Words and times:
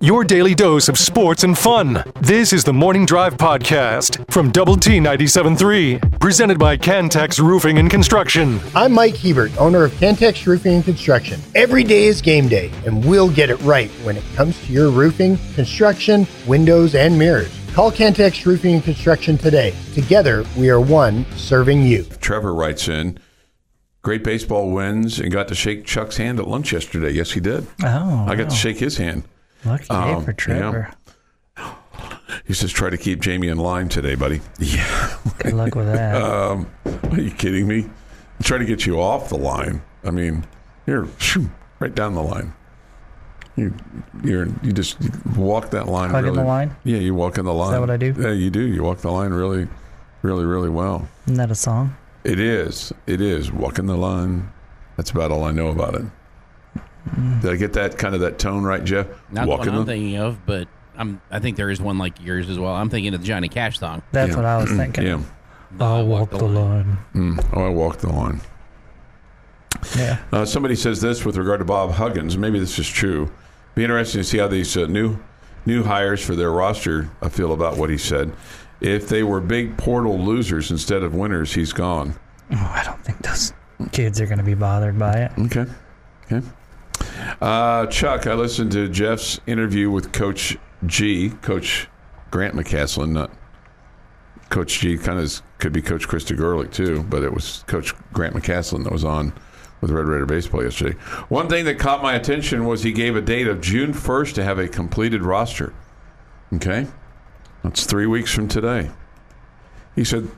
Your 0.00 0.24
daily 0.24 0.54
dose 0.54 0.88
of 0.88 0.98
sports 0.98 1.42
and 1.42 1.56
fun. 1.56 2.04
This 2.20 2.52
is 2.52 2.64
the 2.64 2.72
Morning 2.72 3.06
Drive 3.06 3.36
Podcast 3.36 4.30
from 4.30 4.50
Double 4.50 4.76
T 4.76 4.98
97.3, 4.98 6.20
presented 6.20 6.58
by 6.58 6.76
Cantex 6.76 7.40
Roofing 7.40 7.78
and 7.78 7.90
Construction. 7.90 8.60
I'm 8.74 8.92
Mike 8.92 9.16
Hebert, 9.16 9.56
owner 9.58 9.84
of 9.84 9.92
Cantex 9.92 10.46
Roofing 10.46 10.74
and 10.74 10.84
Construction. 10.84 11.40
Every 11.54 11.82
day 11.82 12.04
is 12.04 12.20
game 12.20 12.46
day, 12.46 12.70
and 12.84 13.04
we'll 13.04 13.30
get 13.30 13.48
it 13.48 13.60
right 13.62 13.90
when 14.04 14.16
it 14.16 14.24
comes 14.34 14.58
to 14.66 14.72
your 14.72 14.90
roofing, 14.90 15.38
construction, 15.54 16.26
windows, 16.46 16.94
and 16.94 17.18
mirrors. 17.18 17.52
Call 17.72 17.90
Cantex 17.90 18.44
Roofing 18.46 18.74
and 18.74 18.84
Construction 18.84 19.36
today. 19.38 19.74
Together, 19.94 20.44
we 20.56 20.68
are 20.68 20.80
one 20.80 21.24
serving 21.36 21.82
you. 21.82 22.04
Trevor 22.20 22.54
writes 22.54 22.86
in, 22.86 23.18
great 24.06 24.22
baseball 24.22 24.70
wins 24.70 25.18
and 25.18 25.32
got 25.32 25.48
to 25.48 25.54
shake 25.56 25.84
Chuck's 25.84 26.16
hand 26.16 26.38
at 26.38 26.46
lunch 26.46 26.72
yesterday. 26.72 27.10
Yes, 27.10 27.32
he 27.32 27.40
did. 27.40 27.66
Oh, 27.82 28.24
I 28.28 28.36
got 28.36 28.44
wow. 28.44 28.48
to 28.50 28.54
shake 28.54 28.78
his 28.78 28.96
hand. 28.96 29.24
Lucky 29.64 29.88
day 29.88 29.94
Um, 29.96 30.24
for 30.24 30.32
Trevor. 30.32 30.92
He 32.46 32.54
says, 32.54 32.70
try 32.70 32.88
to 32.88 32.96
keep 32.96 33.20
Jamie 33.20 33.48
in 33.48 33.58
line 33.58 33.88
today, 33.88 34.14
buddy. 34.14 34.42
Yeah. 34.60 35.16
Good 35.38 35.54
luck 35.54 35.74
with 35.74 35.86
that. 35.86 36.22
Um, 36.22 36.70
are 37.10 37.20
you 37.20 37.32
kidding 37.32 37.66
me? 37.66 37.78
I'm 37.82 38.44
trying 38.44 38.60
to 38.60 38.66
get 38.66 38.86
you 38.86 39.00
off 39.00 39.28
the 39.28 39.38
line. 39.38 39.82
I 40.04 40.12
mean, 40.12 40.46
you're 40.86 41.08
shoo, 41.18 41.50
right 41.80 41.92
down 41.92 42.14
the 42.14 42.22
line. 42.22 42.54
You, 43.56 43.74
you're, 44.22 44.46
you 44.62 44.72
just 44.72 45.02
you 45.02 45.10
walk 45.36 45.70
that 45.70 45.88
line. 45.88 46.10
Hug 46.10 46.18
in 46.20 46.24
really, 46.26 46.36
the 46.36 46.44
line? 46.44 46.76
Yeah, 46.84 46.98
you 46.98 47.12
walk 47.16 47.38
in 47.38 47.44
the 47.44 47.52
line. 47.52 47.72
that 47.72 47.80
what 47.80 47.90
I 47.90 47.96
do? 47.96 48.14
Yeah, 48.16 48.30
you 48.30 48.50
do. 48.50 48.60
You 48.60 48.84
walk 48.84 48.98
the 48.98 49.10
line 49.10 49.32
really, 49.32 49.66
really, 50.22 50.44
really 50.44 50.70
well. 50.70 51.08
Isn't 51.24 51.38
that 51.38 51.50
a 51.50 51.56
song? 51.56 51.96
It 52.26 52.40
is. 52.40 52.92
It 53.06 53.20
is. 53.20 53.52
Walking 53.52 53.86
the 53.86 53.96
line. 53.96 54.52
That's 54.96 55.10
about 55.10 55.30
all 55.30 55.44
I 55.44 55.52
know 55.52 55.68
about 55.68 55.94
it. 55.94 56.04
Did 57.40 57.52
I 57.52 57.56
get 57.56 57.72
that 57.74 57.98
kind 57.98 58.14
of 58.16 58.20
that 58.22 58.38
tone 58.38 58.64
right, 58.64 58.82
Jeff? 58.82 59.06
Not 59.30 59.46
Walking 59.46 59.66
the 59.66 59.70
one 59.72 59.80
I'm 59.80 59.86
the 59.86 59.92
thinking 59.92 60.16
of, 60.16 60.44
but 60.44 60.66
I'm. 60.96 61.20
I 61.30 61.38
think 61.38 61.56
there 61.56 61.70
is 61.70 61.80
one 61.80 61.98
like 61.98 62.20
yours 62.20 62.50
as 62.50 62.58
well. 62.58 62.74
I'm 62.74 62.90
thinking 62.90 63.14
of 63.14 63.20
the 63.20 63.26
Johnny 63.26 63.48
Cash 63.48 63.78
song. 63.78 64.02
That's 64.10 64.30
Yeah. 64.30 64.36
what 64.36 64.44
I 64.44 64.56
was 64.56 64.70
thinking. 64.72 65.04
yeah. 65.06 65.20
I'll 65.78 66.06
walk 66.06 66.30
the 66.30 66.44
line. 66.44 66.98
Mm. 67.14 67.46
Oh, 67.52 67.64
I 67.64 67.68
walked 67.68 68.00
the 68.00 68.08
line. 68.10 68.40
Yeah. 69.96 70.18
Uh, 70.32 70.44
somebody 70.44 70.74
says 70.74 71.00
this 71.00 71.24
with 71.24 71.36
regard 71.36 71.60
to 71.60 71.64
Bob 71.64 71.92
Huggins. 71.92 72.36
Maybe 72.36 72.58
this 72.58 72.78
is 72.78 72.88
true. 72.88 73.30
Be 73.74 73.84
interesting 73.84 74.20
to 74.20 74.24
see 74.24 74.38
how 74.38 74.48
these 74.48 74.76
uh, 74.76 74.86
new 74.86 75.18
new 75.66 75.82
hires 75.84 76.24
for 76.24 76.34
their 76.34 76.50
roster 76.50 77.08
uh, 77.22 77.28
feel 77.28 77.52
about 77.52 77.76
what 77.76 77.90
he 77.90 77.98
said. 77.98 78.32
If 78.80 79.08
they 79.08 79.22
were 79.22 79.40
big 79.40 79.76
portal 79.76 80.18
losers 80.18 80.70
instead 80.70 81.02
of 81.02 81.14
winners, 81.14 81.54
he's 81.54 81.72
gone. 81.72 82.14
Oh, 82.50 82.72
I 82.74 82.82
don't 82.84 83.02
think 83.02 83.22
those 83.22 83.52
kids 83.92 84.20
are 84.20 84.26
going 84.26 84.38
to 84.38 84.44
be 84.44 84.54
bothered 84.54 84.98
by 84.98 85.12
it. 85.14 85.32
Okay. 85.38 85.66
Okay. 86.30 86.46
Uh, 87.40 87.86
Chuck, 87.86 88.26
I 88.26 88.34
listened 88.34 88.72
to 88.72 88.88
Jeff's 88.88 89.40
interview 89.46 89.90
with 89.90 90.12
Coach 90.12 90.56
G, 90.86 91.30
Coach 91.42 91.88
Grant 92.30 92.54
McCasland, 92.54 93.12
not 93.12 93.30
Coach 94.50 94.80
G. 94.80 94.96
Kind 94.96 95.18
of 95.18 95.42
could 95.58 95.72
be 95.72 95.82
Coach 95.82 96.08
Krista 96.08 96.36
Gerlich 96.36 96.72
too, 96.72 97.04
but 97.04 97.22
it 97.22 97.32
was 97.32 97.64
Coach 97.66 97.94
Grant 98.12 98.34
McCasland 98.34 98.84
that 98.84 98.92
was 98.92 99.04
on 99.04 99.32
with 99.80 99.90
Red 99.90 100.06
Raider 100.06 100.26
baseball 100.26 100.62
yesterday. 100.62 100.96
One 101.28 101.48
thing 101.48 101.64
that 101.66 101.78
caught 101.78 102.02
my 102.02 102.14
attention 102.14 102.64
was 102.64 102.82
he 102.82 102.92
gave 102.92 103.16
a 103.16 103.20
date 103.20 103.46
of 103.46 103.60
June 103.60 103.92
1st 103.92 104.34
to 104.34 104.44
have 104.44 104.58
a 104.58 104.68
completed 104.68 105.22
roster. 105.22 105.72
Okay, 106.54 106.86
that's 107.66 107.84
three 107.84 108.06
weeks 108.06 108.32
from 108.32 108.46
today. 108.46 108.90
He 109.96 110.04
said 110.04 110.28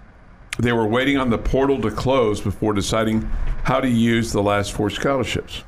they 0.58 0.72
were 0.72 0.86
waiting 0.86 1.18
on 1.18 1.28
the 1.28 1.36
portal 1.36 1.78
to 1.82 1.90
close 1.90 2.40
before 2.40 2.72
deciding 2.72 3.22
how 3.64 3.80
to 3.80 3.88
use 3.88 4.32
the 4.32 4.42
last 4.42 4.72
four 4.72 4.88
scholarships. 4.88 5.62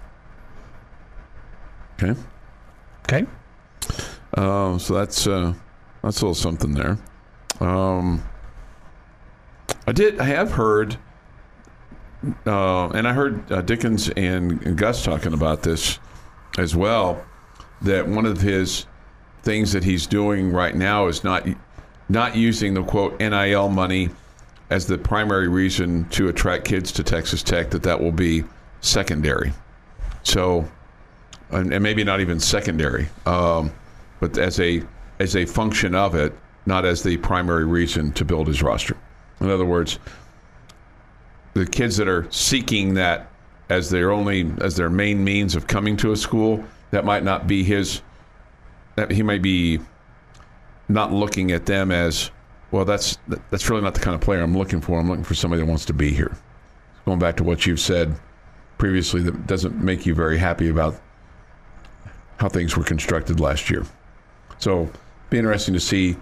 Okay. 2.03 2.19
Okay. 3.05 3.27
Uh, 4.35 4.79
so 4.79 4.95
that's 4.95 5.27
uh, 5.27 5.53
that's 6.03 6.23
a 6.23 6.25
little 6.25 6.35
something 6.35 6.73
there. 6.73 6.99
Um, 7.61 8.25
I 9.87 9.93
did. 9.93 10.19
I 10.19 10.25
have 10.25 10.53
heard, 10.53 10.97
uh, 12.47 12.89
and 12.89 13.07
I 13.07 13.13
heard 13.13 13.53
uh, 13.53 13.61
Dickens 13.61 14.09
and, 14.09 14.63
and 14.63 14.79
Gus 14.79 15.05
talking 15.05 15.35
about 15.35 15.63
this 15.63 15.99
as 16.57 16.75
well. 16.75 17.23
That 17.83 18.09
one 18.09 18.25
of 18.25 18.41
his 18.41 18.87
things 19.43 19.73
that 19.73 19.85
he's 19.85 20.07
doing 20.07 20.53
right 20.53 20.75
now 20.75 21.07
is 21.07 21.25
not 21.25 21.47
not 22.09 22.37
using 22.37 22.75
the 22.75 22.83
quote 22.83 23.19
NIL 23.21 23.69
money 23.69 24.11
as 24.71 24.87
the 24.87 24.99
primary 24.99 25.49
reason 25.49 26.09
to 26.11 26.29
attract 26.29 26.65
kids 26.65 26.93
to 26.93 27.05
Texas 27.05 27.43
Tech. 27.43 27.71
That 27.71 27.83
that 27.83 28.01
will 28.01 28.13
be 28.13 28.45
secondary. 28.81 29.53
So, 30.23 30.69
and, 31.51 31.73
and 31.73 31.83
maybe 31.83 32.05
not 32.05 32.21
even 32.21 32.41
secondary. 32.41 33.09
Um, 33.27 33.73
but 34.21 34.37
as 34.39 34.61
a 34.61 34.83
as 35.19 35.37
a 35.37 35.45
function 35.45 35.95
of 35.95 36.15
it, 36.15 36.33
not 36.67 36.85
as 36.85 37.03
the 37.03 37.17
primary 37.19 37.65
reason 37.65 38.13
to 38.13 38.25
build 38.25 38.49
his 38.49 38.63
roster. 38.63 38.97
In 39.41 39.51
other 39.51 39.65
words, 39.65 39.99
the 41.55 41.67
kids 41.67 41.97
that 41.97 42.09
are 42.09 42.31
seeking 42.31 42.95
that 42.95 43.31
as 43.69 43.91
their 43.91 44.11
only 44.11 44.51
as 44.61 44.77
their 44.77 44.91
main 44.91 45.23
means 45.25 45.57
of 45.57 45.67
coming 45.67 45.97
to 45.99 46.13
a 46.13 46.17
school, 46.17 46.63
that 46.91 47.05
might 47.05 47.23
not 47.23 47.47
be 47.47 47.65
his. 47.65 48.03
He 49.09 49.23
might 49.23 49.43
be 49.43 49.81
not 50.89 51.13
looking 51.13 51.53
at 51.53 51.67
them 51.67 51.91
as 51.91 52.31
well. 52.71 52.85
That's 52.85 53.19
that's 53.51 53.69
really 53.71 53.83
not 53.83 53.95
the 53.95 54.01
kind 54.01 54.15
of 54.15 54.21
player 54.21 54.43
I'm 54.43 54.57
looking 54.57 54.81
for. 54.81 54.99
I'm 54.99 55.09
looking 55.09 55.25
for 55.25 55.35
somebody 55.35 55.63
that 55.63 55.67
wants 55.67 55.85
to 55.87 55.93
be 55.93 56.13
here. 56.13 56.37
Going 57.05 57.19
back 57.19 57.37
to 57.39 57.45
what 57.45 57.67
you've 57.67 57.81
said 57.81 58.15
previously, 58.79 59.23
that 59.23 59.47
doesn't 59.47 59.77
make 59.77 60.07
you 60.07 60.15
very 60.15 60.39
happy 60.39 60.69
about 60.69 61.01
how 62.39 62.49
things 62.49 62.77
were 62.77 62.85
constructed 62.85 63.41
last 63.41 63.71
year. 63.71 63.85
So, 64.59 64.91
be 65.29 65.39
interesting 65.39 65.75
to 65.75 65.81
see 65.81 66.17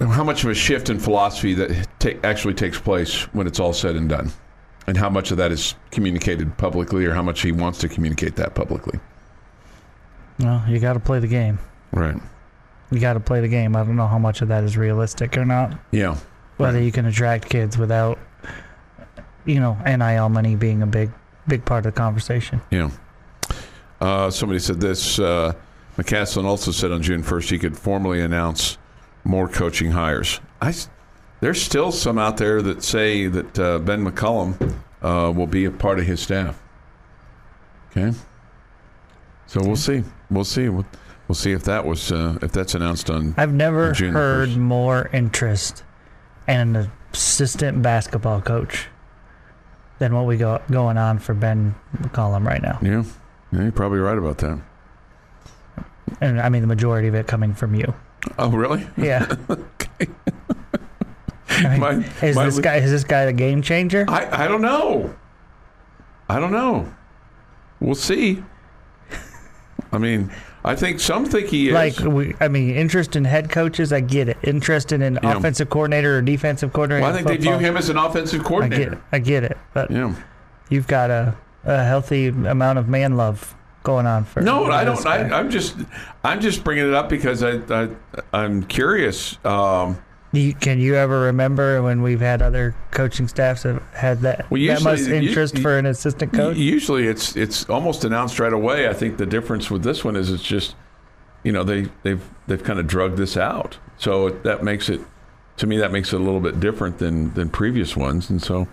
how 0.00 0.24
much 0.24 0.44
of 0.44 0.50
a 0.50 0.54
shift 0.54 0.88
in 0.88 0.98
philosophy 0.98 1.54
that 1.54 1.86
actually 2.24 2.54
takes 2.54 2.80
place 2.80 3.22
when 3.34 3.46
it's 3.46 3.60
all 3.60 3.72
said 3.72 3.96
and 3.96 4.08
done, 4.08 4.30
and 4.86 4.96
how 4.96 5.10
much 5.10 5.30
of 5.30 5.36
that 5.36 5.52
is 5.52 5.74
communicated 5.90 6.56
publicly, 6.56 7.04
or 7.04 7.12
how 7.12 7.22
much 7.22 7.42
he 7.42 7.52
wants 7.52 7.78
to 7.80 7.88
communicate 7.88 8.36
that 8.36 8.54
publicly. 8.54 8.98
Well, 10.38 10.64
you 10.68 10.78
got 10.78 10.94
to 10.94 11.00
play 11.00 11.18
the 11.18 11.26
game. 11.26 11.58
Right? 11.92 12.16
You 12.90 13.00
got 13.00 13.14
to 13.14 13.20
play 13.20 13.40
the 13.40 13.48
game. 13.48 13.76
I 13.76 13.84
don't 13.84 13.96
know 13.96 14.06
how 14.06 14.18
much 14.18 14.40
of 14.40 14.48
that 14.48 14.64
is 14.64 14.76
realistic 14.76 15.36
or 15.36 15.44
not. 15.44 15.78
Yeah. 15.90 16.16
Whether 16.56 16.80
you 16.80 16.90
can 16.90 17.06
attract 17.06 17.48
kids 17.48 17.78
without, 17.78 18.18
you 19.44 19.60
know, 19.60 19.76
NIL 19.84 20.28
money 20.28 20.56
being 20.56 20.82
a 20.82 20.86
big, 20.86 21.10
big 21.46 21.64
part 21.64 21.86
of 21.86 21.94
the 21.94 22.00
conversation. 22.00 22.60
Yeah. 22.70 22.90
Uh, 24.00 24.30
somebody 24.30 24.58
said 24.58 24.80
this. 24.80 25.18
Uh, 25.18 25.52
McCasland 25.96 26.44
also 26.44 26.70
said 26.70 26.92
on 26.92 27.02
June 27.02 27.22
1st 27.22 27.50
he 27.50 27.58
could 27.58 27.76
formally 27.76 28.20
announce 28.20 28.78
more 29.24 29.48
coaching 29.48 29.90
hires. 29.90 30.40
I, 30.60 30.74
there's 31.40 31.60
still 31.60 31.92
some 31.92 32.18
out 32.18 32.36
there 32.36 32.62
that 32.62 32.82
say 32.82 33.26
that 33.26 33.58
uh, 33.58 33.78
Ben 33.80 34.04
McCollum 34.04 34.74
uh, 35.02 35.32
will 35.34 35.46
be 35.46 35.64
a 35.64 35.70
part 35.70 35.98
of 35.98 36.06
his 36.06 36.20
staff. 36.20 36.60
Okay. 37.90 38.16
So 39.48 39.60
we'll 39.62 39.76
see. 39.76 40.04
We'll 40.30 40.44
see. 40.44 40.68
We'll, 40.68 40.86
we'll 41.26 41.34
see 41.34 41.52
if 41.52 41.64
that 41.64 41.84
was 41.84 42.12
uh, 42.12 42.38
if 42.42 42.52
that's 42.52 42.74
announced 42.74 43.10
on. 43.10 43.34
I've 43.36 43.52
never 43.52 43.92
June 43.92 44.12
heard 44.12 44.50
1st. 44.50 44.56
more 44.58 45.10
interest 45.12 45.82
in 46.46 46.76
an 46.76 46.90
assistant 47.12 47.82
basketball 47.82 48.40
coach 48.42 48.86
than 49.98 50.14
what 50.14 50.26
we 50.26 50.36
got 50.36 50.70
going 50.70 50.96
on 50.96 51.18
for 51.18 51.34
Ben 51.34 51.74
McCollum 51.96 52.46
right 52.46 52.62
now. 52.62 52.78
Yeah. 52.82 53.02
Yeah, 53.50 53.62
you're 53.62 53.72
probably 53.72 53.98
right 53.98 54.16
about 54.18 54.38
that. 54.38 54.60
And 56.20 56.40
I 56.40 56.48
mean, 56.50 56.60
the 56.62 56.68
majority 56.68 57.08
of 57.08 57.14
it 57.14 57.26
coming 57.26 57.54
from 57.54 57.74
you. 57.74 57.92
Oh, 58.38 58.50
really? 58.50 58.86
Yeah. 58.96 59.26
I 61.50 61.68
mean, 61.70 61.80
My- 61.80 62.04
is 62.22 62.36
my 62.36 62.44
this 62.44 62.58
guy 62.60 62.76
is 62.76 62.90
this 62.90 63.02
guy 63.04 63.24
the 63.26 63.32
game 63.32 63.62
changer? 63.62 64.04
I, 64.06 64.44
I 64.44 64.48
don't 64.48 64.62
know. 64.62 65.14
I 66.28 66.38
don't 66.38 66.52
know. 66.52 66.92
We'll 67.80 67.94
see. 67.96 68.44
I 69.92 69.98
mean, 69.98 70.30
I 70.64 70.74
think 70.76 71.00
some 71.00 71.24
think 71.24 71.48
he 71.48 71.68
is. 71.68 71.74
Like 71.74 71.98
we, 72.00 72.34
I 72.40 72.48
mean, 72.48 72.74
interest 72.74 73.16
in 73.16 73.24
head 73.24 73.48
coaches, 73.50 73.92
I 73.92 74.00
get 74.00 74.28
it. 74.28 74.36
Interest 74.42 74.92
in 74.92 75.02
an 75.02 75.18
Yeah. 75.22 75.36
offensive 75.36 75.70
coordinator 75.70 76.18
or 76.18 76.22
defensive 76.22 76.72
coordinator. 76.72 77.02
well, 77.06 77.14
I 77.14 77.18
in 77.18 77.24
think 77.24 77.40
they 77.40 77.48
view 77.48 77.58
him 77.58 77.76
as 77.76 77.88
an 77.88 77.96
offensive 77.96 78.44
coordinator. 78.44 78.98
I 79.12 79.18
get. 79.18 79.42
I 79.42 79.42
get 79.42 79.44
it. 79.44 79.58
But 79.72 79.90
Yeah. 79.90 80.14
you've 80.68 80.86
got 80.86 81.10
a, 81.10 81.34
a 81.64 81.84
healthy 81.84 82.26
amount 82.28 82.78
of 82.78 82.88
man 82.88 83.16
love 83.16 83.54
going 83.82 84.06
on 84.06 84.24
for. 84.24 84.42
No, 84.42 84.64
I 84.66 84.84
don't. 84.84 85.06
I. 85.06 85.30
I'm 85.30 85.48
just, 85.50 85.76
I'm 86.24 86.40
just 86.40 86.64
bringing 86.64 86.86
it 86.88 86.94
up 86.94 87.08
because 87.08 87.42
I, 87.42 87.60
I 87.70 87.88
I'm 88.34 88.62
curious. 88.64 89.38
Um, 89.44 89.98
You, 90.32 90.52
can 90.54 90.78
you 90.78 90.94
ever 90.94 91.20
remember 91.20 91.82
when 91.82 92.02
we've 92.02 92.20
had 92.20 92.42
other 92.42 92.74
coaching 92.90 93.28
staffs 93.28 93.62
that 93.62 93.80
had 93.94 94.20
that 94.20 94.50
Well, 94.50 94.60
that 94.66 94.82
much 94.82 94.98
usually- 94.98 95.16
you- 95.22 95.28
interest 95.28 95.56
you- 95.56 95.62
for 95.62 95.78
an 95.78 95.86
assistant 95.86 96.32
coach? 96.34 96.56
usually, 96.56 97.06
it's 97.06 97.34
it's 97.36 97.68
almost 97.70 98.04
announced 98.04 98.38
right 98.38 98.52
away. 98.52 98.88
I 98.88 98.92
think 98.92 99.16
the 99.16 99.24
difference 99.26 99.70
with 99.70 99.82
this 99.82 100.04
one 100.04 100.16
is 100.16 100.30
it's 100.30 100.42
just, 100.42 100.74
you 101.44 101.52
know, 101.52 101.64
they 101.64 101.88
they've 102.02 102.22
they've 102.46 102.62
kind 102.62 102.78
of 102.78 102.86
drugged 102.86 103.16
this 103.16 103.36
out. 103.38 103.78
So 103.96 104.28
that 104.30 104.62
makes 104.62 104.88
it, 104.90 105.00
to 105.56 105.66
me, 105.66 105.78
that 105.78 105.92
makes 105.92 106.12
it 106.12 106.16
a 106.20 106.22
little 106.22 106.40
bit 106.40 106.60
different 106.60 106.98
than 106.98 107.32
than 107.32 107.48
previous 107.48 107.96
ones. 107.96 108.28
And 108.28 108.42
so, 108.42 108.68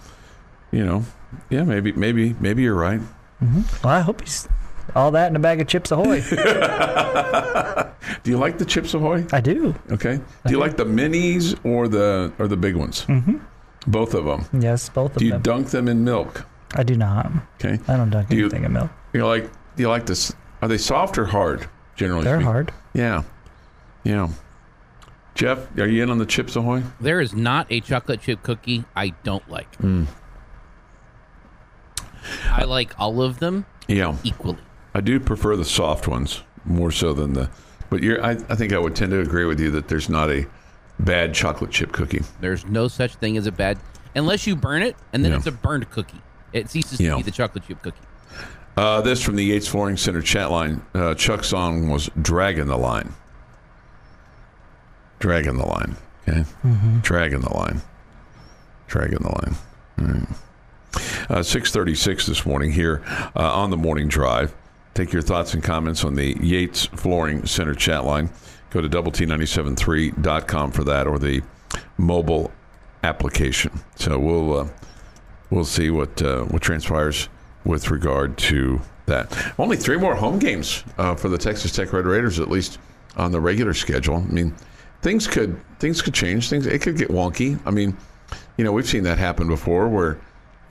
you 0.72 0.86
know, 0.86 1.06
yeah, 1.50 1.64
maybe 1.64 1.94
maybe 1.94 2.36
maybe 2.42 2.64
you're 2.64 2.76
right. 2.76 3.00
Mm-hmm. 3.44 3.62
well, 3.84 3.94
I 3.94 4.02
hope 4.02 4.22
he's 4.22 4.48
All 4.96 5.12
that 5.12 5.28
and 5.28 5.36
a 5.36 5.40
bag 5.40 5.62
of 5.62 5.68
Chips 5.68 5.92
Ahoy. 5.92 6.22
Do 8.24 8.32
you 8.32 8.38
like 8.38 8.58
the 8.58 8.66
Chips 8.66 8.94
Ahoy? 8.94 9.26
I 9.32 9.42
do. 9.42 9.76
Okay. 9.92 10.20
Do 10.46 10.52
you 10.52 10.60
like 10.60 10.78
the 10.78 10.86
minis 10.86 11.58
or 11.66 11.88
the 11.88 12.32
or 12.40 12.48
the 12.48 12.58
big 12.58 12.76
ones? 12.76 13.06
Mm-hmm. 13.06 13.38
Both 13.88 14.14
of 14.14 14.26
them. 14.26 14.46
Yes, 14.62 14.90
both 14.90 15.12
of 15.12 15.14
them. 15.16 15.20
Do 15.20 15.26
you 15.26 15.32
them. 15.34 15.42
dunk 15.42 15.68
them 15.70 15.88
in 15.88 16.04
milk? 16.04 16.46
I 16.76 16.84
do 16.84 16.96
not. 16.96 17.32
Okay. 17.56 17.80
I 17.88 17.98
don't 17.98 18.10
dunk 18.10 18.30
Do 18.30 18.36
you- 18.36 18.44
anything 18.46 18.64
in 18.64 18.74
milk. 18.74 18.90
You 19.14 19.26
like? 19.26 19.44
Do 19.76 19.84
you 19.84 19.90
like 19.90 20.06
this? 20.06 20.34
Are 20.62 20.68
they 20.68 20.78
soft 20.78 21.18
or 21.18 21.26
hard? 21.26 21.68
Generally, 21.96 22.24
They're 22.26 22.38
speaking? 22.38 22.52
hard. 22.52 22.72
Yeah. 22.94 23.24
Yeah. 24.04 24.30
Jeff, 25.36 25.78
are 25.78 25.88
you 25.88 26.04
in 26.04 26.10
on 26.10 26.18
the 26.18 26.26
Chips 26.26 26.56
Ahoy? 26.56 26.84
There 27.00 27.22
is 27.22 27.34
not 27.34 27.68
a 27.70 27.82
chocolate 27.82 28.22
chip 28.22 28.42
cookie 28.44 28.86
I 28.96 29.10
don't 29.24 29.48
like. 29.50 29.68
I 32.50 32.64
like 32.64 32.98
all 33.00 33.22
of 33.22 33.40
them 33.40 33.66
Yeah. 33.88 34.16
equally. 34.24 34.58
I 34.96 35.02
do 35.02 35.20
prefer 35.20 35.58
the 35.58 35.66
soft 35.66 36.08
ones 36.08 36.42
more 36.64 36.90
so 36.90 37.14
than 37.14 37.34
the. 37.34 37.50
But 37.90 38.02
you're, 38.02 38.24
I, 38.24 38.32
I 38.32 38.56
think 38.56 38.72
I 38.72 38.80
would 38.80 38.96
tend 38.96 39.12
to 39.12 39.20
agree 39.20 39.44
with 39.46 39.60
you 39.60 39.70
that 39.72 39.90
there's 39.90 40.08
not 40.10 40.32
a 40.32 40.48
bad 41.00 41.34
chocolate 41.34 41.70
chip 41.72 41.92
cookie. 41.92 42.22
There's 42.40 42.66
no 42.66 42.88
such 42.88 43.16
thing 43.16 43.36
as 43.36 43.46
a 43.46 43.52
bad, 43.52 43.78
unless 44.16 44.48
you 44.48 44.56
burn 44.56 44.82
it, 44.84 44.96
and 45.12 45.24
then 45.24 45.32
Yeah. 45.34 45.38
it's 45.38 45.48
a 45.48 45.52
burned 45.52 45.90
cookie. 45.92 46.22
It 46.54 46.70
ceases 46.70 47.02
Yeah. 47.02 47.12
to 47.12 47.18
be 47.18 47.24
the 47.24 47.32
chocolate 47.32 47.66
chip 47.68 47.82
cookie. 47.84 48.00
Uh, 48.78 49.02
this 49.02 49.22
from 49.22 49.36
the 49.36 49.44
Yates 49.44 49.68
Flooring 49.68 49.98
Center 49.98 50.22
chat 50.22 50.50
line. 50.50 50.82
Uh, 50.94 51.14
Chuck's 51.14 51.48
song 51.50 51.90
was 51.90 52.10
"Dragging 52.22 52.68
the 52.68 52.78
Line." 52.78 53.14
Dragging 55.20 55.58
the 55.58 55.66
line. 55.66 55.96
Okay. 56.28 56.46
Dragging 57.02 57.42
the 57.42 57.54
line. 57.54 57.82
Dragging 58.88 59.20
the 59.20 59.30
line. 59.30 59.56
All 60.00 60.06
right. 60.08 60.28
Uh, 61.30 61.44
636 61.44 62.26
this 62.26 62.46
morning 62.46 62.72
here 62.72 63.02
uh, 63.36 63.54
on 63.54 63.70
the 63.70 63.78
morning 63.78 64.08
drive. 64.08 64.54
Take 64.96 65.12
your 65.12 65.22
thoughts 65.22 65.54
and 65.54 65.62
comments 65.62 66.06
on 66.06 66.16
the 66.16 66.38
Yates 66.42 66.86
Flooring 66.86 67.46
Center 67.46 67.76
chat 67.76 68.06
line. 68.06 68.30
Go 68.70 68.80
to 68.80 68.88
double 68.88 69.12
T973.com 69.12 70.72
for 70.72 70.86
that 70.86 71.06
or 71.06 71.20
the 71.20 71.42
mobile 71.98 72.50
application. 73.04 73.78
So 73.98 74.18
we'll 74.18 74.58
uh, 74.58 74.68
we'll 75.50 75.66
see 75.66 75.90
what 75.90 76.22
uh, 76.22 76.44
what 76.44 76.62
transpires 76.62 77.28
with 77.66 77.92
regard 77.92 78.38
to 78.38 78.80
that. 79.06 79.54
Only 79.60 79.76
three 79.76 79.98
more 79.98 80.16
home 80.16 80.40
games 80.40 80.86
uh, 80.98 81.14
for 81.16 81.28
the 81.28 81.38
Texas 81.38 81.74
Tech 81.74 81.92
Red 81.92 82.06
Raiders, 82.06 82.40
at 82.40 82.50
least 82.50 82.80
on 83.18 83.34
the 83.34 83.42
regular 83.42 83.74
schedule. 83.74 84.18
I 84.18 84.32
mean, 84.32 84.56
things 85.02 85.28
could 85.28 85.60
things 85.80 86.02
could 86.02 86.14
change. 86.14 86.50
Things 86.50 86.68
it 86.68 86.82
could 86.82 86.98
get 86.98 87.10
wonky. 87.10 87.60
I 87.66 87.72
mean, 87.72 87.98
you 88.56 88.64
know, 88.64 88.72
we've 88.72 88.88
seen 88.88 89.04
that 89.04 89.18
happen 89.18 89.50
before 89.50 89.90
where 89.90 90.14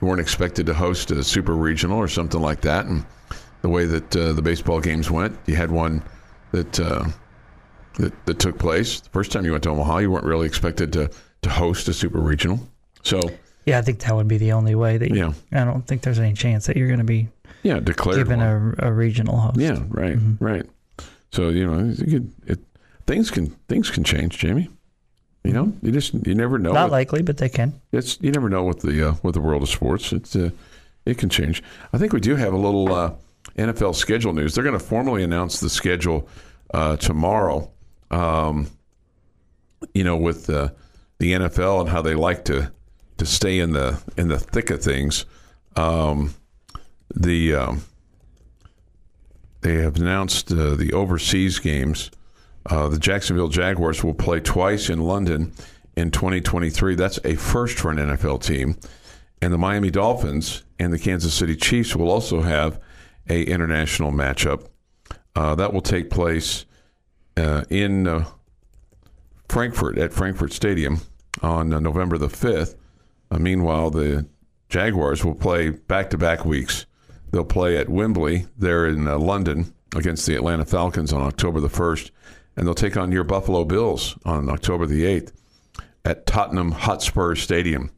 you 0.01 0.07
weren't 0.07 0.19
expected 0.19 0.65
to 0.65 0.73
host 0.73 1.11
a 1.11 1.23
super 1.23 1.53
regional 1.53 1.99
or 1.99 2.07
something 2.07 2.41
like 2.41 2.61
that, 2.61 2.87
and 2.87 3.05
the 3.65 3.69
way 3.69 3.85
that 3.85 4.15
uh, 4.15 4.31
the 4.33 4.43
baseball 4.43 4.79
games 4.79 5.09
went, 5.09 5.35
you 5.47 5.55
had 5.55 5.71
one 5.71 6.03
that. 6.51 6.79
Uh, 6.79 7.05
that, 7.97 8.25
that 8.25 8.39
took 8.39 8.59
place 8.59 8.99
the 8.99 9.09
first 9.11 9.31
time 9.31 9.45
you 9.45 9.51
went 9.51 9.63
to 9.63 9.69
Omaha. 9.69 9.99
You 9.99 10.11
weren't 10.11 10.25
really 10.25 10.45
expected 10.47 10.91
to 10.93 11.09
to 11.43 11.49
host 11.49 11.87
a 11.87 11.93
super 11.93 12.19
regional, 12.19 12.59
so 13.03 13.21
Yeah, 13.65 13.77
I 13.79 13.81
think 13.83 13.99
that 13.99 14.13
would 14.13 14.27
be 14.27 14.37
the 14.37 14.51
only 14.51 14.75
way 14.75 14.97
that. 14.97 15.09
You, 15.11 15.15
Yeah. 15.15 15.61
I 15.61 15.63
don't 15.63 15.87
think 15.87 16.01
there's 16.01 16.19
any 16.19 16.33
chance 16.33 16.65
that 16.65 16.75
you're 16.75 16.87
going 16.89 16.99
to 16.99 17.05
be 17.05 17.29
yeah, 17.63 17.79
declared 17.79 18.17
given 18.17 18.41
a, 18.41 18.73
a 18.79 18.91
regional 18.91 19.37
host. 19.37 19.55
Yeah, 19.57 19.77
right, 19.87 20.17
right. 20.41 20.65
So 21.31 21.47
you 21.49 21.65
know, 21.65 21.93
you 22.05 22.19
could, 22.19 22.33
it, 22.47 22.59
things 23.07 23.31
can 23.31 23.45
things 23.69 23.89
can 23.89 24.03
change, 24.03 24.39
Jamie. 24.39 24.67
You 25.45 25.53
know, 25.53 25.71
you 25.81 25.93
just 25.93 26.13
you 26.27 26.35
never 26.35 26.59
know. 26.59 26.73
Not 26.73 26.89
what- 26.89 26.99
likely, 26.99 27.21
but 27.21 27.37
they 27.37 27.47
can. 27.47 27.79
it's 27.93 28.19
you 28.21 28.31
never 28.33 28.49
know 28.49 28.65
with 28.65 28.81
the 28.81 29.09
uh, 29.09 29.13
with 29.23 29.35
the 29.35 29.41
world 29.41 29.63
of 29.63 29.69
sports. 29.69 30.11
It's 30.11 30.35
uh, 30.35 30.49
it 31.05 31.17
can 31.17 31.29
change. 31.29 31.63
I 31.93 31.97
think 31.97 32.11
we 32.11 32.19
do 32.19 32.35
have 32.35 32.51
a 32.51 32.57
little 32.57 32.93
uh, 32.93 33.13
NFL 33.57 33.95
schedule 33.95 34.33
news. 34.33 34.53
They're 34.53 34.63
going 34.63 34.77
to 34.77 34.85
formally 34.85 35.23
announce 35.23 35.59
the 35.59 35.69
schedule 35.69 36.27
uh, 36.73 36.97
tomorrow. 36.97 37.71
Um, 38.11 38.67
you 39.93 40.03
know, 40.03 40.17
with 40.17 40.45
the 40.45 40.75
the 41.19 41.33
NFL 41.33 41.81
and 41.81 41.89
how 41.89 42.01
they 42.01 42.15
like 42.15 42.45
to 42.45 42.71
to 43.17 43.25
stay 43.25 43.59
in 43.59 43.71
the 43.71 44.01
in 44.17 44.27
the 44.27 44.39
thick 44.39 44.69
of 44.69 44.81
things. 44.81 45.25
Um, 45.75 46.33
the 47.13 47.55
um, 47.55 47.83
they 49.61 49.75
have 49.75 49.97
announced 49.97 50.51
uh, 50.51 50.75
the 50.75 50.93
overseas 50.93 51.59
games. 51.59 52.11
Uh, 52.67 52.87
the 52.87 52.99
Jacksonville 52.99 53.47
Jaguars 53.47 54.03
will 54.03 54.13
play 54.13 54.39
twice 54.39 54.89
in 54.89 55.01
London 55.01 55.53
in 55.95 56.11
2023. 56.11 56.95
That's 56.95 57.19
a 57.23 57.35
first 57.35 57.77
for 57.77 57.91
an 57.91 57.97
NFL 57.97 58.43
team. 58.43 58.77
And 59.41 59.53
the 59.53 59.57
Miami 59.57 59.91
Dolphins 59.91 60.63
and 60.79 60.91
the 60.91 60.99
Kansas 60.99 61.33
City 61.33 61.55
Chiefs 61.55 61.95
will 61.95 62.09
also 62.09 62.41
have 62.41 62.79
a 63.29 63.43
international 63.43 64.11
matchup. 64.11 64.67
Uh, 65.35 65.55
that 65.55 65.73
will 65.73 65.81
take 65.81 66.09
place 66.09 66.65
uh, 67.37 67.63
in 67.69 68.07
uh, 68.07 68.25
Frankfurt 69.49 69.97
at 69.97 70.13
Frankfurt 70.13 70.53
Stadium 70.53 71.01
on 71.41 71.73
uh, 71.73 71.79
November 71.79 72.17
the 72.17 72.27
5th. 72.27 72.75
Uh, 73.31 73.37
meanwhile, 73.37 73.89
the 73.89 74.25
Jaguars 74.69 75.25
will 75.25 75.35
play 75.35 75.69
back 75.69 76.09
to 76.11 76.17
back 76.17 76.45
weeks. 76.45 76.85
They'll 77.31 77.43
play 77.43 77.77
at 77.77 77.89
Wembley 77.89 78.47
there 78.57 78.87
in 78.87 79.07
uh, 79.07 79.17
London 79.17 79.73
against 79.95 80.25
the 80.25 80.35
Atlanta 80.35 80.65
Falcons 80.65 81.11
on 81.11 81.21
October 81.21 81.59
the 81.59 81.67
1st, 81.67 82.11
and 82.55 82.65
they'll 82.65 82.73
take 82.73 82.95
on 82.95 83.11
your 83.11 83.23
Buffalo 83.23 83.65
Bills 83.65 84.17
on 84.25 84.49
October 84.49 84.85
the 84.85 85.03
8th 85.03 85.33
at 86.05 86.25
Tottenham 86.25 86.71
Hotspur 86.71 87.35
Stadium 87.35 87.91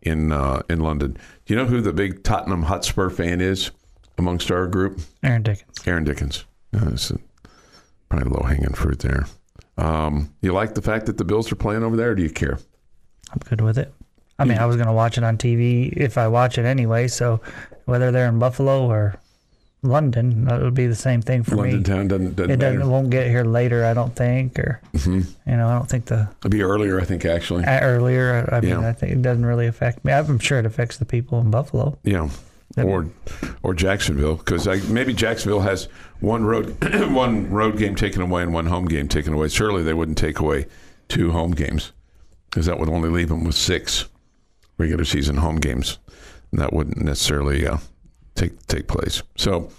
in 0.00 0.32
in 0.70 0.80
London. 0.80 1.18
Do 1.44 1.54
you 1.54 1.56
know 1.56 1.66
who 1.66 1.80
the 1.80 1.92
big 1.92 2.22
Tottenham 2.22 2.62
Hotspur 2.62 3.10
fan 3.10 3.40
is 3.40 3.70
amongst 4.18 4.50
our 4.50 4.66
group? 4.66 5.00
Aaron 5.22 5.42
Dickens. 5.42 5.86
Aaron 5.86 6.04
Dickens. 6.04 6.44
Uh, 6.74 6.96
probably 8.08 8.30
low 8.30 8.42
hanging 8.46 8.74
fruit 8.74 8.98
there. 9.00 9.26
Um, 9.76 10.34
you 10.42 10.52
like 10.52 10.74
the 10.74 10.82
fact 10.82 11.06
that 11.06 11.16
the 11.18 11.24
Bills 11.24 11.50
are 11.52 11.56
playing 11.56 11.82
over 11.84 11.96
there, 11.96 12.10
or 12.10 12.14
do 12.14 12.22
you 12.22 12.30
care? 12.30 12.58
I'm 13.32 13.38
good 13.48 13.60
with 13.60 13.78
it. 13.78 13.92
I 14.38 14.44
mean, 14.44 14.58
I 14.58 14.66
was 14.66 14.76
going 14.76 14.86
to 14.86 14.92
watch 14.92 15.18
it 15.18 15.24
on 15.24 15.36
TV 15.36 15.92
if 15.96 16.16
I 16.16 16.28
watch 16.28 16.58
it 16.58 16.64
anyway. 16.64 17.08
So 17.08 17.40
whether 17.86 18.10
they're 18.12 18.28
in 18.28 18.38
Buffalo 18.38 18.86
or 18.86 19.16
London, 19.82 20.44
that 20.46 20.60
would 20.62 20.74
be 20.74 20.86
the 20.86 20.94
same 20.94 21.22
thing 21.22 21.42
for 21.42 21.56
London 21.56 21.78
me. 21.78 21.82
town 21.84 22.08
doesn't, 22.08 22.36
doesn't 22.36 22.50
It 22.52 22.56
doesn't 22.56 22.78
matter. 22.78 22.90
won't 22.90 23.10
get 23.10 23.26
here 23.28 23.44
later, 23.44 23.84
I 23.84 23.94
don't 23.94 24.14
think, 24.14 24.58
or 24.58 24.80
Mm-hmm. 24.94 25.50
you 25.50 25.56
know, 25.56 25.68
I 25.68 25.74
don't 25.74 25.88
think 25.88 26.06
the 26.06 26.28
It'll 26.38 26.50
be 26.50 26.62
earlier, 26.62 27.00
I 27.00 27.04
think, 27.04 27.24
actually. 27.24 27.64
earlier. 27.66 28.48
I 28.52 28.60
mean, 28.60 28.70
Yeah. 28.70 28.88
I 28.88 28.92
think 28.92 29.12
it 29.12 29.22
doesn't 29.22 29.44
really 29.46 29.66
affect 29.66 30.04
me. 30.04 30.12
I'm 30.12 30.38
sure 30.38 30.58
it 30.58 30.66
affects 30.66 30.98
the 30.98 31.04
people 31.04 31.40
in 31.40 31.50
Buffalo. 31.50 31.98
Yeah, 32.04 32.28
or 32.76 33.06
or 33.62 33.74
Jacksonville 33.74 34.36
because 34.36 34.66
maybe 34.88 35.12
Jacksonville 35.12 35.60
has 35.60 35.88
one 36.20 36.44
road 36.44 36.76
one 37.12 37.50
road 37.50 37.78
game 37.78 37.94
taken 37.94 38.22
away 38.22 38.42
and 38.42 38.52
one 38.52 38.66
home 38.66 38.86
game 38.86 39.08
taken 39.08 39.32
away. 39.32 39.48
Surely 39.48 39.82
they 39.82 39.94
wouldn't 39.94 40.18
take 40.18 40.38
away 40.38 40.66
two 41.08 41.32
home 41.32 41.52
games 41.52 41.92
because 42.50 42.66
that 42.66 42.78
would 42.78 42.88
only 42.88 43.08
leave 43.08 43.28
them 43.28 43.44
with 43.44 43.54
six 43.54 44.06
regular 44.76 45.04
season 45.04 45.36
home 45.36 45.56
games. 45.56 45.98
And 46.52 46.60
that 46.60 46.72
wouldn't 46.72 46.98
necessarily 46.98 47.66
uh, 47.66 47.78
take 48.34 48.66
take 48.66 48.86
place. 48.86 49.22
So 49.36 49.70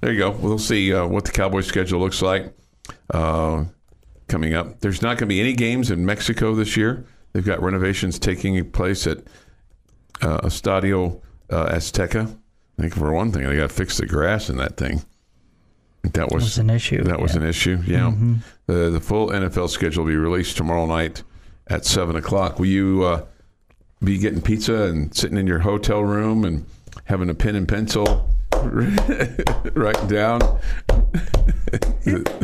there 0.00 0.12
you 0.12 0.18
go. 0.18 0.30
We'll 0.30 0.58
see 0.58 0.92
uh, 0.92 1.06
what 1.06 1.24
the 1.24 1.32
Cowboys 1.32 1.66
schedule 1.66 2.00
looks 2.00 2.22
like 2.22 2.54
uh, 3.12 3.64
coming 4.28 4.54
up. 4.54 4.80
There's 4.80 5.02
not 5.02 5.18
going 5.18 5.18
to 5.18 5.26
be 5.26 5.40
any 5.40 5.52
games 5.52 5.90
in 5.90 6.04
Mexico 6.04 6.54
this 6.54 6.76
year. 6.76 7.04
They've 7.32 7.44
got 7.44 7.62
renovations 7.62 8.18
taking 8.18 8.70
place 8.70 9.06
at 9.06 9.18
uh, 10.20 10.40
Estadio 10.42 11.20
uh, 11.52 11.74
Azteca. 11.74 12.36
I 12.78 12.82
think 12.82 12.94
for 12.94 13.12
one 13.12 13.30
thing, 13.32 13.44
they 13.44 13.56
got 13.56 13.68
to 13.68 13.74
fix 13.74 13.98
the 13.98 14.06
grass 14.06 14.48
in 14.48 14.56
that 14.56 14.76
thing. 14.76 15.02
That 16.14 16.32
was, 16.32 16.42
was 16.42 16.58
an 16.58 16.70
issue, 16.70 17.04
That 17.04 17.20
was 17.20 17.34
yeah. 17.34 17.42
an 17.42 17.48
issue. 17.48 17.78
Yeah. 17.86 18.12
The 18.66 18.90
the 18.90 19.00
full 19.00 19.28
NFL 19.28 19.70
schedule 19.70 20.04
will 20.04 20.10
be 20.10 20.16
released 20.16 20.56
tomorrow 20.56 20.86
night 20.86 21.22
at 21.68 21.84
seven 21.84 22.16
o'clock. 22.16 22.58
Will 22.58 22.66
you 22.66 23.04
uh, 23.04 23.24
be 24.02 24.18
getting 24.18 24.40
pizza 24.42 24.84
and 24.84 25.14
sitting 25.14 25.38
in 25.38 25.46
your 25.46 25.60
hotel 25.60 26.00
room 26.02 26.44
and 26.44 26.66
having 27.04 27.30
a 27.30 27.34
pen 27.34 27.54
and 27.54 27.68
pencil, 27.68 28.28
writing 29.74 30.06
down? 30.06 30.40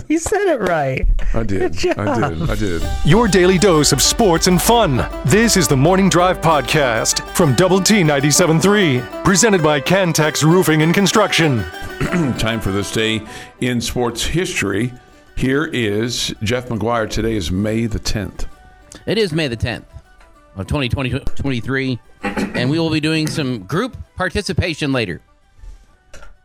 You 0.08 0.18
said 0.18 0.46
it 0.48 0.60
right. 0.60 1.06
I 1.34 1.42
did. 1.44 1.76
Good 1.80 1.98
I 1.98 2.30
did. 2.30 2.50
I 2.50 2.54
did. 2.56 2.82
Your 3.04 3.28
daily 3.28 3.56
dose 3.58 3.92
of 3.92 4.02
sports 4.02 4.46
and 4.46 4.60
fun. 4.60 5.08
This 5.26 5.56
is 5.56 5.68
the 5.68 5.76
Morning 5.76 6.08
Drive 6.08 6.40
Podcast 6.40 7.20
from 7.37 7.54
Double 7.54 7.80
T 7.80 8.02
97.3, 8.02 9.25
presented 9.25 9.62
by 9.62 9.80
Cantex 9.80 10.42
Roofing 10.42 10.82
and 10.82 10.92
Construction. 10.92 11.62
Time 12.38 12.60
for 12.60 12.72
this 12.72 12.90
day 12.90 13.25
in 13.60 13.80
sports 13.80 14.25
history. 14.25 14.92
Here 15.37 15.66
is 15.66 16.34
Jeff 16.42 16.68
McGuire. 16.68 17.08
Today 17.08 17.37
is 17.37 17.52
May 17.52 17.87
the 17.87 18.00
tenth. 18.00 18.46
It 19.06 19.18
is 19.18 19.32
May 19.32 19.46
the 19.46 19.56
10th 19.56 19.84
of 20.56 20.66
2023, 20.66 22.00
and 22.22 22.68
we 22.68 22.78
will 22.78 22.90
be 22.90 23.00
doing 23.00 23.28
some 23.28 23.60
group 23.62 23.96
participation 24.16 24.92
later. 24.92 25.20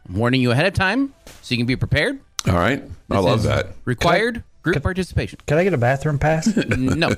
I'm 0.08 0.16
warning 0.16 0.42
you 0.42 0.52
ahead 0.52 0.66
of 0.66 0.74
time 0.74 1.14
so 1.42 1.54
you 1.54 1.58
can 1.58 1.66
be 1.66 1.76
prepared. 1.76 2.20
All 2.48 2.54
right. 2.56 2.82
I 3.10 3.16
This 3.16 3.26
love 3.26 3.38
is 3.40 3.44
that. 3.46 3.68
Required 3.86 4.44
group 4.62 4.82
participation. 4.84 5.40
Can 5.46 5.58
I 5.58 5.64
get 5.64 5.74
a 5.74 5.78
bathroom 5.78 6.20
pass? 6.20 6.48
No, 6.78 7.10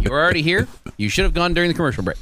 you're 0.00 0.12
already 0.12 0.42
here. 0.42 0.66
You 0.96 1.08
should 1.08 1.24
have 1.24 1.34
gone 1.34 1.54
during 1.54 1.68
the 1.68 1.74
commercial 1.74 2.02
break. 2.04 2.16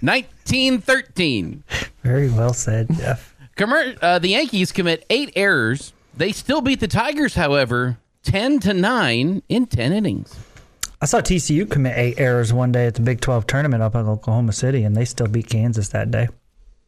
1913. 0.00 1.64
Very 2.02 2.28
well 2.30 2.52
said, 2.52 2.88
Jeff. 2.96 3.34
Commer- 3.56 3.98
uh, 4.02 4.18
the 4.18 4.28
Yankees 4.28 4.72
commit 4.72 5.04
eight 5.10 5.32
errors. 5.36 5.92
They 6.16 6.32
still 6.32 6.60
beat 6.60 6.80
the 6.80 6.88
Tigers, 6.88 7.34
however, 7.34 7.98
ten 8.22 8.60
to 8.60 8.72
nine 8.74 9.42
in 9.48 9.66
ten 9.66 9.92
innings. 9.92 10.38
I 11.00 11.06
saw 11.06 11.20
TCU 11.20 11.68
commit 11.68 11.96
eight 11.98 12.14
errors 12.20 12.52
one 12.52 12.70
day 12.70 12.86
at 12.86 12.94
the 12.94 13.00
Big 13.00 13.20
12 13.20 13.46
tournament 13.48 13.82
up 13.82 13.94
in 13.96 14.06
Oklahoma 14.06 14.52
City, 14.52 14.84
and 14.84 14.96
they 14.96 15.04
still 15.04 15.26
beat 15.26 15.48
Kansas 15.48 15.88
that 15.88 16.10
day. 16.12 16.28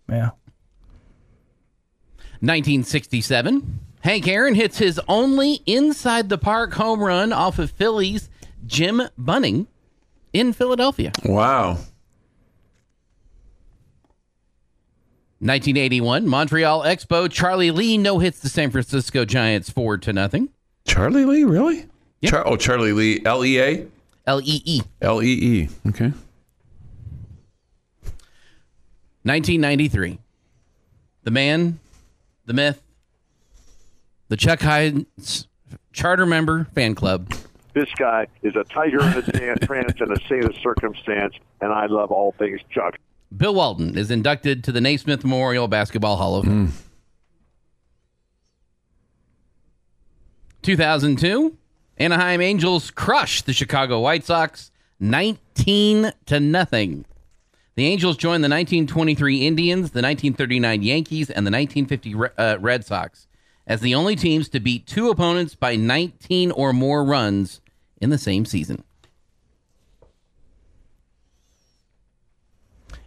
Yeah. 0.08 0.30
1967, 2.44 3.80
Hank 4.00 4.28
Aaron 4.28 4.54
hits 4.54 4.76
his 4.76 5.00
only 5.08 5.62
inside 5.64 6.28
the 6.28 6.36
park 6.36 6.74
home 6.74 7.00
run 7.00 7.32
off 7.32 7.58
of 7.58 7.70
Phillies 7.70 8.28
Jim 8.66 9.00
Bunning 9.16 9.66
in 10.34 10.52
Philadelphia. 10.52 11.12
Wow. 11.24 11.78
1981, 15.40 16.26
Montreal 16.26 16.82
Expo, 16.82 17.30
Charlie 17.30 17.70
Lee 17.70 17.96
no 17.96 18.18
hits 18.18 18.40
the 18.40 18.50
San 18.50 18.70
Francisco 18.70 19.24
Giants 19.24 19.70
4 19.70 19.98
to 19.98 20.12
nothing. 20.12 20.50
Charlie 20.86 21.24
Lee, 21.24 21.44
really? 21.44 21.86
Yeah. 22.20 22.30
Char- 22.30 22.46
oh, 22.46 22.56
Charlie 22.56 22.92
Lee, 22.92 23.22
L 23.24 23.42
E 23.42 23.58
A? 23.58 23.86
L 24.26 24.40
E 24.42 24.62
E. 24.64 24.82
L 25.00 25.22
E 25.22 25.32
E. 25.32 25.68
Okay. 25.88 26.12
1993. 29.22 30.18
The 31.22 31.30
man, 31.30 31.80
the 32.46 32.52
myth, 32.52 32.82
the 34.28 34.36
Chuck 34.36 34.60
Heinz 34.60 35.46
charter 35.92 36.26
member 36.26 36.64
fan 36.74 36.94
club. 36.94 37.32
This 37.74 37.88
guy 37.98 38.26
is 38.42 38.54
a 38.56 38.64
tiger 38.64 39.00
in 39.02 39.12
his 39.12 39.26
dan- 39.26 39.58
trance 39.58 40.00
and 40.00 40.12
a 40.12 40.28
saint 40.28 40.44
of 40.44 40.54
circumstance, 40.62 41.34
and 41.60 41.72
I 41.72 41.86
love 41.86 42.12
all 42.12 42.32
things 42.38 42.60
Chuck. 42.70 42.96
Bill 43.36 43.54
Walton 43.54 43.98
is 43.98 44.10
inducted 44.10 44.62
to 44.64 44.72
the 44.72 44.80
Naismith 44.80 45.24
Memorial 45.24 45.66
Basketball 45.66 46.16
Hall 46.16 46.36
of 46.36 46.44
Fame. 46.44 46.72
2002, 50.62 51.56
Anaheim 51.98 52.40
Angels 52.40 52.90
crush 52.90 53.42
the 53.42 53.52
Chicago 53.52 54.00
White 54.00 54.24
Sox 54.24 54.70
19 55.00 56.12
to 56.26 56.40
nothing. 56.40 57.04
The 57.76 57.86
Angels 57.86 58.16
joined 58.16 58.44
the 58.44 58.48
1923 58.48 59.46
Indians, 59.46 59.90
the 59.90 60.02
1939 60.02 60.82
Yankees, 60.82 61.28
and 61.28 61.46
the 61.46 61.50
1950 61.50 62.14
uh, 62.38 62.58
Red 62.60 62.84
Sox 62.84 63.26
as 63.66 63.80
the 63.80 63.94
only 63.94 64.14
teams 64.14 64.48
to 64.50 64.60
beat 64.60 64.86
two 64.86 65.10
opponents 65.10 65.54
by 65.54 65.74
19 65.76 66.50
or 66.52 66.72
more 66.72 67.04
runs 67.04 67.60
in 68.00 68.10
the 68.10 68.18
same 68.18 68.44
season. 68.44 68.84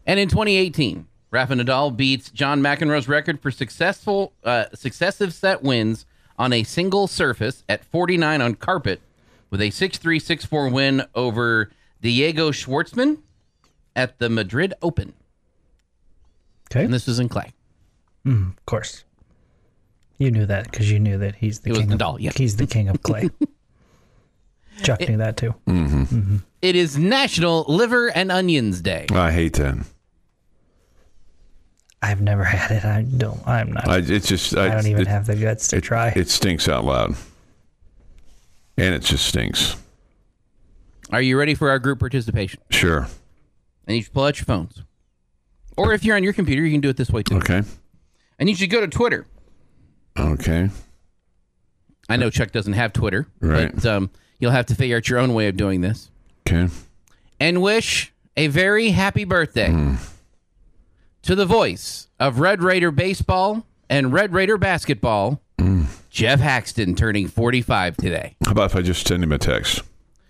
And 0.06 0.20
in 0.20 0.30
2018, 0.30 1.06
Rafa 1.32 1.54
Nadal 1.54 1.96
beats 1.96 2.32
John 2.32 2.62
McEnroe's 2.62 3.08
record 3.08 3.42
for 3.42 3.52
successful 3.52 4.34
uh, 4.44 4.66
successive 4.74 5.34
set 5.34 5.62
wins 5.62 6.06
on 6.38 6.54
a 6.54 6.64
single 6.64 7.08
surface 7.08 7.64
at 7.68 7.84
49 7.84 8.42
on 8.42 8.56
carpet 8.56 9.02
with 9.50 9.62
a 9.62 9.70
6-3 9.70 10.18
6-4 10.18 10.72
win 10.72 11.04
over 11.14 11.70
Diego 12.02 12.52
Schwartzman 12.52 13.18
at 13.98 14.20
the 14.20 14.30
Madrid 14.30 14.74
Open. 14.82 15.14
Okay. 16.72 16.86
And 16.86 16.94
this 16.94 17.08
was 17.08 17.20
in 17.20 17.28
clay. 17.28 17.52
Mm, 18.26 18.52
of 18.58 18.66
course. 18.66 19.04
You 20.20 20.32
knew 20.32 20.46
that 20.46 20.66
because 20.66 20.90
you 20.90 21.00
knew 21.00 21.18
that 21.18 21.36
he's 21.36 21.60
the 21.60 21.72
It 21.72 21.74
was 21.74 21.80
king 21.80 21.90
Nadal, 21.90 22.16
of 22.16 22.22
yeah. 22.22 22.32
he's 22.36 22.56
the 22.56 22.68
king 22.68 22.88
of 22.88 23.02
clay. 23.04 23.30
Chuck 24.84 25.02
knew 25.02 25.18
that 25.18 25.38
too. 25.38 25.56
Mm-hmm. 25.68 26.02
Mm-hmm. 26.04 26.38
It 26.62 26.76
is 26.76 26.98
National 26.98 27.66
Liver 27.68 28.10
and 28.10 28.32
Onions 28.32 28.82
Day. 28.82 29.08
I 29.12 29.32
hate 29.32 29.54
that. 29.54 29.78
I've 32.02 32.22
never 32.22 32.44
had 32.44 32.72
it. 32.72 32.86
I 32.86 33.02
don't. 33.02 33.40
I'm 33.48 33.72
not. 33.72 33.88
I, 33.88 33.96
I, 33.96 33.98
it's 34.00 34.28
just. 34.28 34.56
I, 34.56 34.70
don't 34.70 34.86
even 34.86 35.02
it, 35.04 35.08
have 35.08 35.26
the 35.26 35.36
guts 35.36 35.70
to 35.70 35.78
it, 35.78 35.84
try. 35.84 36.10
It 36.10 36.30
stinks 36.30 36.70
out 36.70 36.86
loud. 36.86 37.16
And 38.78 38.94
it 38.94 39.02
just 39.02 39.26
stinks. 39.26 39.76
Are 41.12 41.22
you 41.22 41.40
ready 41.40 41.56
for 41.56 41.72
our 41.72 41.80
group 41.80 41.98
participation? 42.00 42.62
Sure. 42.70 43.08
And 43.88 43.96
you 43.96 44.04
should 44.04 44.14
pull 44.14 44.26
out 44.26 44.38
your 44.38 44.46
phones. 44.46 44.84
Or 45.78 45.94
if 45.94 46.04
you're 46.04 46.16
on 46.16 46.24
your 46.24 46.34
computer, 46.34 46.64
you 46.64 46.72
can 46.72 46.82
do 46.82 46.90
it 46.90 46.98
this 46.98 47.10
way 47.10 47.24
too. 47.24 47.38
Okay. 47.38 47.62
And 48.40 48.50
you 48.50 48.56
should 48.56 48.70
go 48.70 48.82
to 48.82 48.88
Twitter. 48.88 49.26
Okay. 50.20 50.70
I 52.10 52.16
know 52.18 52.30
Chuck 52.30 52.52
doesn't 52.52 52.74
have 52.74 52.94
Twitter, 52.94 53.28
Right. 53.40 53.74
but 53.74 53.86
um, 53.86 54.10
you'll 54.40 54.52
have 54.52 54.66
to 54.68 54.76
figure 54.76 54.98
out 54.98 55.10
your 55.10 55.20
own 55.20 55.34
way 55.34 55.48
of 55.48 55.58
doing 55.58 55.82
this. 55.82 56.10
Okay. 56.48 56.72
And 57.40 57.62
wish 57.62 58.14
a 58.36 58.48
very 58.48 58.90
happy 58.90 59.24
birthday 59.26 59.96
to 61.24 61.36
the 61.36 61.46
voice 61.46 62.08
of 62.20 62.40
Red 62.40 62.62
Raider 62.64 62.92
baseball 62.92 63.66
and 63.90 64.12
Red 64.14 64.34
Raider 64.34 64.58
basketball, 64.58 65.42
Jeff 66.10 66.40
Haxton, 66.40 66.96
turning 66.96 67.28
45 67.28 67.98
today. 67.98 68.36
How 68.46 68.52
about 68.52 68.72
if 68.72 68.76
I 68.76 68.82
just 68.82 69.08
send 69.08 69.24
him 69.24 69.32
a 69.32 69.38
text? 69.38 69.82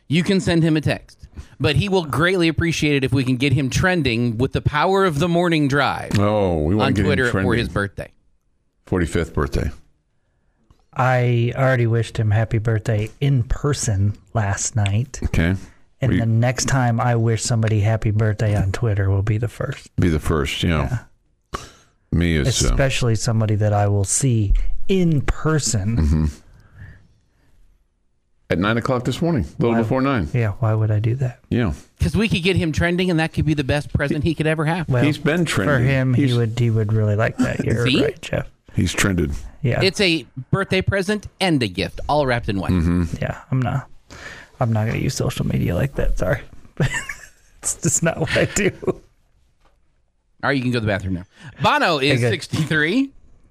You 0.08 0.24
can 0.24 0.40
send 0.40 0.64
him 0.64 0.78
a 0.78 0.82
text, 0.82 1.28
but 1.60 1.76
he 1.76 1.90
will 1.90 2.06
greatly 2.06 2.48
appreciate 2.48 2.96
it 2.96 3.04
if 3.04 3.12
we 3.12 3.24
can 3.24 3.36
get 3.38 3.54
him 3.54 3.70
trending 3.70 4.38
with 4.38 4.54
the 4.54 4.62
power 4.62 5.04
of 5.06 5.20
the 5.20 5.28
morning 5.28 5.68
drive 5.68 6.18
Oh, 6.18 6.62
we 6.64 6.76
want 6.76 6.88
on 6.88 6.94
to 6.94 7.02
get 7.02 7.06
Twitter 7.08 7.26
him 7.38 7.44
for 7.44 7.54
his 7.56 7.68
birthday. 7.70 8.12
45th 8.88 9.34
birthday. 9.34 9.70
I 10.94 11.54
already 11.56 11.86
wished 11.88 12.18
him 12.18 12.32
happy 12.32 12.58
birthday 12.58 13.10
in 13.22 13.44
person 13.44 14.18
last 14.34 14.76
night, 14.76 15.20
Okay. 15.26 15.56
and 16.02 16.12
We- 16.12 16.20
the 16.20 16.26
next 16.26 16.66
time 16.66 17.00
I 17.00 17.16
wish 17.16 17.44
somebody 17.44 17.82
happy 17.82 18.12
birthday 18.12 18.56
on 18.56 18.72
Twitter 18.72 19.10
will 19.10 19.22
be 19.22 19.38
the 19.38 19.48
first, 19.48 19.96
Be 19.98 20.10
the 20.10 20.20
first, 20.20 20.64
you 20.64 20.70
know. 20.70 20.90
Me 22.12 22.36
is. 22.38 22.48
Uh, 22.48 22.70
especially 22.70 23.16
somebody 23.16 23.56
that 23.56 23.74
I 23.74 23.88
will 23.90 24.06
see 24.06 24.54
in 24.88 25.22
person. 25.22 25.98
Mm-hmm. 25.98 26.26
At 28.50 28.58
9 28.60 28.78
o'clock 28.78 29.04
this 29.04 29.22
morning, 29.22 29.44
a 29.44 29.62
little 29.62 29.76
Wow. 29.76 29.82
before 29.82 30.02
9. 30.02 30.30
Yeah, 30.34 30.52
why 30.60 30.74
would 30.74 30.90
I 30.92 31.00
do 31.00 31.16
that? 31.16 31.40
Yeah. 31.50 31.74
Because 31.98 32.16
we 32.16 32.30
could 32.30 32.44
get 32.44 32.56
him 32.56 32.72
trending, 32.72 33.10
and 33.12 33.20
that 33.20 33.34
could 33.34 33.46
be 33.46 33.54
the 33.54 33.64
best 33.64 33.92
present 33.94 34.24
he 34.24 34.34
could 34.34 34.48
ever 34.48 34.66
have. 34.66 34.88
Well, 34.88 35.04
He's 35.04 35.18
been 35.18 35.44
trending 35.46 35.76
for 35.78 35.84
him. 35.84 36.14
He's- 36.14 36.32
he 36.32 36.38
would 36.38 36.58
he 36.60 36.70
would 36.70 36.94
really 36.94 37.16
like 37.16 37.38
that. 37.38 37.60
You're 37.66 37.86
See? 37.88 38.04
right, 38.04 38.22
Jeff. 38.22 38.48
He's 38.76 38.94
trended. 38.94 39.32
Yeah, 39.64 39.82
It's 39.82 40.00
a 40.00 40.26
birthday 40.52 40.82
present 40.82 41.28
and 41.42 41.62
a 41.64 41.68
gift, 41.68 42.00
all 42.08 42.26
wrapped 42.28 42.48
in 42.48 42.60
one. 42.60 42.72
Mm-hmm. 42.72 43.16
yeah. 43.22 43.42
I'm 43.52 43.62
not. 43.62 43.90
I'm 44.60 44.72
not 44.72 44.86
going 44.86 44.98
to 44.98 45.04
use 45.04 45.16
social 45.16 45.46
media 45.46 45.76
like 45.76 45.96
that. 45.96 46.18
Sorry, 46.18 46.42
it's 47.62 47.76
just 47.82 48.02
not 48.04 48.20
what 48.20 48.36
I 48.38 48.46
do. 48.46 48.72
All 48.86 49.02
right, 50.44 50.56
you 50.56 50.62
can 50.62 50.72
go 50.72 50.78
to 50.78 50.82
the 50.82 50.88
bathroom 50.88 51.16
now. 51.16 51.26
Bono 51.62 51.98
is 52.00 52.22
63. 52.22 53.10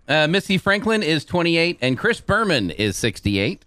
Uh, 0.08 0.26
Missy 0.28 0.56
Franklin 0.58 1.02
is 1.02 1.24
28. 1.24 1.78
And 1.82 1.98
Chris 1.98 2.20
Berman 2.20 2.70
is 2.70 2.96
68. 2.96 3.64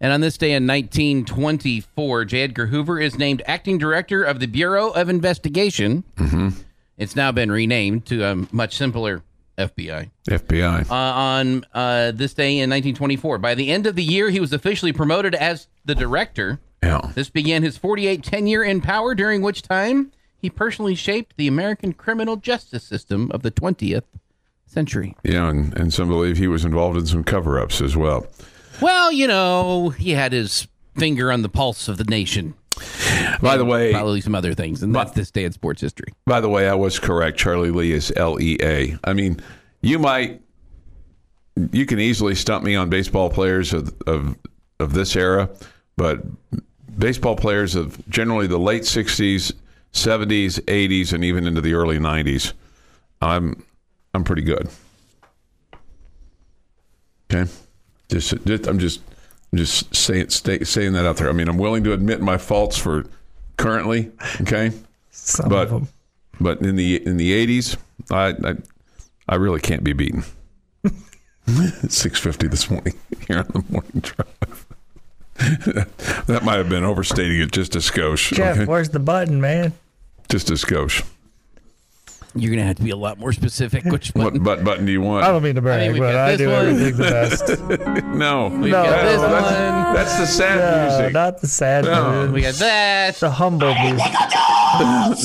And 0.00 0.12
on 0.12 0.20
this 0.20 0.38
day 0.38 0.52
in 0.52 0.66
1924, 0.66 2.24
J. 2.26 2.42
Edgar 2.42 2.66
Hoover 2.66 3.00
is 3.00 3.18
named 3.18 3.42
acting 3.46 3.78
director 3.78 4.22
of 4.22 4.38
the 4.38 4.46
Bureau 4.46 4.90
of 4.90 5.08
Investigation. 5.08 6.04
Mm-hmm. 6.16 6.50
It's 6.96 7.16
now 7.16 7.32
been 7.32 7.50
renamed 7.50 8.06
to 8.06 8.24
a 8.24 8.46
much 8.52 8.76
simpler 8.76 9.22
FBI. 9.56 10.10
FBI. 10.28 10.90
Uh, 10.90 10.94
on 10.94 11.64
uh, 11.74 12.12
this 12.12 12.32
day 12.34 12.58
in 12.58 12.70
1924. 12.70 13.38
By 13.38 13.54
the 13.56 13.70
end 13.70 13.86
of 13.86 13.96
the 13.96 14.04
year, 14.04 14.30
he 14.30 14.40
was 14.40 14.52
officially 14.52 14.92
promoted 14.92 15.34
as 15.34 15.66
the 15.84 15.96
director. 15.96 16.60
yeah. 16.82 17.10
This 17.14 17.28
began 17.28 17.64
his 17.64 17.76
48 17.76 18.22
tenure 18.22 18.62
in 18.62 18.80
power, 18.80 19.14
during 19.16 19.42
which 19.42 19.62
time 19.62 20.12
he 20.40 20.48
personally 20.48 20.94
shaped 20.94 21.36
the 21.36 21.48
American 21.48 21.92
criminal 21.92 22.36
justice 22.36 22.84
system 22.84 23.30
of 23.32 23.42
the 23.42 23.50
20th 23.50 24.04
century. 24.66 25.16
Yeah, 25.24 25.48
and, 25.48 25.76
and 25.76 25.92
some 25.92 26.08
believe 26.08 26.38
he 26.38 26.46
was 26.46 26.64
involved 26.64 26.96
in 26.96 27.06
some 27.06 27.24
cover 27.24 27.58
ups 27.58 27.80
as 27.80 27.96
well. 27.96 28.26
Well, 28.80 29.10
you 29.12 29.26
know, 29.26 29.88
he 29.90 30.10
had 30.12 30.32
his 30.32 30.68
finger 30.96 31.30
on 31.32 31.42
the 31.42 31.48
pulse 31.48 31.88
of 31.88 31.96
the 31.96 32.04
nation. 32.04 32.54
By 33.40 33.56
the 33.56 33.64
way, 33.64 33.92
Probably 33.92 34.20
some 34.20 34.34
other 34.34 34.54
things, 34.54 34.82
and 34.82 34.94
that's 34.94 35.10
this 35.12 35.30
day 35.32 35.44
in 35.44 35.52
sports 35.52 35.80
history. 35.80 36.12
by 36.26 36.40
the 36.40 36.48
way, 36.48 36.68
I 36.68 36.74
was 36.74 36.98
correct. 36.98 37.36
Charlie 37.38 37.70
Lee 37.72 37.92
is 37.92 38.12
L 38.16 38.40
E 38.40 38.56
A. 38.62 38.96
I 39.04 39.12
mean, 39.14 39.40
you 39.80 39.98
might, 39.98 40.40
you 41.72 41.86
can 41.86 41.98
easily 41.98 42.34
stump 42.36 42.64
me 42.64 42.76
on 42.76 42.88
baseball 42.88 43.30
players 43.30 43.72
of 43.72 43.92
of 44.06 44.36
of 44.78 44.92
this 44.92 45.16
era, 45.16 45.50
but 45.96 46.20
baseball 46.98 47.34
players 47.34 47.74
of 47.74 48.00
generally 48.08 48.46
the 48.46 48.58
late 48.58 48.82
'60s, 48.82 49.52
'70s, 49.92 50.60
'80s, 50.66 51.12
and 51.12 51.24
even 51.24 51.46
into 51.48 51.60
the 51.60 51.74
early 51.74 51.98
'90s, 51.98 52.52
I'm 53.20 53.64
I'm 54.14 54.22
pretty 54.22 54.42
good. 54.42 54.68
Okay, 57.32 57.50
just, 58.08 58.32
I'm 58.66 58.78
just 58.78 59.00
I'm 59.52 59.58
just 59.58 59.94
saying 59.94 60.28
stay, 60.30 60.64
saying 60.64 60.92
that 60.94 61.06
out 61.06 61.16
there. 61.16 61.28
I 61.28 61.32
mean, 61.32 61.48
I'm 61.48 61.58
willing 61.58 61.84
to 61.84 61.92
admit 61.92 62.20
my 62.20 62.36
faults 62.38 62.76
for 62.76 63.04
currently. 63.56 64.10
Okay. 64.42 64.72
Some 65.10 65.48
But 65.48 65.68
of 65.68 65.70
them. 65.70 65.88
but 66.40 66.60
in 66.60 66.76
the 66.76 67.04
in 67.06 67.16
the 67.16 67.32
eighties, 67.32 67.76
I, 68.10 68.34
I 68.44 68.54
I 69.28 69.34
really 69.36 69.60
can't 69.60 69.82
be 69.84 69.92
beaten. 69.92 70.24
Six 71.88 72.18
fifty 72.20 72.46
this 72.46 72.70
morning 72.70 72.94
here 73.26 73.38
on 73.38 73.46
the 73.46 73.64
morning 73.70 74.00
drive. 74.00 74.66
that 76.26 76.42
might 76.44 76.56
have 76.56 76.68
been 76.68 76.84
overstating 76.84 77.40
it 77.40 77.52
just 77.52 77.74
a 77.76 77.78
skosh. 77.78 78.34
Jeff, 78.34 78.56
okay? 78.56 78.64
where's 78.66 78.90
the 78.90 78.98
button, 78.98 79.40
man? 79.40 79.72
Just 80.28 80.50
a 80.50 80.54
skosh. 80.54 81.04
You're 82.40 82.50
gonna 82.54 82.66
have 82.66 82.76
to 82.76 82.82
be 82.82 82.90
a 82.90 82.96
lot 82.96 83.18
more 83.18 83.32
specific. 83.32 83.84
Which 83.84 84.12
button? 84.14 84.22
What 84.24 84.32
button? 84.32 84.44
butt 84.44 84.64
button 84.64 84.86
do 84.86 84.92
you 84.92 85.00
want? 85.00 85.24
I 85.24 85.28
don't 85.32 85.42
mean 85.42 85.54
to 85.56 85.60
brag, 85.62 85.92
we 85.92 85.98
but 86.00 86.14
I 86.14 86.36
this 86.36 86.38
do 86.38 86.48
one. 86.50 86.66
everything 86.68 86.96
the 86.96 87.02
best. 87.90 88.04
no. 88.14 88.48
We've 88.48 88.72
No, 88.72 88.84
got 88.84 89.02
this 89.02 89.20
No, 89.22 89.28
one. 89.32 89.42
that's, 89.42 89.94
that's 89.94 90.18
the 90.18 90.26
sad 90.26 90.58
No, 90.58 90.96
music. 90.98 91.12
not 91.14 91.40
the 91.40 91.46
sad 91.46 91.84
No. 91.84 92.12
music. 92.28 92.34
We 92.34 92.42
got 92.42 92.54
that. 92.54 93.14
The 93.16 93.30
humble 93.30 93.74
music. 93.74 94.12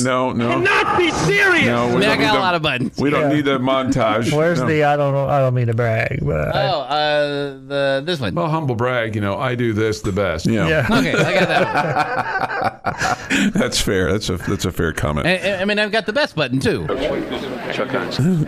no, 0.04 0.32
no. 0.32 0.58
Not 0.58 0.98
be 0.98 1.10
serious. 1.10 1.66
No, 1.66 1.88
we 1.88 1.92
I 1.92 1.96
mean, 1.96 2.02
I 2.02 2.06
don't 2.16 2.20
got 2.20 2.30
a 2.30 2.32
the- 2.32 2.38
lot 2.40 2.54
of 2.54 2.62
buttons. 2.62 2.98
We 2.98 3.10
don't 3.10 3.28
Yeah. 3.30 3.36
need 3.36 3.44
the 3.44 3.58
montage. 3.58 4.32
Where's 4.34 4.60
No. 4.60 4.66
the 4.66 4.84
I 4.84 4.96
don't 4.96 5.12
know 5.12 5.28
I 5.28 5.38
don't 5.40 5.54
mean 5.54 5.66
to 5.66 5.74
brag, 5.74 6.20
but 6.22 6.48
Oh, 6.54 6.80
I, 6.88 6.94
uh, 6.94 7.58
the 7.66 8.02
this 8.04 8.20
one. 8.20 8.34
Well, 8.34 8.48
humble 8.48 8.74
brag, 8.74 9.14
you 9.14 9.20
know, 9.20 9.36
I 9.38 9.54
do 9.54 9.72
this 9.72 10.00
the 10.00 10.12
best. 10.12 10.46
Yeah, 10.46 10.66
yeah. 10.68 10.86
Okay, 10.90 11.12
I 11.12 11.34
got 11.34 11.48
that 11.48 12.82
one. 12.84 13.52
that's 13.52 13.80
fair. 13.80 14.12
That's 14.12 14.28
a 14.30 14.36
that's 14.36 14.64
a 14.64 14.72
fair 14.72 14.92
comment. 14.92 15.26
And- 15.26 15.42
and- 15.42 15.60
I 15.62 15.64
mean, 15.64 15.78
I've 15.78 15.92
got 15.92 16.06
the 16.06 16.12
best 16.12 16.34
button 16.34 16.58
too. 16.60 16.86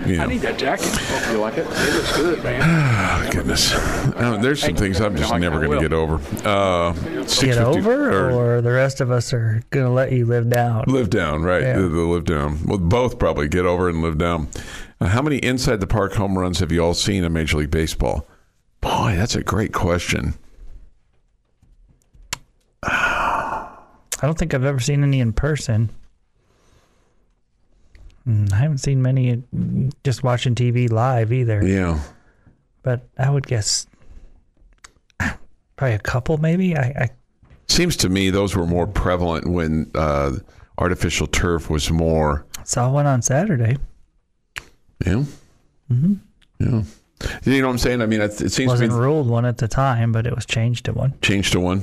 Yeah. 0.06 0.24
I 0.24 0.26
need 0.26 0.40
that 0.42 0.58
jacket. 0.58 0.86
Hope 0.86 1.32
you 1.32 1.38
like 1.38 1.54
it. 1.58 1.66
It 1.68 1.94
looks 1.94 2.16
good, 2.16 2.44
man. 2.44 3.30
Goodness, 3.32 3.72
Uh, 3.74 4.38
there's 4.40 4.60
some 4.60 4.74
things 4.76 5.00
I'm 5.00 5.16
just 5.16 5.34
never 5.34 5.58
going 5.60 5.78
to 5.78 5.80
get 5.80 5.92
over. 5.92 6.14
Uh, 6.48 6.92
Get 6.92 7.28
650 7.30 7.78
over, 7.78 8.30
or 8.56 8.60
the 8.60 8.70
rest 8.72 9.00
of 9.00 9.10
us 9.10 9.32
are 9.32 9.62
gonna 9.70 9.92
let 9.92 10.12
you 10.12 10.24
live 10.26 10.48
down. 10.50 10.84
live 10.86 11.10
down, 11.10 11.42
right? 11.42 11.62
Yeah. 11.62 11.76
The, 11.78 11.88
the 11.88 12.00
live 12.02 12.24
down. 12.24 12.58
Well, 12.66 12.78
both 12.78 13.18
probably 13.18 13.48
get 13.48 13.66
over 13.66 13.88
and 13.88 14.02
live 14.02 14.18
down. 14.18 14.48
Uh, 15.00 15.06
how 15.06 15.22
many 15.22 15.36
inside 15.38 15.80
the 15.80 15.86
park 15.86 16.14
home 16.14 16.38
runs 16.38 16.60
have 16.60 16.72
you 16.72 16.80
all 16.82 16.94
seen 16.94 17.24
in 17.24 17.32
Major 17.32 17.58
League 17.58 17.70
Baseball? 17.70 18.26
Boy, 18.80 19.14
that's 19.16 19.34
a 19.34 19.42
great 19.42 19.72
question. 19.72 20.34
I 22.82 24.22
don't 24.22 24.38
think 24.38 24.54
I've 24.54 24.64
ever 24.64 24.80
seen 24.80 25.02
any 25.02 25.20
in 25.20 25.32
person. 25.32 25.90
Mm, 28.26 28.52
I 28.52 28.56
haven't 28.56 28.78
seen 28.78 29.02
many 29.02 29.36
mm, 29.36 29.92
just 30.04 30.22
watching 30.22 30.54
TV 30.54 30.90
live 30.90 31.32
either. 31.32 31.64
Yeah, 31.66 32.00
But 32.82 33.08
I 33.18 33.30
would 33.30 33.46
guess 33.46 33.86
probably 35.76 35.94
a 35.94 35.98
couple, 35.98 36.38
maybe. 36.38 36.76
I, 36.76 36.82
I 36.82 37.08
seems 37.68 37.96
to 37.98 38.08
me 38.08 38.30
those 38.30 38.56
were 38.56 38.66
more 38.66 38.86
prevalent 38.86 39.46
when 39.48 39.90
uh, 39.94 40.32
artificial 40.78 41.26
turf 41.26 41.68
was 41.70 41.90
more. 41.90 42.46
saw 42.64 42.90
one 42.90 43.06
on 43.06 43.22
Saturday. 43.22 43.76
Yeah. 45.04 45.24
Mm-hmm. 45.90 46.14
Yeah. 46.58 46.82
You 47.44 47.60
know 47.60 47.66
what 47.68 47.72
I'm 47.72 47.78
saying? 47.78 48.02
I 48.02 48.06
mean, 48.06 48.20
it, 48.20 48.40
it 48.40 48.50
seems 48.50 48.70
Wasn't 48.70 48.90
be 48.90 48.96
ruled 48.96 49.28
one 49.28 49.44
at 49.46 49.58
the 49.58 49.68
time, 49.68 50.12
but 50.12 50.26
it 50.26 50.34
was 50.34 50.44
changed 50.46 50.84
to 50.86 50.92
one. 50.92 51.14
changed 51.22 51.52
to 51.52 51.60
one. 51.60 51.82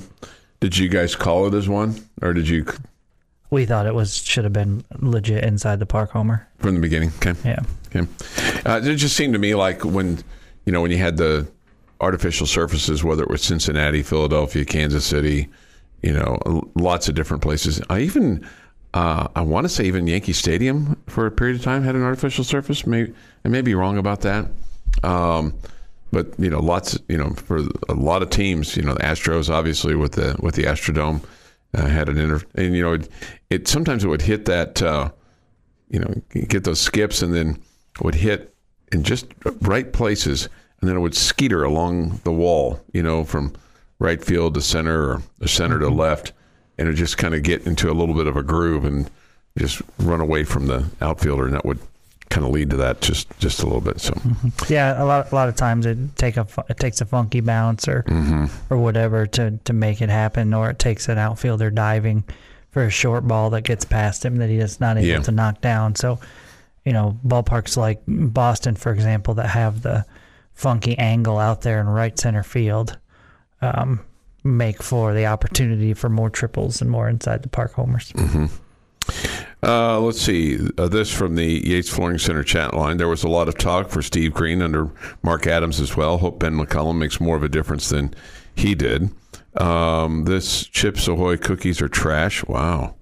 Did 0.59 0.77
you 0.77 0.89
guys 0.89 1.15
call 1.15 1.47
it 1.47 1.53
as 1.53 1.67
one, 1.67 1.95
or 2.21 2.33
did 2.33 2.47
you 2.47 2.65
We 3.53 3.67
thought 3.67 3.85
it 3.85 3.93
was 3.93 4.17
should 4.17 4.45
have 4.45 4.51
been 4.53 4.83
legit 4.97 5.43
inside 5.43 5.77
the 5.77 5.85
park 5.85 6.09
homer. 6.09 6.47
from 6.57 6.73
the 6.73 6.81
beginning? 6.81 7.11
Okay. 7.17 7.35
Yeah. 7.45 7.59
Okay. 7.95 8.07
Uh, 8.65 8.81
it 8.83 8.95
just 8.95 9.15
seemed 9.15 9.33
to 9.33 9.39
me 9.39 9.53
like 9.53 9.85
when, 9.85 10.23
you 10.65 10.71
know, 10.71 10.81
when 10.81 10.89
you 10.89 10.97
had 10.97 11.17
the 11.17 11.47
artificial 12.01 12.47
surfaces, 12.47 13.03
whether 13.03 13.21
it 13.21 13.29
was 13.29 13.43
Cincinnati, 13.43 14.01
Philadelphia, 14.01 14.65
Kansas 14.65 15.05
City, 15.05 15.49
you 16.01 16.13
know, 16.13 16.39
lots 16.73 17.07
of 17.07 17.13
different 17.13 17.43
places. 17.43 17.79
I 17.91 17.99
even, 17.99 18.43
uh, 18.95 19.27
I 19.35 19.41
want 19.41 19.65
to 19.65 19.69
say 19.69 19.83
even 19.83 20.07
Yankee 20.07 20.33
Stadium 20.33 20.99
for 21.05 21.27
a 21.27 21.31
period 21.31 21.57
of 21.57 21.61
time 21.61 21.83
had 21.83 21.93
an 21.93 22.01
artificial 22.01 22.43
surface. 22.43 22.87
Maybe 22.87 23.13
I 23.45 23.49
may 23.49 23.61
be 23.61 23.75
wrong 23.75 23.99
about 23.99 24.21
that. 24.21 24.47
Um, 25.03 25.53
but 26.11 26.33
you 26.39 26.49
know, 26.49 26.59
lots, 26.59 26.97
you 27.07 27.19
know, 27.19 27.29
for 27.35 27.57
a 27.87 27.93
lot 27.93 28.23
of 28.23 28.31
teams, 28.31 28.75
you 28.75 28.81
know, 28.81 28.95
the 28.95 29.01
Astros 29.01 29.47
obviously 29.47 29.93
with 29.93 30.13
the 30.13 30.35
with 30.39 30.55
the 30.55 30.63
Astrodome 30.63 31.23
uh, 31.73 31.87
had 31.87 32.09
an 32.09 32.17
inter, 32.17 32.41
and 32.55 32.75
you 32.75 32.83
know, 32.83 32.93
it, 32.93 33.09
it 33.49 33.67
sometimes 33.67 34.03
it 34.03 34.07
would 34.07 34.21
hit 34.21 34.45
that. 34.45 34.81
Uh, 34.81 35.09
you 35.93 35.99
know, 35.99 36.13
get 36.47 36.63
those 36.63 36.81
skips 36.81 37.21
and 37.21 37.33
then 37.33 37.61
would 38.01 38.15
hit 38.15 38.53
in 38.91 39.03
just 39.03 39.27
right 39.61 39.93
places 39.93 40.49
and 40.81 40.89
then 40.89 40.97
it 40.97 41.01
would 41.01 41.15
skeeter 41.15 41.63
along 41.63 42.19
the 42.23 42.31
wall, 42.31 42.81
you 42.93 43.03
know, 43.03 43.23
from 43.23 43.53
right 43.99 44.23
field 44.25 44.55
to 44.55 44.61
center 44.61 45.11
or 45.11 45.23
the 45.37 45.47
center 45.47 45.79
to 45.79 45.89
left. 45.89 46.33
And 46.79 46.89
it 46.89 46.93
just 46.93 47.19
kind 47.19 47.35
of 47.35 47.43
get 47.43 47.67
into 47.67 47.91
a 47.91 47.93
little 47.93 48.15
bit 48.15 48.25
of 48.25 48.35
a 48.35 48.41
groove 48.41 48.83
and 48.85 49.09
just 49.55 49.83
run 49.99 50.19
away 50.19 50.43
from 50.43 50.65
the 50.65 50.89
outfielder. 50.99 51.45
And 51.45 51.53
that 51.53 51.63
would 51.63 51.79
kind 52.33 52.45
of 52.45 52.51
lead 52.51 52.71
to 52.71 52.77
that 52.77 52.99
just, 52.99 53.27
just 53.39 53.61
a 53.61 53.65
little 53.65 53.81
bit. 53.81 54.01
So, 54.01 54.13
mm-hmm. 54.13 54.73
Yeah, 54.73 55.01
a 55.01 55.05
lot 55.05 55.31
a 55.31 55.35
lot 55.35 55.49
of 55.49 55.55
times 55.55 55.85
it 55.85 55.97
take 56.15 56.35
a 56.37 56.47
it 56.67 56.77
takes 56.79 56.99
a 57.01 57.05
funky 57.05 57.39
bounce 57.41 57.87
or 57.87 58.03
mm-hmm. 58.03 58.45
or 58.73 58.77
whatever 58.77 59.27
to 59.27 59.59
to 59.63 59.73
make 59.73 60.01
it 60.01 60.09
happen, 60.09 60.53
or 60.53 60.69
it 60.71 60.79
takes 60.79 61.07
an 61.09 61.17
outfielder 61.17 61.69
diving 61.69 62.23
for 62.71 62.83
a 62.85 62.89
short 62.89 63.27
ball 63.27 63.51
that 63.51 63.61
gets 63.61 63.85
past 63.85 64.25
him 64.25 64.37
that 64.37 64.49
he 64.49 64.57
is 64.57 64.79
not 64.79 64.97
able 64.97 65.07
Yeah. 65.07 65.19
to 65.19 65.31
knock 65.31 65.61
down. 65.61 65.95
So, 65.95 66.19
you 66.83 66.91
know, 66.91 67.17
ballparks 67.25 67.77
like 67.77 68.01
Boston, 68.07 68.75
for 68.75 68.91
example, 68.91 69.35
that 69.35 69.49
have 69.49 69.83
the 69.83 70.05
funky 70.53 70.97
angle 70.97 71.37
out 71.37 71.61
there 71.61 71.79
in 71.79 71.87
right 71.87 72.17
center 72.19 72.41
field, 72.43 72.97
um, 73.61 73.99
make 74.43 74.81
for 74.81 75.13
the 75.13 75.27
opportunity 75.27 75.93
for 75.93 76.09
more 76.09 76.29
triples 76.31 76.81
and 76.81 76.89
more 76.89 77.07
inside 77.07 77.43
the 77.43 77.49
park 77.49 77.73
homers. 77.73 78.11
Mm-hmm. 78.13 78.45
Uh, 79.61 79.99
let's 80.01 80.19
see. 80.21 80.59
Uh, 80.77 80.87
this 80.89 81.09
from 81.09 81.35
the 81.35 81.45
Yates 81.65 81.89
Flooring 81.89 82.17
Center 82.17 82.43
chat 82.43 82.73
line. 82.73 82.97
There 82.97 83.07
was 83.07 83.23
a 83.23 83.29
lot 83.29 83.47
of 83.47 83.57
talk 83.57 83.89
for 83.89 84.01
Steve 84.01 84.33
Green 84.33 84.61
under 84.61 84.89
Mark 85.21 85.47
Adams 85.47 85.79
as 85.79 85.95
well. 85.95 86.17
Hope 86.17 86.39
Ben 86.39 86.53
McCollum 86.53 86.97
makes 86.97 87.21
more 87.21 87.37
of 87.37 87.43
a 87.43 87.49
difference 87.49 87.89
than 87.89 88.13
he 88.55 88.75
did. 88.75 89.09
Um, 89.55 90.25
this 90.25 90.65
Chips 90.65 91.07
Ahoy 91.07 91.37
cookies 91.37 91.81
are 91.81 91.87
trash. 91.87 92.43
Wow. 92.45 92.95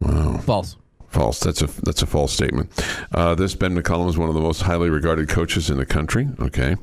Wow. 0.00 0.38
False. 0.38 0.76
False. 1.08 1.40
That's 1.40 1.62
a 1.62 1.66
that's 1.82 2.02
a 2.02 2.06
false 2.06 2.32
statement. 2.32 2.70
Uh, 3.12 3.34
this 3.34 3.54
Ben 3.54 3.74
McCollum 3.80 4.08
is 4.08 4.18
one 4.18 4.28
of 4.28 4.34
the 4.34 4.40
most 4.40 4.62
highly 4.62 4.90
regarded 4.90 5.28
coaches 5.28 5.70
in 5.70 5.76
the 5.76 5.86
country. 5.86 6.28
Okay, 6.40 6.76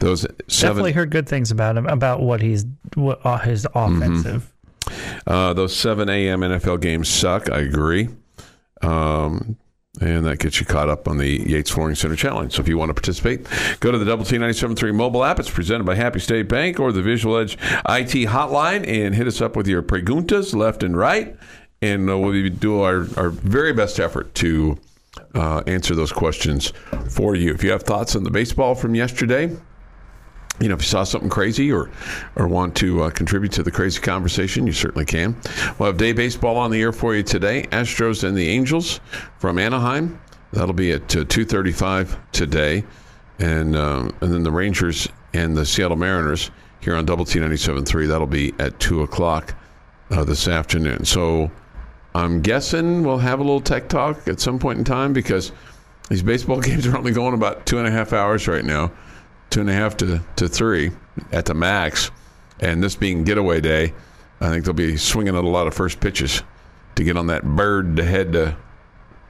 those 0.00 0.26
seven. 0.48 0.70
Definitely 0.76 0.92
heard 0.92 1.10
good 1.10 1.28
things 1.28 1.50
about 1.50 1.76
him 1.76 1.86
about 1.86 2.20
what 2.20 2.42
he's 2.42 2.66
what 2.94 3.24
uh, 3.24 3.38
his 3.38 3.66
offensive. 3.74 4.51
Uh, 5.26 5.52
those 5.54 5.74
7 5.76 6.08
a.m. 6.08 6.40
NFL 6.40 6.80
games 6.80 7.08
suck. 7.08 7.50
I 7.50 7.60
agree. 7.60 8.08
Um, 8.82 9.56
and 10.00 10.24
that 10.24 10.38
gets 10.38 10.58
you 10.58 10.64
caught 10.66 10.88
up 10.88 11.06
on 11.06 11.18
the 11.18 11.28
Yates 11.28 11.70
Flooring 11.70 11.94
Center 11.94 12.16
Challenge. 12.16 12.52
So 12.52 12.62
if 12.62 12.68
you 12.68 12.78
want 12.78 12.88
to 12.88 12.94
participate, 12.94 13.46
go 13.80 13.92
to 13.92 13.98
the 13.98 14.04
Double 14.04 14.24
T 14.24 14.36
97.3 14.36 14.94
mobile 14.94 15.22
app. 15.22 15.38
It's 15.38 15.50
presented 15.50 15.84
by 15.84 15.94
Happy 15.94 16.18
State 16.18 16.48
Bank 16.48 16.80
or 16.80 16.92
the 16.92 17.02
Visual 17.02 17.36
Edge 17.36 17.54
IT 17.54 18.28
hotline 18.28 18.86
and 18.88 19.14
hit 19.14 19.26
us 19.26 19.40
up 19.42 19.54
with 19.54 19.66
your 19.66 19.82
preguntas 19.82 20.54
left 20.54 20.82
and 20.82 20.96
right. 20.96 21.36
And 21.82 22.08
uh, 22.08 22.18
we'll 22.18 22.48
do 22.48 22.80
our, 22.80 23.06
our 23.16 23.28
very 23.28 23.72
best 23.72 24.00
effort 24.00 24.34
to 24.36 24.78
uh, 25.34 25.62
answer 25.66 25.94
those 25.94 26.12
questions 26.12 26.72
for 27.10 27.34
you. 27.34 27.52
If 27.52 27.62
you 27.62 27.70
have 27.72 27.82
thoughts 27.82 28.16
on 28.16 28.24
the 28.24 28.30
baseball 28.30 28.74
from 28.74 28.94
yesterday, 28.94 29.54
you 30.60 30.68
know, 30.68 30.74
if 30.74 30.82
you 30.82 30.88
saw 30.88 31.04
something 31.04 31.30
crazy 31.30 31.72
or 31.72 31.90
or 32.36 32.46
want 32.46 32.76
to 32.76 33.04
uh, 33.04 33.10
contribute 33.10 33.52
to 33.52 33.62
the 33.62 33.70
crazy 33.70 34.00
conversation, 34.00 34.66
you 34.66 34.72
certainly 34.72 35.04
can. 35.04 35.36
We'll 35.78 35.88
have 35.88 35.96
day 35.96 36.12
baseball 36.12 36.56
on 36.56 36.70
the 36.70 36.80
air 36.80 36.92
for 36.92 37.14
you 37.14 37.22
today. 37.22 37.64
Astros 37.72 38.24
and 38.24 38.36
the 38.36 38.48
Angels 38.48 39.00
from 39.38 39.58
Anaheim. 39.58 40.20
That'll 40.52 40.74
be 40.74 40.92
at 40.92 41.16
uh, 41.16 41.24
two 41.28 41.44
thirty-five 41.44 42.18
today, 42.32 42.84
and 43.38 43.74
um, 43.74 44.14
and 44.20 44.32
then 44.32 44.42
the 44.42 44.52
Rangers 44.52 45.08
and 45.32 45.56
the 45.56 45.64
Seattle 45.64 45.96
Mariners 45.96 46.50
here 46.80 46.94
on 46.96 47.06
Double 47.06 47.24
T 47.24 47.38
97.3. 47.38 48.08
That'll 48.08 48.26
be 48.26 48.52
at 48.58 48.78
two 48.78 49.02
o'clock 49.02 49.54
uh, 50.10 50.24
this 50.24 50.48
afternoon. 50.48 51.04
So 51.04 51.50
I'm 52.14 52.42
guessing 52.42 53.02
we'll 53.02 53.18
have 53.18 53.40
a 53.40 53.42
little 53.42 53.60
tech 53.60 53.88
talk 53.88 54.28
at 54.28 54.40
some 54.40 54.58
point 54.58 54.78
in 54.78 54.84
time 54.84 55.14
because 55.14 55.52
these 56.10 56.22
baseball 56.22 56.60
games 56.60 56.86
are 56.86 56.96
only 56.96 57.12
going 57.12 57.34
about 57.34 57.64
two 57.64 57.78
and 57.78 57.86
a 57.86 57.90
half 57.90 58.12
hours 58.12 58.46
right 58.46 58.64
now 58.64 58.92
two 59.52 59.60
and 59.60 59.70
a 59.70 59.74
half 59.74 59.96
to, 59.98 60.20
to 60.36 60.48
three 60.48 60.90
at 61.30 61.44
the 61.44 61.54
max. 61.54 62.10
And 62.60 62.82
this 62.82 62.96
being 62.96 63.22
getaway 63.22 63.60
day, 63.60 63.92
I 64.40 64.48
think 64.48 64.64
they'll 64.64 64.74
be 64.74 64.96
swinging 64.96 65.36
at 65.36 65.44
a 65.44 65.48
lot 65.48 65.66
of 65.66 65.74
first 65.74 66.00
pitches 66.00 66.42
to 66.96 67.04
get 67.04 67.16
on 67.16 67.26
that 67.28 67.44
bird 67.44 67.96
to 67.96 68.04
head 68.04 68.32
to 68.32 68.56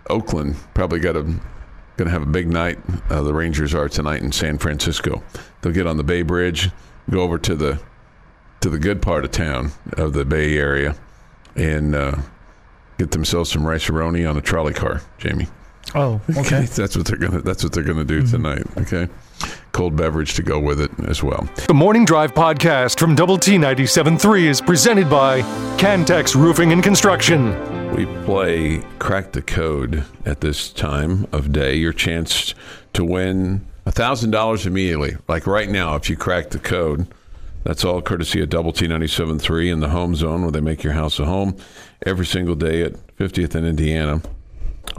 Oakland. 0.09 0.57
Probably 0.75 1.01
got 1.01 1.17
a 1.17 1.23
going 1.23 2.07
to 2.07 2.11
have 2.11 2.23
a 2.23 2.27
big 2.27 2.49
night. 2.49 2.79
Uh, 3.11 3.23
the 3.23 3.35
Rangers 3.35 3.75
are 3.75 3.89
tonight 3.89 4.23
in 4.23 4.33
San 4.33 4.59
Francisco. 4.59 5.23
They'll 5.61 5.73
get 5.73 5.87
on 5.87 5.97
the 5.97 6.05
Bay 6.05 6.23
Bridge, 6.23 6.71
go 7.11 7.21
over 7.21 7.39
to 7.39 7.55
the 7.55 7.81
to 8.61 8.71
the 8.71 8.79
good 8.79 9.03
part 9.03 9.25
of 9.25 9.33
town 9.33 9.73
of 9.95 10.13
the 10.13 10.25
Bay 10.25 10.57
Area, 10.57 10.95
and 11.57 11.95
uh, 11.97 12.17
get 12.97 13.11
themselves 13.11 13.51
some 13.51 13.67
rice 13.67 13.91
on 13.91 14.37
a 14.37 14.41
trolley 14.41 14.73
car. 14.73 15.03
Jamie. 15.19 15.49
Oh, 15.95 16.21
okay. 16.37 16.63
that's 16.63 16.97
what 16.97 17.07
they're 17.07 17.19
gonna. 17.19 17.41
That's 17.41 17.63
what 17.63 17.73
they're 17.73 17.83
gonna 17.83 18.05
do 18.05 18.23
mm-hmm. 18.23 18.31
tonight. 18.31 18.67
Okay, 18.79 19.09
cold 19.73 19.97
beverage 19.97 20.35
to 20.35 20.43
go 20.43 20.59
with 20.59 20.81
it 20.81 20.91
as 21.07 21.23
well. 21.23 21.49
The 21.67 21.75
Morning 21.75 22.05
Drive 22.05 22.35
podcast 22.35 22.99
from 22.99 23.15
Double 23.15 23.39
T 23.39 23.57
97.3 23.57 24.43
is 24.45 24.61
presented 24.61 25.11
by 25.11 25.43
Cantex 25.79 26.35
Roofing 26.35 26.73
and 26.73 26.83
Construction. 26.83 27.53
We 27.95 28.07
play 28.25 28.83
Crack 28.99 29.33
the 29.33 29.43
Code 29.43 30.05
at 30.25 30.41
this 30.41 30.73
time 30.73 31.27
of 31.33 31.53
day. 31.53 31.75
Your 31.75 31.93
chance 31.93 32.55
to 32.95 33.05
win 33.05 33.67
a 33.85 33.93
$1,000 33.93 34.67
immediately. 34.67 35.17
Like 35.29 35.47
right 35.47 35.69
now, 35.69 35.97
if 35.97 36.09
you 36.09 36.17
crack 36.17 36.51
the 36.51 36.59
code, 36.59 37.07
that's 37.65 37.85
all 37.85 38.01
courtesy 38.01 38.41
of 38.41 38.49
Double 38.49 38.73
T 38.73 38.87
97.3 38.87 39.73
in 39.73 39.81
the 39.81 39.91
home 39.91 40.15
zone 40.15 40.43
where 40.43 40.51
they 40.51 40.61
make 40.61 40.83
your 40.83 40.95
house 40.95 41.19
a 41.19 41.25
home 41.25 41.57
every 42.07 42.27
single 42.27 42.55
day 42.55 42.83
at 42.83 42.95
50th 43.17 43.55
and 43.55 43.67
Indiana. 43.67 44.23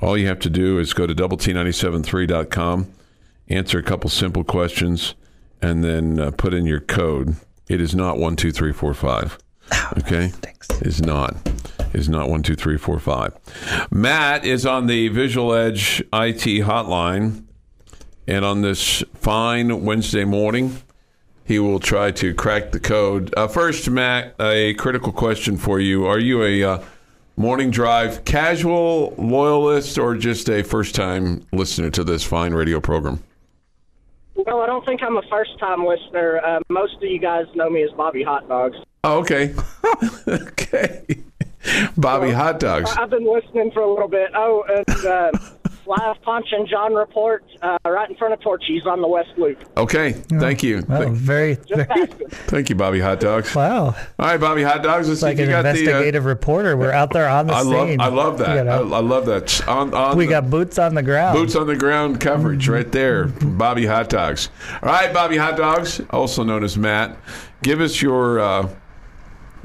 All 0.02 0.18
you 0.18 0.28
have 0.28 0.40
to 0.40 0.50
do 0.50 0.80
is 0.80 0.94
go 0.94 1.08
to 1.08 1.14
double 1.14 1.38
T973.com, 1.38 2.92
answer 3.50 3.80
a 3.80 3.84
couple 3.84 4.10
simple 4.10 4.44
questions, 4.44 5.16
and 5.62 5.84
then 5.84 6.20
uh, 6.20 6.32
put 6.32 6.54
in 6.54 6.66
your 6.66 6.80
code. 6.80 7.36
It 7.68 7.80
is 7.80 7.96
not 7.96 8.16
12345. 8.16 9.38
Okay? 9.98 10.28
Thanks. 10.28 10.70
Is 10.82 11.02
not. 11.02 11.36
Is 11.94 12.10
not 12.10 12.28
12345. 12.28 13.90
Matt 13.92 14.46
is 14.46 14.66
on 14.66 14.88
the 14.88 15.08
Visual 15.08 15.54
Edge 15.54 16.02
IT 16.02 16.66
hotline. 16.66 17.46
And 18.28 18.46
on 18.46 18.62
this 18.62 19.04
fine 19.16 19.84
Wednesday 19.84 20.26
morning, 20.26 20.78
he 21.46 21.60
will 21.60 21.80
try 21.80 22.12
to 22.12 22.34
crack 22.34 22.72
the 22.72 22.80
code. 22.80 23.34
Uh, 23.36 23.48
first, 23.48 23.90
Matt, 23.90 24.36
a 24.40 24.74
critical 24.76 25.12
question 25.12 25.58
for 25.58 25.80
you. 25.80 26.06
Are 26.06 26.20
you 26.20 26.44
a 26.44 26.64
uh, 26.64 26.84
morning 27.36 27.72
drive 27.72 28.24
casual 28.26 29.14
loyalist 29.18 29.98
or 29.98 30.16
just 30.16 30.50
a 30.50 30.64
first 30.64 30.96
time 30.96 31.46
listener 31.52 31.90
to 31.92 32.04
this 32.04 32.24
fine 32.24 32.54
radio 32.54 32.80
program? 32.80 33.24
Well, 34.36 34.62
I 34.62 34.66
don't 34.66 34.86
think 34.86 35.02
I'm 35.04 35.18
a 35.18 35.22
first 35.30 35.58
time 35.60 35.86
listener. 35.86 36.40
Uh, 36.44 36.60
most 36.70 36.96
of 36.96 37.04
you 37.04 37.20
guys 37.20 37.46
know 37.56 37.70
me 37.70 37.84
as 37.84 37.92
Bobby 37.92 38.24
Hot 38.24 38.48
Dogs. 38.48 38.78
Oh, 39.04 39.20
okay. 39.20 39.54
okay. 40.28 41.06
Bobby 41.98 42.32
Hot 42.32 42.60
Dogs. 42.60 42.92
I've 42.98 43.10
been 43.10 43.32
listening 43.32 43.72
for 43.72 43.82
a 43.82 43.90
little 43.90 44.08
bit. 44.08 44.32
Oh, 44.36 44.64
and 44.68 45.06
uh, 45.06 45.32
live 45.86 46.22
Ponch 46.22 46.48
and 46.52 46.68
John 46.68 46.94
report 46.94 47.44
uh, 47.62 47.78
right 47.86 48.10
in 48.10 48.16
front 48.16 48.34
of 48.34 48.40
Torchy's 48.42 48.86
on 48.86 49.02
the 49.02 49.08
West 49.08 49.30
Loop. 49.38 49.58
Okay. 49.78 50.14
Thank 50.14 50.64
you. 50.64 50.82
Thank, 50.82 51.16
very, 51.16 51.56
very 51.56 51.86
thank 52.48 52.70
you, 52.70 52.76
Bobby 52.76 53.00
Hot 53.00 53.20
Dogs. 53.20 53.54
wow. 53.54 53.86
All 53.88 53.94
right, 54.20 54.40
Bobby 54.40 54.64
Hot 54.64 54.82
Dogs. 54.84 55.08
Let's 55.08 55.18
It's 55.18 55.22
like 55.24 55.38
see 55.38 55.44
if 55.44 55.50
an 55.50 55.56
you 55.56 55.62
got 55.62 55.62
the. 55.64 55.70
Uh, 55.70 55.72
investigative 55.74 56.26
reporter. 56.26 56.78
We're 56.78 56.92
out 56.92 57.12
there 57.12 57.28
on 57.28 57.48
the 57.48 57.54
I 57.54 57.62
love, 57.62 57.88
scene. 57.90 58.02
I 58.02 58.08
love 58.08 58.38
that. 58.40 58.58
You 58.58 58.64
know, 58.64 58.94
I, 58.94 58.98
I 58.98 59.02
love 59.02 59.26
that. 59.26 59.68
On, 59.68 59.94
on 59.94 60.18
we 60.18 60.26
the- 60.26 60.32
got 60.32 60.50
boots 60.50 60.78
on 60.80 60.96
the 60.96 61.04
ground. 61.04 61.38
Boots 61.38 61.56
on 61.56 61.68
the 61.68 61.76
ground 61.76 62.20
coverage 62.22 62.68
right 62.68 62.92
there 62.92 63.26
Bobby 63.28 63.86
Hot 63.86 64.10
Dogs. 64.10 64.50
All 64.82 64.90
right, 64.90 65.14
Bobby 65.14 65.38
Hot 65.38 65.58
Dogs, 65.58 66.02
also 66.12 66.44
known 66.44 66.64
as 66.64 66.78
Matt. 66.78 67.18
Give 67.62 67.82
us 67.82 68.02
your 68.02 68.40
uh, 68.40 68.70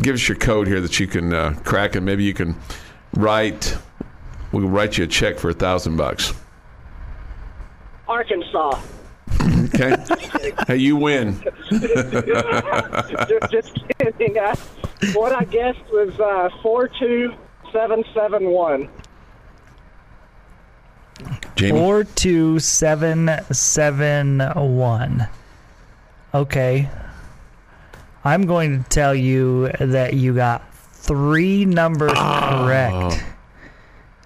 give 0.03 0.15
us 0.15 0.29
your 0.29 0.37
code 0.39 0.67
here 0.67 0.81
that 0.81 0.99
you 1.01 1.07
can 1.07 1.33
uh, 1.33 1.55
crack, 1.65 1.95
and 1.97 2.05
maybe 2.07 2.25
you 2.25 2.35
can 2.35 2.57
write. 3.15 3.77
We'll 4.59 4.69
write 4.69 4.99
you 4.99 5.05
a 5.05 5.07
check 5.07 5.39
for 5.39 5.51
a 5.51 5.55
thousand 5.55 5.97
bucks. 5.97 6.35
Arkansas. 8.09 8.81
Okay. 9.41 9.95
hey, 10.67 10.77
you 10.79 10.97
win. 10.97 11.41
just, 11.41 11.71
just 13.53 13.79
kidding. 14.01 14.37
Uh, 14.37 14.57
what 15.15 15.31
I 15.31 15.45
guessed 15.45 15.79
was 15.93 16.11
uh, 16.19 16.49
42771. 16.61 18.89
Jamie. 21.55 21.79
Four 21.79 22.03
two 22.03 22.59
seven 22.59 23.31
seven 23.53 24.41
one. 24.57 25.29
Okay. 26.35 26.91
I'm 28.25 28.45
going 28.45 28.83
to 28.83 28.91
tell 28.91 29.15
you 29.15 29.69
that 29.79 30.15
you 30.15 30.35
got 30.35 30.75
three 30.75 31.65
numbers 31.65 32.11
Oh. 32.17 32.65
correct 32.65 33.23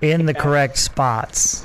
in 0.03 0.27
the 0.27 0.35
correct 0.35 0.77
spots. 0.77 1.65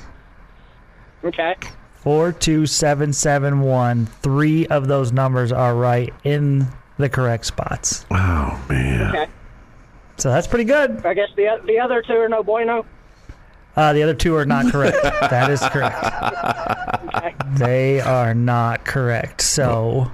Okay. 1.24 1.56
Four 1.96 2.32
two 2.32 2.66
seven 2.66 3.12
seven 3.12 3.62
one. 3.62 4.06
Three 4.06 4.66
of 4.68 4.88
those 4.88 5.12
numbers 5.12 5.52
are 5.52 5.76
right 5.76 6.14
in 6.24 6.68
the 6.98 7.10
correct 7.10 7.46
spots. 7.46 8.06
Oh 8.12 8.64
man. 8.70 9.16
Okay. 9.16 9.32
So 10.18 10.30
that's 10.30 10.48
pretty 10.48 10.64
good. 10.64 11.06
I 11.06 11.14
guess 11.14 11.30
the 11.36 11.62
the 11.66 11.80
other 11.80 12.02
two 12.02 12.14
are 12.14 12.30
no 12.30 12.44
bueno. 12.44 12.86
Uh, 13.76 13.94
the 13.94 14.02
other 14.02 14.16
two 14.16 14.36
are 14.36 14.46
not 14.46 14.72
correct. 14.72 14.98
that 15.04 15.52
is 15.52 15.60
correct. 15.70 16.04
Okay. 17.16 17.36
They 17.58 18.02
are 18.02 18.34
not 18.34 18.86
correct. 18.86 19.42
So, 19.42 20.12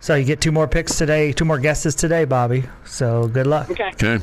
so 0.00 0.14
you 0.14 0.24
get 0.26 0.42
two 0.42 0.52
more 0.52 0.68
picks 0.68 0.98
today, 0.98 1.32
two 1.32 1.46
more 1.46 1.58
guesses 1.58 1.94
today, 1.94 2.26
Bobby. 2.26 2.64
So 2.84 3.26
good 3.28 3.46
luck. 3.46 3.70
Okay. 3.70 3.90
Okay. 3.94 4.22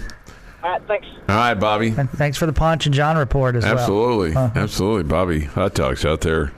All 0.64 0.70
right. 0.70 0.82
Thanks. 0.88 1.08
All 1.28 1.36
right, 1.36 1.54
Bobby. 1.56 1.94
And 1.98 2.10
thanks 2.12 2.38
for 2.38 2.46
the 2.46 2.54
Ponch 2.54 2.86
and 2.86 2.94
John 2.94 3.18
report 3.18 3.56
as 3.56 3.64
well. 3.64 3.78
Absolutely, 3.78 4.36
Uh-huh. 4.36 4.52
absolutely. 4.60 5.04
Bobby 5.04 5.42
Hot 5.46 5.74
Dogs 5.74 6.06
out 6.06 6.22
there, 6.22 6.52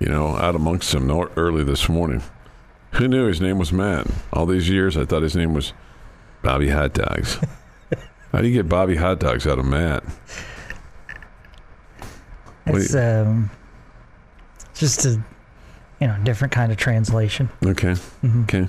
you 0.00 0.08
know, 0.08 0.36
out 0.36 0.54
amongst 0.56 0.90
them 0.92 1.10
early 1.36 1.62
this 1.64 1.88
morning. 1.88 2.22
Who 2.94 3.08
knew 3.08 3.26
his 3.26 3.40
name 3.40 3.58
was 3.58 3.72
Matt? 3.72 4.06
All 4.32 4.46
these 4.46 4.68
years, 4.68 4.96
I 4.96 5.04
thought 5.04 5.22
his 5.22 5.36
name 5.36 5.52
was 5.54 5.72
Bobby 6.42 6.70
Hot 6.70 6.92
Dogs. 6.94 7.38
How 8.32 8.40
do 8.40 8.48
you 8.48 8.54
get 8.54 8.68
Bobby 8.68 8.96
Hot 8.96 9.20
Dogs 9.20 9.46
out 9.46 9.58
of 9.58 9.64
Matt? 9.64 10.02
What 12.64 12.74
do 12.74 12.78
It's 12.78 12.94
um, 12.94 13.50
just 14.74 15.04
a 15.04 15.20
you 16.00 16.06
know 16.08 16.16
different 16.24 16.52
kind 16.52 16.72
of 16.72 16.78
translation. 16.78 17.48
Okay, 17.64 17.92
Mm-hmm. 18.22 18.42
okay. 18.44 18.68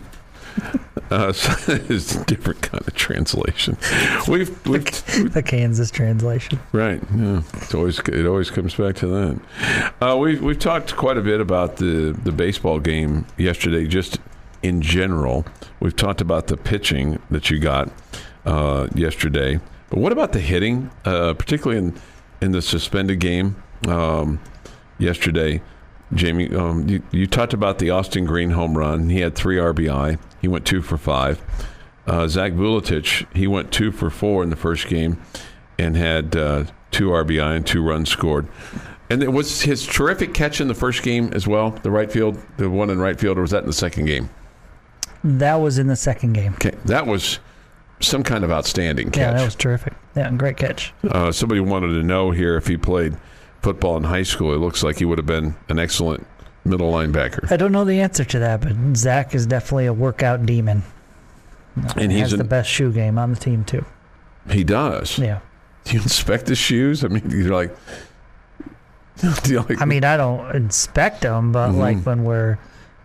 Uh, 1.12 1.32
so 1.34 1.54
it's 1.68 2.16
a 2.16 2.24
different 2.26 2.62
kind 2.62 2.88
of 2.88 2.94
translation. 2.96 3.78
We've, 4.28 4.66
we've 4.66 5.34
The 5.34 5.44
Kansas 5.44 5.92
translation. 5.92 6.60
Right. 6.72 7.02
Yeah. 7.16 7.42
It's 7.56 7.74
always 7.74 8.00
it 8.00 8.26
always 8.26 8.50
comes 8.50 8.76
back 8.76 8.96
to 8.98 9.08
that. 9.08 9.94
Uh, 10.02 10.18
we've 10.18 10.42
we've 10.42 10.60
talked 10.60 10.96
quite 10.96 11.18
a 11.18 11.22
bit 11.22 11.40
about 11.42 11.78
the 11.78 12.18
the 12.24 12.32
baseball 12.32 12.80
game 12.80 13.26
yesterday, 13.38 13.86
just 13.86 14.20
in 14.64 14.82
general. 14.82 15.46
We've 15.80 15.96
talked 15.96 16.22
about 16.22 16.48
the 16.48 16.58
pitching 16.58 17.20
that 17.30 17.50
you 17.50 17.60
got 17.60 17.92
uh, 18.46 18.88
yesterday, 18.96 19.60
but 19.90 20.00
what 20.00 20.12
about 20.12 20.32
the 20.34 20.40
hitting, 20.40 20.90
uh, 21.06 21.34
particularly 21.34 21.78
in 21.78 22.02
in 22.42 22.52
the 22.52 22.62
suspended 22.62 23.20
game 23.20 23.56
um, 23.88 24.40
yesterday? 24.98 25.62
Jamie, 26.14 26.54
um, 26.56 26.88
you, 26.88 27.02
you 27.12 27.28
talked 27.28 27.54
about 27.54 27.80
the 27.80 27.90
Austin 27.90 28.26
Green 28.26 28.52
home 28.52 28.78
run. 28.78 29.10
He 29.10 29.22
had 29.22 29.36
three 29.36 29.58
RBI. 29.58 30.20
He 30.42 30.48
went 30.48 30.66
two 30.66 30.82
for 30.82 30.98
five. 30.98 31.42
Uh, 32.06 32.28
Zach 32.28 32.54
Vuletich, 32.54 33.26
he 33.36 33.48
went 33.48 33.72
two 33.72 33.92
for 33.92 34.10
four 34.10 34.44
in 34.44 34.50
the 34.52 34.56
first 34.56 34.88
game 34.88 35.20
and 35.80 35.98
had 35.98 36.36
uh, 36.36 36.66
two 36.92 37.10
RBI 37.10 37.56
and 37.56 37.66
two 37.66 37.82
runs 37.82 38.10
scored. 38.10 38.48
And 39.10 39.24
it 39.24 39.34
was 39.34 39.64
his 39.64 39.86
terrific 39.86 40.34
catch 40.34 40.62
in 40.62 40.68
the 40.68 40.74
first 40.74 41.04
game 41.04 41.32
as 41.34 41.48
well, 41.48 41.72
the 41.72 41.92
right 41.92 42.12
field, 42.12 42.40
the 42.58 42.70
one 42.70 42.90
in 42.90 43.00
right 43.00 43.20
field, 43.20 43.38
or 43.38 43.42
was 43.42 43.52
that 43.52 43.62
in 43.62 43.68
the 43.68 43.74
second 43.74 44.06
game? 44.06 44.30
That 45.24 45.56
was 45.56 45.80
in 45.80 45.88
the 45.88 45.96
second 45.96 46.34
game. 46.34 46.54
Okay, 46.54 46.76
that 46.86 47.08
was 47.08 47.40
some 48.00 48.24
kind 48.24 48.44
of 48.44 48.52
outstanding 48.52 49.12
catch. 49.12 49.22
Yeah, 49.22 49.34
that 49.34 49.46
was 49.46 49.56
terrific. 49.56 49.94
Yeah, 50.16 50.32
great 50.32 50.58
catch. 50.58 50.94
uh, 51.10 51.32
somebody 51.32 51.62
wanted 51.62 51.88
to 51.90 52.04
know 52.04 52.32
here 52.32 52.56
if 52.58 52.68
he 52.68 52.78
played 52.78 53.16
football 53.66 53.98
in 53.98 54.04
high 54.04 54.22
school. 54.24 54.54
It 54.54 54.58
looks 54.60 54.84
like 54.84 55.00
he 55.00 55.06
would 55.06 55.18
have 55.18 55.26
been 55.26 55.56
an 55.70 55.80
excellent 55.80 56.26
middle 56.66 56.92
linebacker. 56.94 57.52
I 57.52 57.58
don't 57.58 57.72
know 57.72 57.84
the 57.84 58.00
answer 58.00 58.24
to 58.24 58.38
that, 58.40 58.62
but 58.62 58.74
Zach 58.96 59.34
is 59.34 59.48
definitely 59.48 59.88
a 59.88 59.94
workout 59.94 60.46
demon. 60.46 60.84
And 61.98 62.12
He 62.12 62.20
he's 62.20 62.30
has 62.30 62.38
the 62.38 62.44
best 62.44 62.70
shoe 62.70 62.92
game 62.92 63.18
on 63.18 63.32
the 63.32 63.40
team 63.40 63.64
too. 63.66 63.84
he 64.52 64.64
does. 64.64 65.18
Yeah. 65.18 65.40
Do 65.86 65.94
you 65.98 66.02
inspect 66.04 66.48
his 66.48 66.60
shoes? 66.60 67.04
I 67.04 67.08
mean, 67.08 67.28
you're 67.32 67.54
like, 67.54 67.76
you 69.46 69.62
like 69.62 69.82
I 69.82 69.86
mean, 69.86 70.04
I 70.04 70.16
don't 70.18 70.56
inspect 70.56 71.22
them, 71.22 71.52
but 71.52 71.70
Mhm. 71.72 71.78
like 71.78 71.98
when 72.04 72.24
we're, 72.24 72.58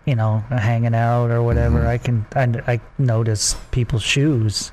you 0.05 0.15
know, 0.15 0.43
hanging 0.49 0.93
out 0.95 1.31
or 1.31 1.41
whatever, 1.41 1.79
Mhm. 1.79 1.87
I 1.87 1.97
can 1.97 2.25
I, 2.35 2.73
I 2.73 2.79
notice 2.99 3.55
people's 3.71 4.03
shoes. 4.03 4.71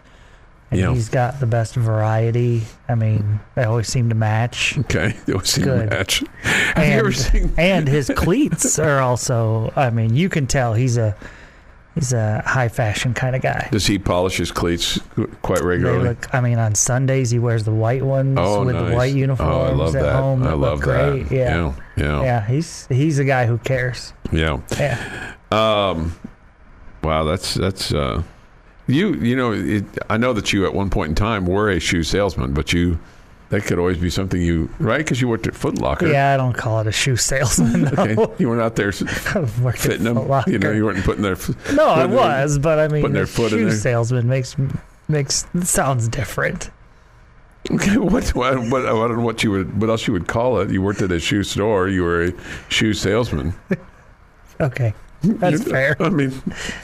And 0.70 0.80
Yeah. 0.80 0.92
he's 0.92 1.08
got 1.08 1.40
the 1.40 1.46
best 1.46 1.74
variety. 1.74 2.62
I 2.88 2.94
mean, 2.94 3.40
they 3.54 3.64
always 3.64 3.88
seem 3.88 4.08
to 4.10 4.14
match. 4.14 4.76
okay, 4.80 5.14
they 5.26 5.32
always 5.32 5.48
seem 5.48 5.64
to 5.64 5.86
match. 5.86 6.22
Have 6.42 6.86
you 6.86 6.92
ever 6.92 7.06
And, 7.06 7.16
seen? 7.16 7.52
and 7.58 7.88
his 7.88 8.10
cleats 8.14 8.78
are 8.78 9.00
also. 9.00 9.72
I 9.76 9.90
mean, 9.90 10.14
you 10.14 10.28
can 10.28 10.46
tell 10.46 10.74
he's 10.74 10.96
a 10.98 11.16
he's 11.94 12.12
a 12.12 12.42
high 12.46 12.68
fashion 12.68 13.14
kind 13.14 13.34
of 13.34 13.40
guy. 13.42 13.68
Does 13.72 13.86
he 13.86 13.98
polish 13.98 14.36
his 14.36 14.52
cleats 14.52 15.00
quite 15.42 15.62
regularly? 15.62 16.10
look. 16.10 16.32
I 16.34 16.40
mean, 16.42 16.58
on 16.58 16.74
Sundays 16.74 17.30
he 17.30 17.38
wears 17.38 17.64
the 17.64 17.72
white 17.72 18.02
ones 18.04 18.36
oh, 18.38 18.64
with 18.64 18.74
nice. 18.76 18.90
the 18.90 18.94
white 18.94 19.14
uniforms 19.14 19.50
Oh, 19.54 19.60
I 19.62 19.72
love 19.72 19.96
at 19.96 20.02
that. 20.02 20.12
home. 20.16 20.42
I 20.46 20.52
love 20.52 20.80
great. 20.82 21.28
that. 21.30 21.34
Yeah. 21.34 21.56
yeah, 21.56 21.72
yeah, 21.96 22.22
yeah, 22.22 22.46
He's 22.46 22.86
he's 22.88 23.18
a 23.18 23.24
guy 23.24 23.46
who 23.46 23.56
cares. 23.58 24.12
yeah. 24.30 24.60
Yeah. 24.78 25.32
Um, 25.50 26.14
wow, 27.02 27.24
that's 27.24 27.54
that's 27.54 27.92
uh, 27.94 28.22
you. 28.88 29.14
You 29.14 29.36
know, 29.36 29.52
it, 29.52 29.84
I 30.10 30.16
know 30.16 30.32
that 30.32 30.52
you 30.52 30.66
at 30.66 30.74
one 30.74 30.90
point 30.90 31.10
in 31.10 31.14
time 31.14 31.46
were 31.46 31.70
a 31.70 31.78
shoe 31.78 32.02
salesman, 32.02 32.52
but 32.54 32.72
you 32.72 32.98
that 33.50 33.62
could 33.64 33.78
always 33.78 33.96
be 33.96 34.10
something 34.10 34.42
you 34.42 34.68
right 34.78 34.98
because 34.98 35.20
you 35.20 35.28
worked 35.28 35.46
at 35.46 35.54
Foot 35.54 35.78
Locker. 35.78 36.06
Yeah, 36.08 36.34
I 36.34 36.36
don't 36.36 36.52
call 36.52 36.80
it 36.80 36.86
a 36.86 36.92
shoe 36.92 37.16
salesman. 37.16 37.82
No. 37.84 37.90
Okay, 37.98 38.34
you 38.38 38.48
weren't 38.48 38.60
out 38.60 38.76
there 38.76 38.88
s- 38.98 39.02
I've 39.34 39.62
worked 39.62 39.78
at 39.78 39.82
fitting 39.92 40.04
them. 40.04 40.16
Foot 40.16 40.26
Locker. 40.28 40.50
You 40.50 40.58
know, 40.58 40.72
you 40.72 40.84
weren't 40.84 41.04
putting 41.04 41.22
their. 41.22 41.36
no, 41.74 41.88
I 41.88 41.94
putting 42.02 42.10
their- 42.10 42.18
was, 42.18 42.58
but 42.58 42.78
I 42.78 42.88
mean, 42.88 43.02
putting 43.02 43.14
their 43.14 43.22
a 43.24 43.26
foot 43.26 43.52
in 43.52 43.58
shoe 43.58 43.64
there. 43.66 43.74
salesman 43.74 44.28
makes 44.28 44.56
makes 45.08 45.46
sounds 45.62 46.08
different. 46.08 46.70
Okay, 47.70 47.96
what 47.98 48.28
what 48.34 48.58
what, 48.70 48.82
I 48.82 48.88
don't 48.90 49.16
know 49.18 49.22
what 49.24 49.42
you 49.42 49.50
would 49.50 49.80
what 49.80 49.88
else 49.90 50.06
you 50.06 50.12
would 50.12 50.28
call 50.28 50.60
it? 50.60 50.70
You 50.70 50.82
worked 50.82 51.00
at 51.02 51.10
a 51.12 51.18
shoe 51.20 51.42
store. 51.42 51.88
You 51.88 52.02
were 52.04 52.24
a 52.24 52.32
shoe 52.68 52.92
salesman. 52.94 53.54
Okay, 54.60 54.92
That's 55.22 55.64
fair. 55.64 55.96
I 56.00 56.10
mean, 56.10 56.30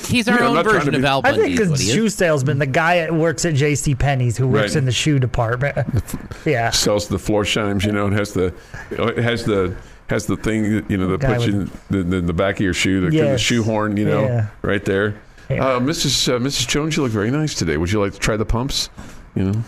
He's 0.07 0.27
our 0.29 0.39
Yeah, 0.41 0.49
own 0.49 0.55
not 0.55 0.65
trying 0.65 0.75
to 0.75 0.79
version 0.81 0.95
of 0.97 1.01
be- 1.03 1.07
Al 1.07 1.21
I 1.25 1.33
think 1.37 1.57
the 1.59 1.67
he 1.67 1.73
is. 1.73 1.93
shoe 1.93 2.09
salesman, 2.09 2.59
the 2.59 2.67
guy 2.67 2.97
that 2.99 3.15
works 3.15 3.45
at 3.45 3.55
J.C. 3.55 3.95
Penney's 3.95 4.37
who 4.37 4.49
works 4.49 4.71
Right. 4.73 4.79
in 4.79 4.85
the 4.87 4.93
shoe 4.93 5.19
department. 5.19 5.77
Yeah. 6.45 6.71
sells 6.71 7.09
the 7.09 7.19
floor 7.19 7.45
shimes, 7.45 7.85
you 7.85 7.93
know, 7.93 8.07
and 8.07 8.15
has 8.17 8.33
the 8.35 8.53
it 8.91 9.19
has 9.19 9.45
the 9.45 9.75
has 10.11 10.27
the 10.27 10.37
thing, 10.37 10.85
you 10.89 10.97
know, 10.99 11.07
that 11.09 11.21
Guy 11.21 11.35
puts 11.35 11.47
you 11.47 11.53
in 11.63 11.71
the, 11.91 12.03
the, 12.03 12.21
the 12.21 12.33
back 12.35 12.57
of 12.57 12.61
your 12.61 12.75
shoe, 12.75 13.01
the, 13.01 13.11
the 13.11 13.17
Yes. 13.17 13.41
shoehorn, 13.41 13.97
you 13.97 14.05
know, 14.05 14.25
Yeah. 14.25 14.47
right 14.63 14.85
there. 14.85 15.15
Yeah. 15.49 15.65
Uh, 15.65 15.79
Mrs. 15.81 16.29
Uh, 16.29 16.39
Mrs. 16.39 16.67
Jones, 16.69 16.97
you 16.97 17.03
look 17.05 17.13
very 17.13 17.31
nice 17.31 17.55
today. 17.55 17.77
Would 17.77 17.91
you 17.93 18.01
like 18.01 18.13
to 18.15 18.19
try 18.19 18.37
the 18.37 18.45
pumps? 18.45 18.91
You 19.35 19.45
know, 19.53 19.65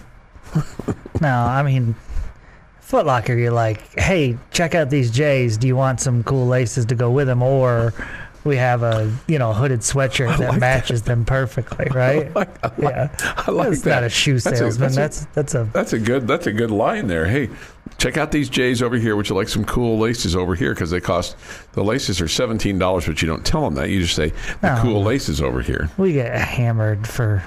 No, 1.21 1.29
I 1.35 1.63
mean, 1.63 1.95
Foot 2.81 3.07
Locker, 3.07 3.35
you're 3.35 3.51
like, 3.53 3.99
hey, 3.99 4.37
check 4.51 4.75
out 4.75 4.91
these 4.91 5.11
J's. 5.11 5.57
Do 5.57 5.67
you 5.67 5.77
want 5.77 6.01
some 6.01 6.23
cool 6.25 6.47
laces 6.47 6.85
to 6.87 6.95
go 6.95 7.11
with 7.11 7.27
them? 7.27 7.43
Or 7.43 7.93
we 8.47 8.57
have 8.57 8.83
a, 8.83 9.13
you 9.27 9.39
know, 9.39 9.53
hooded 9.53 9.81
sweatshirt 9.81 10.39
that 10.39 10.49
like 10.51 10.61
matches 10.61 11.03
them 11.03 11.25
perfectly, 11.25 11.87
right? 11.95 12.31
yeah. 12.79 13.09
I 13.37 13.51
like 13.51 13.69
that's 13.71 13.83
that. 13.83 13.91
not 13.91 14.05
a 14.05 14.09
shoe 14.09 14.39
That's 14.39 14.61
a- 14.61 14.71
salesman. 14.73 14.93
that's 14.93 15.23
a- 15.23 15.27
That's 15.35 15.35
that's 15.35 15.55
a, 15.55 15.65
That's 15.73 15.93
a 15.93 15.99
good. 15.99 16.27
That's 16.27 16.47
a 16.47 16.53
good 16.53 16.71
line 16.71 17.07
there. 17.09 17.27
Hey, 17.27 17.51
check 17.99 18.17
out 18.17 18.31
these 18.33 18.49
J's 18.49 18.81
over 18.83 18.97
here. 18.97 19.17
Would 19.17 19.29
you 19.29 19.35
like 19.37 19.49
some 19.49 19.65
cool 19.65 19.99
laces 19.99 20.35
over 20.37 20.55
here? 20.55 20.73
Because 20.75 20.91
they 20.91 21.01
cost 21.01 21.37
the 21.73 21.83
laces 21.85 22.21
are 22.21 22.29
seventeen 22.29 22.79
dollars, 22.79 23.07
but 23.07 23.21
you 23.21 23.29
don't 23.29 23.45
tell 23.45 23.63
them 23.65 23.75
that. 23.75 23.91
You 23.91 24.01
just 24.01 24.15
say 24.17 24.33
the 24.61 24.79
cool 24.81 25.03
laces 25.03 25.41
over 25.43 25.61
here. 25.61 25.91
we 25.99 26.13
get 26.15 26.35
hammered 26.39 27.07
for, 27.07 27.43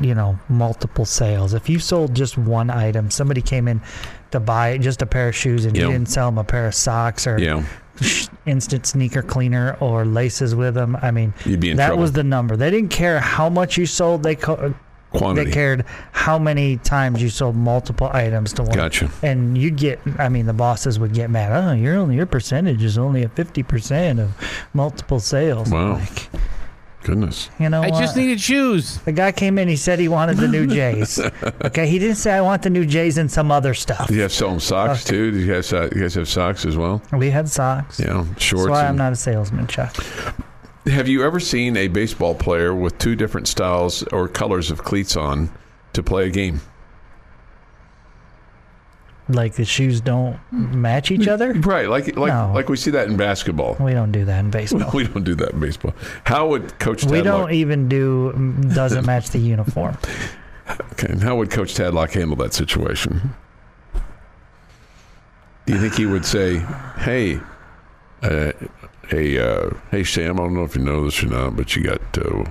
you 0.00 0.14
know, 0.14 0.38
multiple 0.48 1.04
sales. 1.04 1.54
If 1.54 1.68
you 1.68 1.78
sold 1.78 2.14
just 2.14 2.36
one 2.38 2.70
item, 2.70 3.10
somebody 3.10 3.40
came 3.42 3.68
in 3.68 3.80
to 4.32 4.40
buy 4.40 4.78
just 4.78 5.02
a 5.02 5.06
pair 5.06 5.28
of 5.28 5.36
shoes 5.36 5.64
and 5.66 5.76
Yeah. 5.76 5.86
you 5.86 5.92
didn't 5.92 6.08
sell 6.08 6.28
them 6.28 6.38
a 6.38 6.44
pair 6.44 6.66
of 6.66 6.74
socks 6.74 7.26
or 7.26 7.38
Yeah, 7.38 7.64
instant 8.46 8.86
sneaker 8.86 9.22
cleaner 9.22 9.76
or 9.80 10.04
laces 10.04 10.54
with 10.54 10.74
them. 10.74 10.96
I 11.02 11.10
mean, 11.10 11.34
You'd 11.44 11.60
be 11.60 11.70
in 11.70 11.76
that 11.76 11.88
trouble. 11.88 12.02
was 12.02 12.12
the 12.12 12.24
number. 12.24 12.56
They 12.56 12.70
didn't 12.70 12.90
care 12.90 13.20
how 13.20 13.48
much 13.48 13.76
you 13.76 13.86
sold. 13.86 14.22
They 14.22 14.34
co- 14.34 14.54
uh, 14.54 14.72
quantity. 15.16 15.50
they 15.50 15.54
cared 15.54 15.84
how 16.12 16.38
many 16.38 16.78
times 16.78 17.20
you 17.22 17.28
sold 17.28 17.54
multiple 17.56 18.08
items 18.12 18.52
to 18.54 18.62
one. 18.62 18.72
Gotcha. 18.74 19.10
And 19.22 19.56
you'd 19.58 19.76
get. 19.76 20.00
I 20.18 20.28
mean, 20.28 20.46
the 20.46 20.52
bosses 20.54 20.98
would 20.98 21.12
get 21.14 21.30
mad. 21.30 21.52
Oh, 21.52 21.72
you're 21.72 21.96
only 21.96 22.16
your 22.16 22.26
percentage 22.26 22.82
is 22.82 22.96
only 22.98 23.22
a 23.22 23.28
fifty 23.28 23.62
percent 23.62 24.20
of 24.20 24.30
multiple 24.74 25.20
sales. 25.20 25.70
Wow. 25.70 25.94
Like, 25.94 26.28
Goodness. 27.02 27.50
you 27.58 27.68
know 27.68 27.82
I 27.82 27.90
what? 27.90 28.00
just 28.00 28.16
needed 28.16 28.40
shoes. 28.40 28.98
the 28.98 29.12
guy 29.12 29.32
came 29.32 29.58
in. 29.58 29.68
He 29.68 29.76
said 29.76 29.98
he 29.98 30.08
wanted 30.08 30.36
the 30.36 30.48
new 30.48 30.66
J's. 30.66 31.18
okay, 31.64 31.86
he 31.86 31.98
didn't 31.98 32.16
say 32.16 32.32
I 32.32 32.40
want 32.40 32.62
the 32.62 32.70
new 32.70 32.86
J's 32.86 33.18
and 33.18 33.30
some 33.30 33.50
other 33.50 33.74
stuff. 33.74 34.08
Do 34.08 34.14
you 34.14 34.22
have 34.22 34.32
selling 34.32 34.60
socks 34.60 35.04
too? 35.04 35.30
Do 35.32 35.38
you 35.38 35.52
guys 35.52 35.72
uh, 35.72 35.88
you 35.94 36.02
guys 36.02 36.14
have 36.14 36.28
socks 36.28 36.64
as 36.64 36.76
well? 36.76 37.02
We 37.12 37.30
had 37.30 37.48
socks. 37.48 37.98
Yeah, 37.98 38.24
shorts. 38.36 38.66
That's 38.66 38.70
why 38.70 38.86
I'm 38.86 38.96
not 38.96 39.12
a 39.12 39.16
salesman, 39.16 39.66
Chuck. 39.66 39.96
Have 40.86 41.06
you 41.08 41.24
ever 41.24 41.38
seen 41.38 41.76
a 41.76 41.88
baseball 41.88 42.34
player 42.34 42.74
with 42.74 42.98
two 42.98 43.14
different 43.14 43.46
styles 43.48 44.02
or 44.04 44.26
colors 44.28 44.70
of 44.70 44.82
cleats 44.82 45.16
on 45.16 45.50
to 45.92 46.02
play 46.02 46.26
a 46.26 46.30
game? 46.30 46.60
Like 49.28 49.54
the 49.54 49.64
shoes 49.64 50.00
don't 50.00 50.38
match 50.50 51.10
each 51.10 51.28
other. 51.28 51.52
Right, 51.60 51.88
like 51.88 52.16
like 52.16 52.32
No. 52.32 52.50
like 52.54 52.68
we 52.68 52.76
see 52.76 52.90
that 52.90 53.08
in 53.08 53.16
basketball. 53.16 53.76
We 53.78 53.92
don't 53.92 54.10
do 54.12 54.24
that 54.24 54.40
in 54.40 54.50
baseball. 54.58 54.90
We 54.92 55.06
don't 55.06 55.22
do 55.24 55.34
that 55.36 55.52
in 55.52 55.60
baseball. 55.60 55.94
How 56.24 56.48
would 56.48 56.78
Coach 56.80 57.04
We 57.04 57.18
Tadlock? 57.20 57.24
don't 57.24 57.52
even 57.52 57.88
do 57.88 58.32
doesn't 58.74 59.06
match 59.06 59.30
the 59.30 59.38
uniform. 59.38 59.96
Okay, 60.92 61.08
and 61.08 61.20
how 61.22 61.36
would 61.36 61.50
Coach 61.50 61.74
Tadlock 61.74 62.12
handle 62.12 62.36
that 62.36 62.54
situation? 62.54 63.34
Do 65.66 65.74
you 65.74 65.80
think 65.80 65.94
he 65.94 66.06
would 66.06 66.24
say, 66.24 66.58
"Hey, 66.98 67.40
uh, 68.22 68.52
hey, 69.08 69.38
uh, 69.38 69.70
hey, 69.90 70.04
Sam, 70.04 70.38
I 70.40 70.44
don't 70.44 70.54
know 70.54 70.64
if 70.64 70.74
you 70.76 70.82
know 70.82 71.04
this 71.04 71.22
or 71.22 71.26
not, 71.26 71.56
but 71.56 71.74
you 71.76 71.82
got 71.82 72.00
uh, 72.18 72.44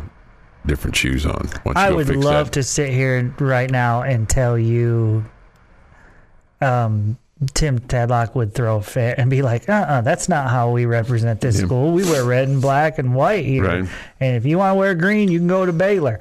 different 0.65 0.95
shoes 0.95 1.25
on. 1.25 1.47
Why 1.63 1.73
don't 1.73 1.83
you 1.83 1.89
I 1.89 1.91
would 1.91 2.15
love 2.15 2.47
that?" 2.47 2.53
to 2.53 2.63
sit 2.63 2.89
here 2.91 3.33
right 3.39 3.71
now 3.71 4.01
and 4.03 4.27
tell 4.29 4.57
you, 4.57 5.25
um, 6.61 7.17
Tim 7.53 7.79
Tadlock 7.79 8.35
would 8.35 8.53
throw 8.53 8.77
a 8.77 8.81
fit 8.81 9.17
and 9.17 9.29
be 9.29 9.41
like, 9.41 9.67
"Uh, 9.67 9.73
uh 9.87 10.01
that's 10.01 10.29
not 10.29 10.49
how 10.49 10.71
we 10.71 10.85
represent 10.85 11.41
this 11.41 11.59
Yeah. 11.59 11.65
school. 11.65 11.91
We 11.91 12.03
wear 12.03 12.23
red 12.23 12.47
and 12.47 12.61
black 12.61 12.99
and 12.99 13.15
white 13.15 13.45
here, 13.45 13.65
Right. 13.65 13.85
and 14.19 14.35
if 14.37 14.45
you 14.45 14.59
want 14.59 14.71
to 14.71 14.75
wear 14.75 14.93
green, 14.95 15.29
you 15.31 15.39
can 15.39 15.47
go 15.47 15.65
to 15.65 15.73
Baylor." 15.73 16.19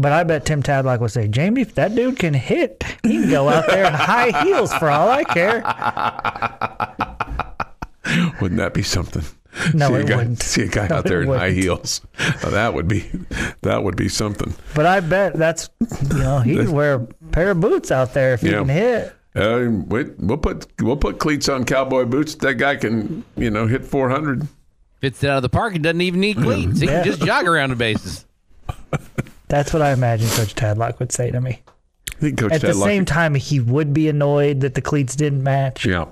But 0.00 0.12
I 0.12 0.22
bet 0.22 0.44
Tim 0.44 0.62
Tadlock 0.62 1.00
would 1.00 1.10
say, 1.10 1.26
"Jamie, 1.26 1.62
if 1.62 1.74
that 1.74 1.94
dude 1.94 2.18
can 2.18 2.34
hit, 2.34 2.84
he 3.02 3.20
can 3.22 3.30
go 3.30 3.48
out 3.48 3.66
there 3.66 3.84
in 3.86 3.92
high 3.94 4.30
heels 4.44 4.72
for 4.74 4.90
all 4.90 5.08
I 5.10 5.24
care." 5.24 5.60
Wouldn't 8.40 8.58
that 8.58 8.74
be 8.74 8.82
something? 8.82 9.22
No, 9.74 9.88
see 9.88 9.94
a 9.94 9.98
it 9.98 10.06
guy, 10.06 10.16
wouldn't. 10.16 10.42
See 10.42 10.62
a 10.62 10.68
guy 10.68 10.86
No, 10.88 10.96
out 10.96 11.04
there 11.04 11.22
in 11.22 11.28
high 11.28 11.48
wouldn't. 11.48 11.62
heels. 11.64 12.00
Now, 12.42 12.50
that 12.50 12.74
would 12.74 12.86
be 12.88 13.10
that 13.62 13.82
would 13.82 13.96
be 13.96 14.08
something. 14.08 14.54
But 14.74 14.86
I 14.86 15.00
bet 15.00 15.34
that's 15.34 15.68
you 16.12 16.18
know 16.18 16.40
he 16.40 16.54
could 16.54 16.68
wear 16.68 16.94
a 16.94 17.00
pair 17.32 17.50
of 17.50 17.60
boots 17.60 17.90
out 17.90 18.14
there 18.14 18.34
if 18.34 18.40
he 18.42 18.50
Yeah. 18.50 18.58
can 18.60 18.68
hit. 18.68 19.14
Uh, 19.38 19.70
wait, 19.86 20.18
we'll 20.18 20.36
put 20.38 20.66
we'll 20.80 20.96
put 20.96 21.18
cleats 21.18 21.48
on 21.48 21.64
cowboy 21.64 22.04
boots. 22.04 22.34
That 22.36 22.54
guy 22.54 22.76
can 22.76 23.24
you 23.36 23.50
know 23.50 23.66
hit 23.66 23.84
four 23.84 24.08
hundred. 24.10 24.46
Fits 25.00 25.22
it 25.22 25.30
out 25.30 25.36
of 25.36 25.42
the 25.42 25.48
park 25.48 25.74
and 25.74 25.84
doesn't 25.84 26.00
even 26.00 26.20
need 26.20 26.36
cleats. 26.38 26.80
He 26.80 26.86
Yeah. 26.86 27.02
can 27.04 27.12
just 27.12 27.24
jog 27.24 27.46
around 27.46 27.70
the 27.70 27.76
bases. 27.76 28.24
That's 29.48 29.72
what 29.72 29.80
I 29.82 29.92
imagine 29.92 30.28
Coach 30.30 30.54
Tadlock 30.54 30.98
would 30.98 31.12
say 31.12 31.30
to 31.30 31.40
me. 31.40 31.62
I 32.16 32.20
think 32.20 32.38
Coach 32.38 32.52
At 32.52 32.60
the 32.60 32.68
Tadlock- 32.68 32.82
same 32.84 33.04
time, 33.04 33.34
he 33.34 33.60
would 33.60 33.94
be 33.94 34.08
annoyed 34.08 34.60
that 34.60 34.74
the 34.74 34.82
cleats 34.82 35.14
didn't 35.14 35.42
match, 35.42 35.86
yeah. 35.86 36.06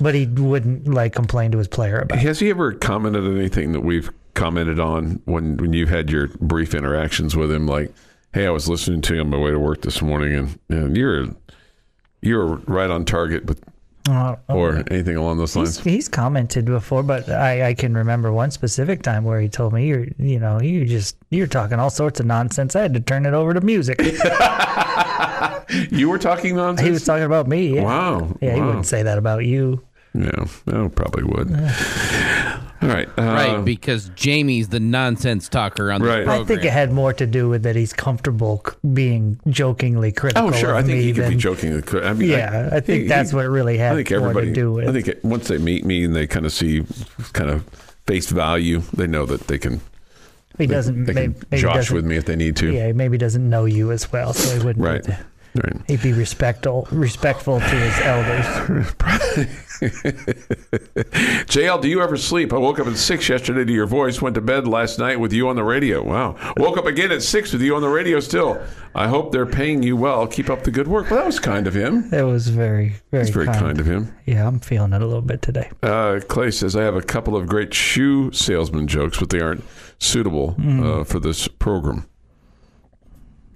but 0.00 0.14
he 0.14 0.24
wouldn't 0.26 0.86
like 0.88 1.12
complain 1.14 1.50
to 1.52 1.58
his 1.58 1.68
player 1.68 1.98
about. 1.98 2.18
it. 2.18 2.22
Has 2.22 2.38
he 2.38 2.48
ever 2.50 2.72
commented 2.72 3.24
on 3.24 3.36
anything 3.36 3.72
that 3.72 3.80
we've 3.80 4.08
commented 4.34 4.78
on 4.80 5.20
when 5.24 5.56
when 5.56 5.72
you've 5.72 5.88
had 5.90 6.10
your 6.10 6.28
brief 6.40 6.74
interactions 6.74 7.34
with 7.36 7.50
him? 7.50 7.66
Like, 7.66 7.92
hey, 8.32 8.46
I 8.46 8.50
was 8.50 8.68
listening 8.68 9.00
to 9.02 9.14
you 9.16 9.20
on 9.20 9.30
my 9.30 9.36
way 9.38 9.50
to 9.50 9.58
work 9.58 9.82
this 9.82 10.00
morning, 10.00 10.34
and, 10.34 10.58
and 10.70 10.96
you're 10.96 11.26
you're 12.24 12.56
right 12.66 12.90
on 12.90 13.04
target, 13.04 13.46
but 13.46 13.58
Uh, 14.08 14.36
or 14.48 14.82
anything 14.90 15.16
along 15.16 15.38
those 15.38 15.56
lines. 15.56 15.80
he's 15.80 16.08
commented 16.10 16.66
before, 16.66 17.02
but 17.02 17.26
I, 17.30 17.68
I 17.68 17.74
can 17.74 17.94
remember 17.94 18.30
one 18.32 18.50
specific 18.50 19.00
time 19.02 19.24
where 19.24 19.40
he 19.40 19.48
told 19.48 19.72
me, 19.72 19.86
"You're, 19.86 20.06
you 20.18 20.38
know, 20.38 20.60
you 20.60 20.84
just 20.84 21.16
you're 21.30 21.46
talking 21.46 21.78
all 21.78 21.88
sorts 21.90 22.20
of 22.20 22.26
nonsense." 22.26 22.76
I 22.76 22.82
had 22.82 22.92
to 22.94 23.00
turn 23.00 23.24
it 23.24 23.32
over 23.34 23.54
to 23.54 23.60
music. 23.62 23.98
You 25.90 26.08
were 26.10 26.18
talking 26.18 26.54
nonsense. 26.56 26.86
he 26.86 26.92
was 26.92 27.04
talking 27.04 27.24
about 27.24 27.48
me. 27.48 27.76
Yeah. 27.76 27.84
Wow. 27.84 28.36
Yeah, 28.40 28.54
he 28.54 28.60
wouldn't 28.60 28.86
say 28.86 29.02
that 29.02 29.16
about 29.18 29.44
you. 29.46 29.82
Yeah, 30.12 30.44
no, 30.66 30.88
probably 30.90 31.24
would. 31.24 31.48
All 32.84 32.90
right. 32.90 33.08
Uh, 33.18 33.22
right, 33.22 33.64
because 33.64 34.10
Jamie's 34.10 34.68
the 34.68 34.78
nonsense 34.80 35.48
talker 35.48 35.90
on 35.90 36.00
this 36.02 36.08
Right. 36.08 36.24
program. 36.24 36.42
I 36.42 36.46
think 36.46 36.64
it 36.64 36.70
had 36.72 36.92
more 36.92 37.12
to 37.14 37.26
do 37.26 37.48
with 37.48 37.62
that 37.62 37.76
he's 37.76 37.92
comfortable 37.92 38.64
being 38.92 39.40
jokingly 39.48 40.12
critical. 40.12 40.48
Oh, 40.48 40.52
sure. 40.52 40.70
Of 40.70 40.76
I 40.76 40.82
think 40.82 40.98
me 40.98 41.02
he 41.04 41.12
could 41.12 41.22
be 41.24 41.28
than- 41.30 41.38
joking. 41.38 41.82
I 42.02 42.12
mean, 42.12 42.28
Yeah, 42.30 42.68
I 42.72 42.80
think 42.80 43.08
that's 43.08 43.32
what 43.32 43.44
it 43.44 43.48
really 43.48 43.78
had 43.78 43.92
I 43.92 43.96
think 43.96 44.10
more 44.10 44.18
to 44.20 44.24
everybody. 44.26 44.52
do 44.52 44.72
with. 44.72 44.88
I 44.88 44.92
think 44.92 45.08
it, 45.08 45.24
once 45.24 45.48
they 45.48 45.58
meet 45.58 45.84
me 45.84 46.04
and 46.04 46.14
they 46.14 46.26
kind 46.26 46.44
of 46.46 46.52
see 46.52 46.84
kind 47.32 47.50
of 47.50 47.64
face 48.06 48.28
value, 48.30 48.82
they 48.94 49.06
know 49.06 49.24
that 49.26 49.46
they 49.46 49.58
can. 49.58 49.80
he 50.58 50.66
they- 50.66 50.74
doesn't. 50.74 51.04
They, 51.06 51.12
maybe, 51.14 51.32
can 51.34 51.42
maybe 51.50 51.62
josh 51.62 51.74
doesn't, 51.74 51.96
with 51.96 52.04
me 52.04 52.16
if 52.16 52.26
they 52.26 52.36
need 52.36 52.56
to. 52.56 52.70
Yeah, 52.72 52.88
he 52.88 52.92
maybe 52.92 53.16
doesn't 53.18 53.48
know 53.48 53.64
you 53.64 53.90
as 53.92 54.12
well, 54.12 54.32
so 54.34 54.56
he 54.58 54.64
wouldn't. 54.64 54.84
Right. 54.84 55.04
Right. 55.54 55.76
He'd 55.86 56.02
be 56.02 56.12
respectful, 56.12 56.88
respectful 56.90 57.60
to 57.60 57.66
his 57.66 58.00
elders. 58.00 58.44
JL, 61.46 61.80
do 61.80 61.88
you 61.88 62.02
ever 62.02 62.16
sleep? 62.16 62.52
I 62.52 62.58
woke 62.58 62.80
up 62.80 62.88
at 62.88 62.96
six 62.96 63.28
yesterday 63.28 63.64
to 63.64 63.72
your 63.72 63.86
voice. 63.86 64.20
Went 64.20 64.34
to 64.34 64.40
bed 64.40 64.66
last 64.66 64.98
night 64.98 65.20
with 65.20 65.32
you 65.32 65.48
on 65.48 65.54
the 65.56 65.62
radio. 65.62 66.02
Wow. 66.02 66.36
Woke 66.56 66.76
up 66.76 66.86
again 66.86 67.12
at 67.12 67.22
six 67.22 67.52
with 67.52 67.62
you 67.62 67.76
on 67.76 67.82
the 67.82 67.88
radio. 67.88 68.18
Still. 68.18 68.60
I 68.96 69.06
hope 69.08 69.30
they're 69.32 69.46
paying 69.46 69.82
you 69.82 69.96
well. 69.96 70.26
Keep 70.26 70.50
up 70.50 70.64
the 70.64 70.70
good 70.70 70.88
work. 70.88 71.10
Well, 71.10 71.20
that 71.20 71.26
was 71.26 71.38
kind 71.38 71.66
of 71.66 71.74
him. 71.74 72.12
It 72.12 72.22
was 72.22 72.48
very, 72.48 72.96
very, 73.10 73.22
It's 73.22 73.30
very 73.30 73.46
kind 73.46 73.78
of 73.78 73.86
him. 73.86 74.14
Yeah, 74.26 74.46
I'm 74.46 74.60
feeling 74.60 74.92
it 74.92 75.02
a 75.02 75.06
little 75.06 75.22
bit 75.22 75.42
today. 75.42 75.70
Uh, 75.82 76.20
Clay 76.26 76.50
says, 76.50 76.74
I 76.74 76.82
have 76.82 76.96
a 76.96 77.02
couple 77.02 77.36
of 77.36 77.46
great 77.46 77.72
shoe 77.74 78.32
salesman 78.32 78.86
jokes, 78.88 79.18
but 79.20 79.30
they 79.30 79.40
aren't 79.40 79.64
suitable 79.98 80.56
uh, 80.60 81.04
for 81.04 81.20
this 81.20 81.46
program. 81.48 82.08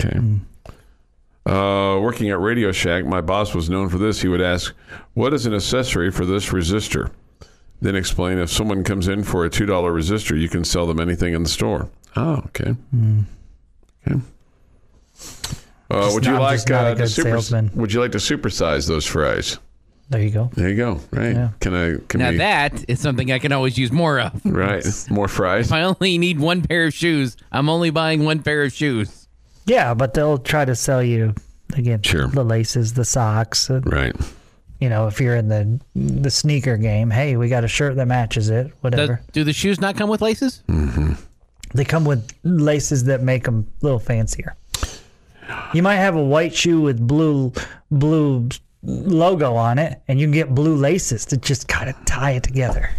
Okay. 0.00 0.18
Uh, 1.48 1.98
working 2.00 2.28
at 2.30 2.38
Radio 2.40 2.72
Shack, 2.72 3.06
my 3.06 3.20
boss 3.20 3.54
was 3.54 3.70
known 3.70 3.88
for 3.88 3.96
this. 3.98 4.20
He 4.20 4.28
would 4.28 4.42
ask, 4.42 4.74
What 5.14 5.32
is 5.32 5.46
an 5.46 5.54
accessory 5.54 6.10
for 6.10 6.26
this 6.26 6.50
resistor? 6.50 7.10
Then 7.80 7.94
explain 7.96 8.38
if 8.38 8.50
someone 8.50 8.84
comes 8.84 9.08
in 9.08 9.22
for 9.24 9.44
a 9.44 9.50
$2 9.50 9.66
resistor, 9.66 10.38
you 10.38 10.48
can 10.48 10.64
sell 10.64 10.86
them 10.86 10.98
anything 11.00 11.32
in 11.32 11.44
the 11.44 11.48
store. 11.48 11.88
Oh, 12.16 12.42
okay. 12.46 12.74
Okay. 14.06 14.20
Uh, 15.90 16.02
Just 16.02 16.14
would 16.14 16.26
you 16.26 16.38
like 16.38 16.56
just 16.56 16.68
not 16.68 16.84
a 16.84 16.90
uh, 16.90 16.94
to 16.96 17.08
super. 17.08 17.70
Would 17.76 17.92
you 17.92 18.00
like 18.00 18.12
to 18.12 18.18
supersize 18.18 18.86
those 18.88 19.06
fries? 19.06 19.58
There 20.10 20.22
you 20.22 20.30
go. 20.30 20.50
There 20.54 20.68
you 20.68 20.76
go. 20.76 21.00
Right. 21.12 21.34
Yeah. 21.34 21.50
Can 21.60 21.74
I? 21.74 21.96
Can 22.08 22.20
now 22.20 22.30
we? 22.30 22.38
that 22.38 22.84
is 22.88 22.98
something 23.00 23.30
I 23.30 23.38
can 23.38 23.52
always 23.52 23.76
use 23.78 23.92
more 23.92 24.20
of. 24.20 24.40
Right. 24.44 24.84
More 25.10 25.28
fries. 25.28 25.66
If 25.68 25.72
I 25.72 25.82
only 25.82 26.18
need 26.18 26.40
one 26.40 26.62
pair 26.62 26.86
of 26.86 26.94
shoes, 26.94 27.36
I'm 27.52 27.68
only 27.68 27.90
buying 27.90 28.24
one 28.24 28.42
pair 28.42 28.62
of 28.64 28.72
shoes. 28.72 29.27
Yeah, 29.68 29.94
but 29.94 30.14
they'll 30.14 30.38
try 30.38 30.64
to 30.64 30.74
sell 30.74 31.02
you 31.02 31.34
again. 31.76 32.02
Sure. 32.02 32.26
The 32.26 32.44
laces, 32.44 32.94
the 32.94 33.04
socks. 33.04 33.68
Right. 33.70 34.16
You 34.80 34.88
know, 34.88 35.06
if 35.08 35.20
you're 35.20 35.36
in 35.36 35.48
the 35.48 35.80
the 35.94 36.30
sneaker 36.30 36.76
game, 36.76 37.10
hey, 37.10 37.36
we 37.36 37.48
got 37.48 37.64
a 37.64 37.68
shirt 37.68 37.96
that 37.96 38.06
matches 38.06 38.48
it, 38.48 38.64
Does, 38.64 38.72
whatever. 38.80 39.20
do 39.32 39.44
the 39.44 39.52
shoes 39.52 39.80
not 39.80 39.96
come 39.96 40.08
with 40.08 40.22
laces? 40.22 40.62
Mm-hmm. 40.68 41.12
They 41.74 41.84
come 41.84 42.04
with 42.04 42.26
laces 42.44 43.04
that 43.04 43.22
make 43.22 43.44
them 43.44 43.66
a 43.82 43.84
little 43.84 43.98
fancier. 43.98 44.56
You 45.74 45.82
might 45.82 45.96
have 45.96 46.14
a 46.14 46.22
white 46.22 46.54
shoe 46.54 46.80
with 46.80 47.06
blue 47.06 47.52
blue 47.90 48.48
logo 48.82 49.54
on 49.54 49.78
it, 49.78 50.00
and 50.08 50.18
you 50.20 50.26
can 50.26 50.32
get 50.32 50.54
blue 50.54 50.76
laces 50.76 51.26
to 51.26 51.36
just 51.36 51.68
kind 51.68 51.90
of 51.90 51.96
tie 52.06 52.32
it 52.32 52.42
together. 52.42 52.90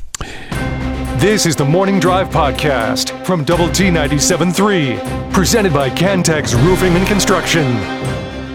This 1.19 1.45
is 1.45 1.53
the 1.57 1.65
Morning 1.65 1.99
Drive 1.99 2.29
Podcast 2.29 3.25
from 3.25 3.43
Double 3.43 3.67
T 3.67 3.89
97.3, 3.89 5.33
presented 5.33 5.73
by 5.73 5.89
Cantex 5.89 6.55
Roofing 6.63 6.95
and 6.95 7.05
Construction. 7.05 7.65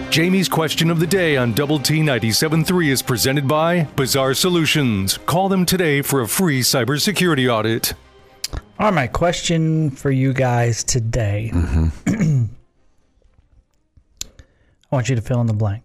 Jamie's 0.09 0.49
question 0.49 0.89
of 0.89 0.99
the 0.99 1.05
day 1.05 1.37
on 1.37 1.53
Double 1.53 1.77
T 1.77 1.99
97.3 1.99 2.87
is 2.87 3.03
presented 3.03 3.47
by 3.47 3.83
Bizarre 3.95 4.33
Solutions. 4.33 5.19
Call 5.27 5.47
them 5.47 5.67
today 5.67 6.01
for 6.01 6.21
a 6.21 6.27
free 6.27 6.61
cybersecurity 6.61 7.47
audit. 7.53 7.93
All 8.79 8.87
right, 8.87 8.93
my 8.95 9.05
question 9.05 9.91
for 9.91 10.09
you 10.09 10.33
guys 10.33 10.83
today. 10.83 11.51
Mm-hmm. 11.53 12.45
I 14.91 14.95
want 14.95 15.07
you 15.07 15.15
to 15.15 15.21
fill 15.21 15.39
in 15.39 15.45
the 15.45 15.53
blank. 15.53 15.83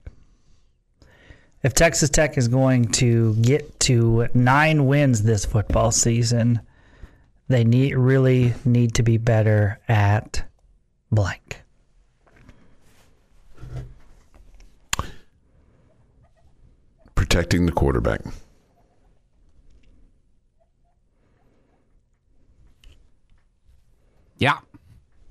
If 1.63 1.75
Texas 1.75 2.09
Tech 2.09 2.39
is 2.39 2.49
going 2.49 2.87
to 2.93 3.35
get 3.35 3.81
to 3.81 4.29
nine 4.33 4.87
wins 4.87 5.25
this 5.25 5.45
football 5.45 5.91
season, 5.91 6.63
they 7.51 7.65
need 7.65 7.97
really 7.97 8.55
need 8.65 8.95
to 8.95 9.03
be 9.03 9.19
better 9.19 9.81
at 9.89 10.45
blank. 11.11 11.63
Protecting 17.17 17.67
the 17.67 17.73
quarterback. 17.73 18.21
Yeah. 24.39 24.59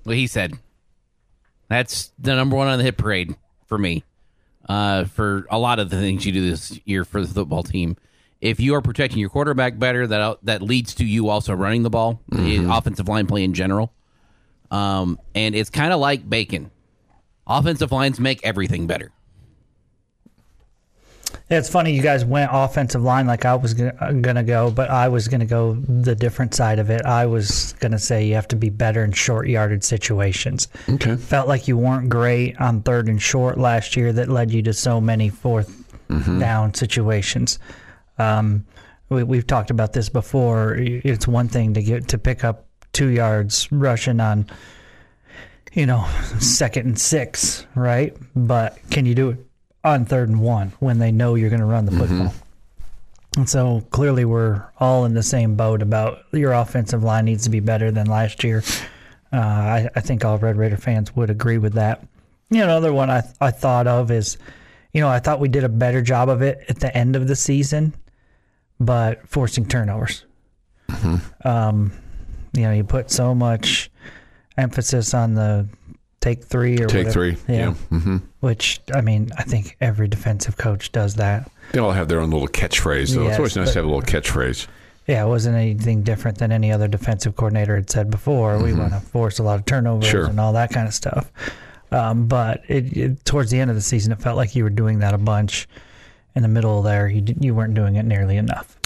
What 0.04 0.16
he 0.16 0.26
said. 0.26 0.58
That's 1.70 2.12
the 2.18 2.36
number 2.36 2.54
one 2.54 2.68
on 2.68 2.76
the 2.76 2.84
hit 2.84 2.98
parade 2.98 3.34
for 3.66 3.78
me. 3.78 4.04
Uh, 4.68 5.04
for 5.04 5.46
a 5.50 5.58
lot 5.58 5.78
of 5.78 5.88
the 5.88 5.96
things 5.96 6.26
you 6.26 6.32
do 6.32 6.50
this 6.50 6.78
year 6.84 7.06
for 7.06 7.22
the 7.22 7.32
football 7.32 7.62
team. 7.62 7.96
If 8.40 8.58
you 8.58 8.74
are 8.74 8.80
protecting 8.80 9.18
your 9.18 9.28
quarterback 9.28 9.78
better, 9.78 10.06
that 10.06 10.20
uh, 10.20 10.36
that 10.44 10.62
leads 10.62 10.94
to 10.96 11.04
you 11.04 11.28
also 11.28 11.52
running 11.54 11.82
the 11.82 11.90
ball, 11.90 12.22
the 12.28 12.58
mm-hmm. 12.58 12.70
offensive 12.70 13.08
line 13.08 13.26
play 13.26 13.44
in 13.44 13.52
general. 13.52 13.92
Um, 14.70 15.18
and 15.34 15.54
it's 15.54 15.70
kind 15.70 15.92
of 15.92 16.00
like 16.00 16.28
bacon. 16.28 16.70
Offensive 17.46 17.92
lines 17.92 18.20
make 18.20 18.40
everything 18.44 18.86
better. 18.86 19.12
Yeah, 21.50 21.58
It's 21.58 21.68
funny 21.68 21.92
you 21.92 22.02
guys 22.02 22.24
went 22.24 22.50
offensive 22.52 23.02
line 23.02 23.26
like 23.26 23.44
I 23.44 23.56
was 23.56 23.74
gonna, 23.74 23.94
uh, 24.00 24.12
gonna 24.12 24.44
go, 24.44 24.70
but 24.70 24.88
I 24.88 25.08
was 25.08 25.26
gonna 25.26 25.46
go 25.46 25.74
the 25.74 26.14
different 26.14 26.54
side 26.54 26.78
of 26.78 26.90
it. 26.90 27.04
I 27.04 27.26
was 27.26 27.74
gonna 27.80 27.98
say 27.98 28.24
you 28.24 28.34
have 28.34 28.48
to 28.48 28.56
be 28.56 28.70
better 28.70 29.02
in 29.02 29.12
short 29.12 29.48
yarded 29.48 29.82
situations. 29.82 30.68
Okay. 30.88 31.16
Felt 31.16 31.48
like 31.48 31.66
you 31.66 31.76
weren't 31.76 32.08
great 32.08 32.60
on 32.60 32.82
third 32.82 33.08
and 33.08 33.20
short 33.20 33.58
last 33.58 33.96
year. 33.96 34.12
That 34.12 34.28
led 34.28 34.52
you 34.52 34.62
to 34.62 34.72
so 34.72 35.00
many 35.00 35.30
4th 35.30 35.72
mm-hmm. 36.08 36.38
down 36.38 36.72
situations. 36.74 37.58
Um, 38.20 38.66
we, 39.08 39.22
we've 39.24 39.46
talked 39.46 39.70
about 39.70 39.92
this 39.92 40.08
before. 40.08 40.76
It's 40.78 41.26
one 41.26 41.48
thing 41.48 41.74
to 41.74 41.82
get 41.82 42.08
to 42.08 42.18
pick 42.18 42.44
up 42.44 42.66
two 42.92 43.08
yards 43.08 43.70
rushing 43.72 44.20
on, 44.20 44.46
you 45.72 45.86
know, 45.86 46.06
second 46.38 46.86
and 46.86 46.98
six, 46.98 47.66
right? 47.74 48.16
But 48.36 48.78
can 48.90 49.06
you 49.06 49.14
do 49.14 49.30
it 49.30 49.38
on 49.84 50.04
third 50.04 50.28
and 50.28 50.40
one 50.40 50.72
when 50.78 50.98
they 50.98 51.10
know 51.12 51.34
you're 51.34 51.50
going 51.50 51.60
to 51.60 51.66
run 51.66 51.86
the 51.86 51.92
football? 51.92 52.34
And 53.36 53.48
so 53.48 53.86
clearly, 53.90 54.24
we're 54.24 54.64
all 54.78 55.04
in 55.04 55.14
the 55.14 55.22
same 55.22 55.54
boat 55.54 55.82
about 55.82 56.24
your 56.32 56.52
offensive 56.52 57.04
line 57.04 57.24
needs 57.26 57.44
to 57.44 57.50
be 57.50 57.60
better 57.60 57.90
than 57.92 58.06
last 58.06 58.42
year. 58.42 58.62
Uh, 59.32 59.36
I, 59.36 59.88
I 59.94 60.00
think 60.00 60.24
all 60.24 60.36
Red 60.36 60.56
Raider 60.56 60.76
fans 60.76 61.14
would 61.14 61.30
agree 61.30 61.58
with 61.58 61.74
that. 61.74 62.02
You 62.50 62.58
know, 62.58 62.64
another 62.64 62.92
one 62.92 63.08
I, 63.08 63.22
I 63.40 63.52
thought 63.52 63.86
of 63.86 64.10
is, 64.10 64.36
you 64.92 65.00
know, 65.00 65.08
I 65.08 65.20
thought 65.20 65.38
we 65.38 65.48
did 65.48 65.62
a 65.62 65.68
better 65.68 66.02
job 66.02 66.28
of 66.28 66.42
it 66.42 66.64
at 66.68 66.80
the 66.80 66.94
end 66.96 67.14
of 67.14 67.28
the 67.28 67.36
season, 67.36 67.94
but 68.80 69.28
forcing 69.28 69.66
turnovers. 69.66 70.24
Um, 71.44 71.92
you 72.52 72.62
know, 72.62 72.72
you 72.72 72.84
put 72.84 73.10
so 73.10 73.34
much 73.34 73.90
emphasis 74.58 75.14
on 75.14 75.34
the 75.34 75.68
take 76.20 76.44
three 76.44 76.74
or 76.80 76.86
Take 76.86 77.06
whatever. 77.06 77.12
three. 77.12 77.36
Yeah. 77.48 77.72
hmm 77.74 78.16
Which 78.40 78.80
I 78.92 79.00
mean, 79.00 79.30
I 79.38 79.44
think 79.44 79.76
every 79.80 80.08
defensive 80.08 80.56
coach 80.56 80.92
does 80.92 81.14
that. 81.16 81.50
They 81.72 81.78
all 81.78 81.92
have 81.92 82.08
their 82.08 82.20
own 82.20 82.30
little 82.30 82.48
catchphrase, 82.48 83.14
though. 83.14 83.22
Yes, 83.22 83.30
it's 83.32 83.38
always 83.38 83.56
nice 83.56 83.66
but- 83.68 83.72
to 83.74 83.78
have 83.78 83.84
a 83.84 83.88
little 83.88 84.02
catchphrase. 84.02 84.66
Yeah, 85.06 85.24
it 85.24 85.28
wasn't 85.28 85.56
anything 85.56 86.02
different 86.02 86.38
than 86.38 86.52
any 86.52 86.70
other 86.70 86.86
defensive 86.86 87.34
coordinator 87.34 87.74
had 87.74 87.90
said 87.90 88.10
before. 88.10 88.62
We 88.62 88.72
want 88.74 88.92
to 88.92 89.00
force 89.00 89.40
a 89.40 89.42
lot 89.42 89.58
of 89.58 89.64
turnovers 89.64 90.04
Mm-hmm. 90.06 90.10
Sure. 90.12 90.26
and 90.26 90.38
all 90.38 90.52
that 90.52 90.70
kind 90.70 90.86
of 90.86 90.94
stuff. 90.94 91.32
Um, 91.90 92.28
but 92.28 92.62
it, 92.68 92.96
it, 92.96 93.24
towards 93.24 93.50
the 93.50 93.58
end 93.58 93.70
of 93.70 93.76
the 93.76 93.82
season, 93.82 94.12
it 94.12 94.20
felt 94.20 94.36
like 94.36 94.54
you 94.54 94.62
were 94.62 94.70
doing 94.70 95.00
that 95.00 95.12
a 95.12 95.18
bunch. 95.18 95.66
In 96.34 96.42
the 96.42 96.48
middle 96.48 96.82
there, 96.82 97.08
you 97.08 97.24
you 97.40 97.54
weren't 97.54 97.74
doing 97.74 97.96
it 97.96 98.04
nearly 98.04 98.36
enough. 98.36 98.78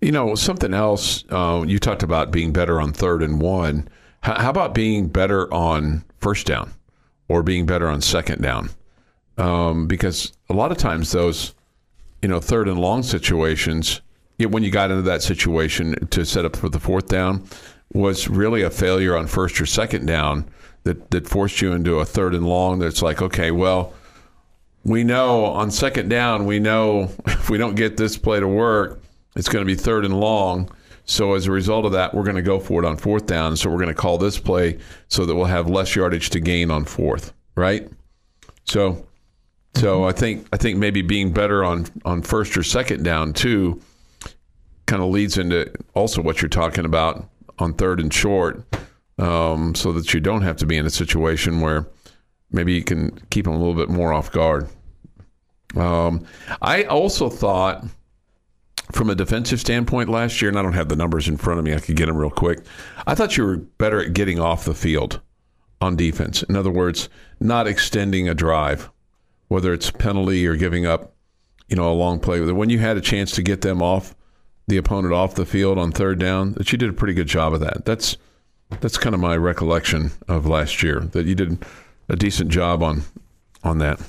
You 0.00 0.12
know, 0.12 0.34
something 0.34 0.74
else, 0.74 1.24
uh, 1.30 1.64
you 1.66 1.78
talked 1.78 2.02
about 2.02 2.30
being 2.30 2.52
better 2.52 2.80
on 2.80 2.92
third 2.92 3.22
and 3.22 3.40
one. 3.40 3.88
How, 4.20 4.40
how 4.40 4.50
about 4.50 4.74
being 4.74 5.08
better 5.08 5.52
on 5.52 6.04
first 6.18 6.46
down 6.46 6.72
or 7.28 7.42
being 7.42 7.66
better 7.66 7.88
on 7.88 8.00
second 8.00 8.42
down? 8.42 8.70
Um, 9.38 9.86
because 9.86 10.32
a 10.48 10.54
lot 10.54 10.72
of 10.72 10.78
times 10.78 11.12
those, 11.12 11.54
you 12.22 12.28
know, 12.28 12.40
third 12.40 12.68
and 12.68 12.78
long 12.78 13.02
situations, 13.02 14.00
yeah, 14.38 14.46
when 14.46 14.62
you 14.62 14.70
got 14.70 14.90
into 14.90 15.02
that 15.02 15.22
situation 15.22 15.94
to 16.08 16.24
set 16.24 16.44
up 16.44 16.56
for 16.56 16.68
the 16.68 16.80
fourth 16.80 17.08
down, 17.08 17.46
was 17.92 18.28
really 18.28 18.62
a 18.62 18.70
failure 18.70 19.16
on 19.16 19.26
first 19.26 19.60
or 19.60 19.66
second 19.66 20.06
down 20.06 20.48
that, 20.84 21.10
that 21.10 21.28
forced 21.28 21.60
you 21.60 21.72
into 21.72 22.00
a 22.00 22.04
third 22.04 22.34
and 22.34 22.46
long 22.46 22.78
that's 22.78 23.02
like, 23.02 23.22
okay, 23.22 23.50
well, 23.50 23.92
we 24.86 25.02
know 25.02 25.46
on 25.46 25.70
second 25.70 26.08
down, 26.08 26.46
we 26.46 26.60
know 26.60 27.10
if 27.26 27.50
we 27.50 27.58
don't 27.58 27.74
get 27.74 27.96
this 27.96 28.16
play 28.16 28.40
to 28.40 28.48
work, 28.48 29.02
it's 29.34 29.48
going 29.48 29.64
to 29.64 29.66
be 29.66 29.74
third 29.74 30.04
and 30.04 30.18
long. 30.18 30.70
So 31.04 31.34
as 31.34 31.46
a 31.46 31.52
result 31.52 31.84
of 31.84 31.92
that, 31.92 32.14
we're 32.14 32.24
going 32.24 32.36
to 32.36 32.42
go 32.42 32.58
for 32.58 32.82
it 32.82 32.86
on 32.86 32.96
fourth 32.96 33.26
down. 33.26 33.56
So 33.56 33.68
we're 33.68 33.76
going 33.76 33.88
to 33.88 33.94
call 33.94 34.18
this 34.18 34.38
play 34.38 34.78
so 35.08 35.26
that 35.26 35.34
we'll 35.34 35.44
have 35.44 35.68
less 35.68 35.94
yardage 35.94 36.30
to 36.30 36.40
gain 36.40 36.70
on 36.70 36.84
fourth, 36.84 37.32
right? 37.54 37.88
So, 38.64 39.06
so 39.74 40.04
I 40.04 40.12
think 40.12 40.48
I 40.52 40.56
think 40.56 40.78
maybe 40.78 41.02
being 41.02 41.32
better 41.32 41.64
on 41.64 41.86
on 42.04 42.22
first 42.22 42.56
or 42.56 42.62
second 42.62 43.04
down 43.04 43.34
too, 43.34 43.80
kind 44.86 45.02
of 45.02 45.10
leads 45.10 45.36
into 45.38 45.70
also 45.94 46.22
what 46.22 46.42
you're 46.42 46.48
talking 46.48 46.84
about 46.84 47.28
on 47.58 47.74
third 47.74 48.00
and 48.00 48.12
short, 48.12 48.64
um, 49.18 49.74
so 49.74 49.92
that 49.92 50.12
you 50.12 50.18
don't 50.18 50.42
have 50.42 50.56
to 50.56 50.66
be 50.66 50.76
in 50.76 50.86
a 50.86 50.90
situation 50.90 51.60
where 51.60 51.86
maybe 52.50 52.72
you 52.72 52.82
can 52.82 53.16
keep 53.30 53.44
them 53.44 53.54
a 53.54 53.58
little 53.58 53.74
bit 53.74 53.90
more 53.90 54.12
off 54.12 54.32
guard. 54.32 54.68
Um, 55.74 56.24
I 56.62 56.84
also 56.84 57.28
thought, 57.28 57.84
from 58.92 59.10
a 59.10 59.14
defensive 59.14 59.60
standpoint 59.60 60.08
last 60.08 60.40
year, 60.40 60.48
and 60.48 60.58
I 60.58 60.62
don't 60.62 60.74
have 60.74 60.88
the 60.88 60.96
numbers 60.96 61.28
in 61.28 61.36
front 61.36 61.58
of 61.58 61.64
me, 61.64 61.74
I 61.74 61.80
could 61.80 61.96
get 61.96 62.06
them 62.06 62.16
real 62.16 62.30
quick. 62.30 62.60
I 63.06 63.14
thought 63.14 63.36
you 63.36 63.44
were 63.44 63.56
better 63.56 64.00
at 64.00 64.12
getting 64.12 64.38
off 64.38 64.64
the 64.64 64.74
field 64.74 65.20
on 65.80 65.96
defense. 65.96 66.42
In 66.44 66.56
other 66.56 66.70
words, 66.70 67.08
not 67.40 67.66
extending 67.66 68.28
a 68.28 68.34
drive, 68.34 68.90
whether 69.48 69.72
it's 69.72 69.90
penalty 69.90 70.46
or 70.46 70.56
giving 70.56 70.86
up, 70.86 71.14
you 71.68 71.76
know, 71.76 71.90
a 71.90 71.94
long 71.94 72.20
play. 72.20 72.40
When 72.40 72.70
you 72.70 72.78
had 72.78 72.96
a 72.96 73.00
chance 73.02 73.32
to 73.32 73.42
get 73.42 73.60
them 73.60 73.82
off 73.82 74.14
the 74.68 74.76
opponent 74.76 75.14
off 75.14 75.34
the 75.34 75.46
field 75.46 75.78
on 75.78 75.92
third 75.92 76.18
down, 76.18 76.54
that 76.54 76.72
you 76.72 76.78
did 76.78 76.90
a 76.90 76.94
pretty 76.94 77.14
good 77.14 77.28
job 77.28 77.54
of 77.54 77.60
that. 77.60 77.84
That's 77.84 78.16
that's 78.80 78.98
kind 78.98 79.14
of 79.14 79.20
my 79.20 79.36
recollection 79.36 80.10
of 80.26 80.46
last 80.46 80.82
year 80.82 81.00
that 81.00 81.26
you 81.26 81.36
did 81.36 81.64
a 82.08 82.16
decent 82.16 82.50
job 82.50 82.82
on 82.82 83.02
on 83.62 83.78
that. 83.78 84.00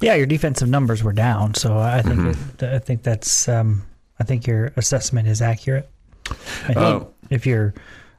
Yeah, 0.00 0.14
your 0.14 0.26
defensive 0.26 0.68
numbers 0.68 1.02
were 1.02 1.12
down, 1.12 1.54
so 1.54 1.78
I 1.78 2.02
think 2.02 2.20
Mm-hmm. 2.20 2.64
it, 2.64 2.74
I 2.74 2.78
think 2.78 3.02
that's 3.02 3.48
um, 3.48 3.82
I 4.18 4.24
think 4.24 4.46
your 4.46 4.72
assessment 4.76 5.28
is 5.28 5.42
accurate. 5.42 5.88
I 6.30 6.32
think 6.74 6.76
Uh, 6.78 7.04
if 7.30 7.46
you're 7.46 7.74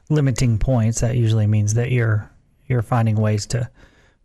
limiting 0.08 0.58
points, 0.58 1.00
that 1.00 1.16
usually 1.16 1.46
means 1.46 1.74
that 1.74 1.90
you're 1.90 2.30
you're 2.68 2.82
finding 2.82 3.16
ways 3.16 3.46
to 3.46 3.68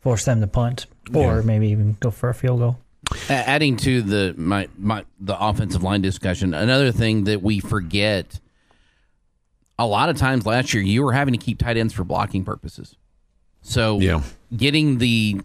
force 0.01 0.25
them 0.25 0.41
to 0.41 0.47
punt 0.47 0.85
or 1.13 1.41
maybe 1.43 1.69
even 1.69 1.95
go 1.99 2.11
for 2.11 2.29
a 2.29 2.33
field 2.33 2.59
goal. 2.59 2.77
Adding 3.29 3.77
to 3.77 4.01
the 4.01 4.33
my 4.37 4.67
my 4.77 5.05
the 5.19 5.37
offensive 5.39 5.83
line 5.83 6.01
discussion, 6.01 6.53
another 6.53 6.91
thing 6.91 7.23
that 7.25 7.41
we 7.41 7.59
forget 7.59 8.39
a 9.79 9.85
lot 9.87 10.09
of 10.09 10.17
times 10.17 10.45
last 10.45 10.73
year, 10.73 10.83
you 10.83 11.03
were 11.03 11.13
having 11.13 11.33
to 11.33 11.37
keep 11.37 11.57
tight 11.59 11.77
ends 11.77 11.93
for 11.93 12.03
blocking 12.03 12.43
purposes. 12.45 12.95
So 13.61 13.99
Yeah. 13.99 14.21
getting 14.55 14.99
the 14.99 15.41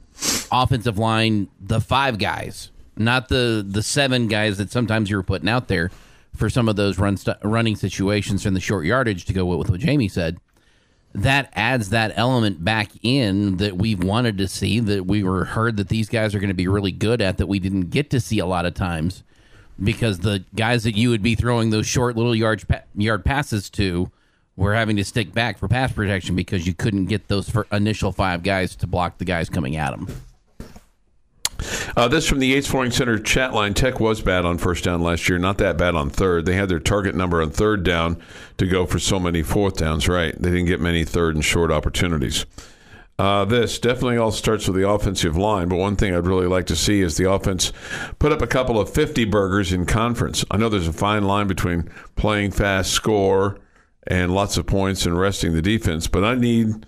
offensive 0.53 0.99
line, 0.99 1.49
the 1.61 1.81
five 1.81 2.19
guys, 2.19 2.71
not 2.97 3.29
the 3.29 3.65
the 3.67 3.83
seven 3.83 4.29
guys 4.29 4.59
that 4.59 4.71
sometimes 4.71 5.11
you 5.11 5.17
were 5.17 5.23
putting 5.23 5.49
out 5.49 5.69
there 5.69 5.91
for 6.35 6.49
some 6.49 6.69
of 6.69 6.77
those 6.77 6.99
run 6.99 7.17
st- 7.17 7.37
running 7.43 7.77
situations 7.77 8.47
in 8.47 8.55
the 8.55 8.61
short 8.61 8.87
yardage 8.87 9.25
to 9.27 9.33
go 9.33 9.45
with 9.45 9.71
what 9.71 9.81
Jamie 9.81 10.09
said. 10.09 10.39
That 11.15 11.51
adds 11.55 11.91
that 11.91 12.13
element 12.17 12.65
back 12.65 12.91
in 13.03 13.57
that 13.57 13.77
we've 13.77 14.03
wanted 14.03 14.39
to 14.39 14.47
see 14.47 14.79
that 14.81 15.07
we 15.07 15.23
were 15.23 15.47
heard 15.47 15.77
that 15.79 15.89
these 15.89 16.09
guys 16.09 16.35
are 16.35 16.39
going 16.39 16.49
to 16.49 16.55
be 16.55 16.69
really 16.69 16.93
good 16.93 17.21
at 17.21 17.39
that 17.39 17.47
we 17.47 17.59
didn't 17.59 17.91
get 17.91 18.11
to 18.11 18.21
see 18.21 18.39
a 18.39 18.47
lot 18.47 18.67
of 18.67 18.75
times 18.75 19.25
because 19.83 20.21
the 20.21 20.45
guys 20.55 20.85
that 20.85 20.97
you 20.97 21.11
would 21.11 21.23
be 21.23 21.35
throwing 21.35 21.71
those 21.71 21.87
short 21.87 22.17
little 22.17 22.35
yard 22.35 22.63
yard 22.95 23.25
passes 23.25 23.71
to 23.71 24.11
were 24.57 24.75
having 24.75 24.97
to 24.97 25.05
stick 25.05 25.33
back 25.33 25.57
for 25.57 25.69
pass 25.69 25.93
protection 25.93 26.35
because 26.35 26.67
you 26.67 26.75
couldn't 26.75 27.07
get 27.07 27.29
those 27.29 27.51
initial 27.71 28.11
five 28.13 28.43
guys 28.43 28.75
to 28.75 28.87
block 28.87 29.19
the 29.19 29.25
guys 29.25 29.49
coming 29.49 29.77
at 29.77 29.93
them. 29.93 30.09
Uh, 31.97 32.09
this 32.09 32.29
from 32.29 32.39
the 32.39 32.47
Yates 32.47 32.69
Flooring 32.69 32.91
Center 32.91 33.19
chat 33.19 33.53
line. 33.53 33.75
Tech 33.75 34.01
was 34.01 34.21
bad 34.23 34.45
on 34.45 34.59
first 34.59 34.85
down 34.85 35.01
last 35.01 35.29
year, 35.29 35.39
not 35.39 35.59
that 35.59 35.77
bad 35.77 35.95
on 35.95 36.11
third. 36.11 36.47
They 36.47 36.55
had 36.55 36.69
their 36.69 36.79
target 36.79 37.15
number 37.15 37.43
on 37.43 37.51
third 37.51 37.83
down 37.83 38.23
to 38.59 38.67
go 38.67 38.87
for 38.87 38.99
so 38.99 39.19
many 39.19 39.43
fourth 39.43 39.77
downs, 39.77 40.09
right? 40.09 40.35
They 40.41 40.51
didn't 40.51 40.67
get 40.67 40.81
many 40.81 41.05
third 41.05 41.35
and 41.35 41.45
short 41.45 41.71
opportunities. 41.71 42.47
Uh, 43.19 43.45
this 43.45 43.81
definitely 43.81 44.17
all 44.17 44.31
starts 44.31 44.69
with 44.69 44.77
the 44.77 44.89
offensive 44.89 45.37
line, 45.37 45.69
but 45.69 45.77
one 45.77 45.97
thing 45.97 46.15
I'd 46.15 46.27
really 46.27 46.47
like 46.47 46.67
to 46.67 46.77
see 46.77 47.01
is 47.01 47.17
the 47.17 47.29
offense 47.29 47.73
put 48.21 48.31
up 48.31 48.41
a 48.41 48.47
couple 48.47 48.79
of 48.79 48.89
50 48.91 49.25
burgers 49.25 49.73
in 49.73 49.87
conference. 49.87 50.45
I 50.53 50.57
know 50.57 50.69
there's 50.69 50.87
a 50.87 50.93
fine 50.93 51.25
line 51.25 51.49
between 51.49 51.91
playing 52.15 52.53
fast, 52.53 52.93
score, 52.93 53.59
and 54.07 54.33
lots 54.33 54.57
of 54.57 54.67
points 54.67 55.05
and 55.05 55.19
resting 55.19 55.53
the 55.53 55.63
defense, 55.63 56.07
but 56.07 56.23
I 56.23 56.37
need 56.37 56.87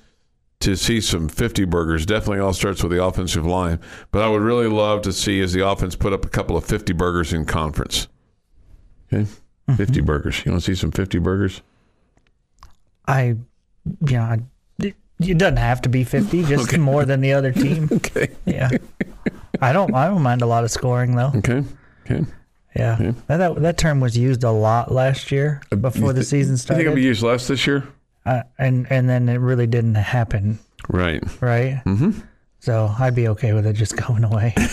to 0.60 0.76
see 0.76 1.00
some 1.00 1.28
50 1.28 1.64
burgers. 1.64 2.06
Definitely 2.06 2.40
all 2.40 2.52
starts 2.52 2.82
with 2.82 2.92
the 2.92 3.02
offensive 3.02 3.46
line, 3.46 3.80
but 4.10 4.22
I 4.22 4.28
would 4.28 4.42
really 4.42 4.68
love 4.68 5.02
to 5.02 5.12
see 5.12 5.40
as 5.40 5.52
the 5.52 5.66
offense 5.66 5.96
put 5.96 6.12
up 6.12 6.24
a 6.24 6.28
couple 6.28 6.56
of 6.56 6.64
50 6.64 6.92
burgers 6.92 7.32
in 7.32 7.46
conference. 7.46 8.08
Okay? 9.12 9.22
Mm-hmm. 9.22 9.74
50 9.74 10.00
burgers. 10.02 10.44
You 10.44 10.52
want 10.52 10.62
to 10.62 10.74
see 10.74 10.78
some 10.78 10.90
50 10.90 11.18
burgers? 11.18 11.62
I, 13.08 13.36
yeah, 14.06 14.36
it, 14.78 14.94
it 15.18 15.38
doesn't 15.38 15.56
have 15.56 15.80
to 15.82 15.88
be 15.88 16.04
50, 16.04 16.44
just 16.44 16.76
more 16.78 17.04
than 17.04 17.20
the 17.20 17.32
other 17.32 17.52
team. 17.52 17.88
Okay. 17.92 18.30
Yeah. 18.44 18.70
I 19.60 19.72
don't, 19.72 19.94
I 19.94 20.08
don't 20.08 20.22
mind 20.22 20.42
a 20.42 20.46
lot 20.46 20.64
of 20.64 20.70
scoring 20.70 21.16
though. 21.16 21.32
Okay. 21.36 21.64
Okay. 22.04 22.24
Yeah. 22.76 23.12
That, 23.26 23.36
that, 23.38 23.62
that 23.62 23.78
term 23.78 24.00
was 24.00 24.16
used 24.16 24.44
a 24.44 24.50
lot 24.50 24.92
last 24.92 25.32
year 25.32 25.60
uh, 25.72 25.76
before 25.76 26.12
the 26.12 26.24
season 26.24 26.56
started. 26.56 26.74
I 26.74 26.84
think 26.84 26.86
it'll 26.86 26.96
be 26.96 27.02
used 27.02 27.22
less 27.22 27.48
this 27.48 27.66
year. 27.66 27.86
Uh, 28.26 28.42
and, 28.58 28.86
and 28.90 29.08
then 29.08 29.28
it 29.28 29.36
really 29.38 29.66
didn't 29.66 29.94
happen, 29.94 30.58
Right. 30.88 31.22
right? 31.40 31.82
Mm-hmm. 31.86 32.10
So 32.60 32.94
I'd 32.98 33.14
be 33.14 33.28
okay 33.28 33.54
with 33.54 33.64
it 33.66 33.72
just 33.74 33.96
going 33.96 34.24
away. 34.24 34.54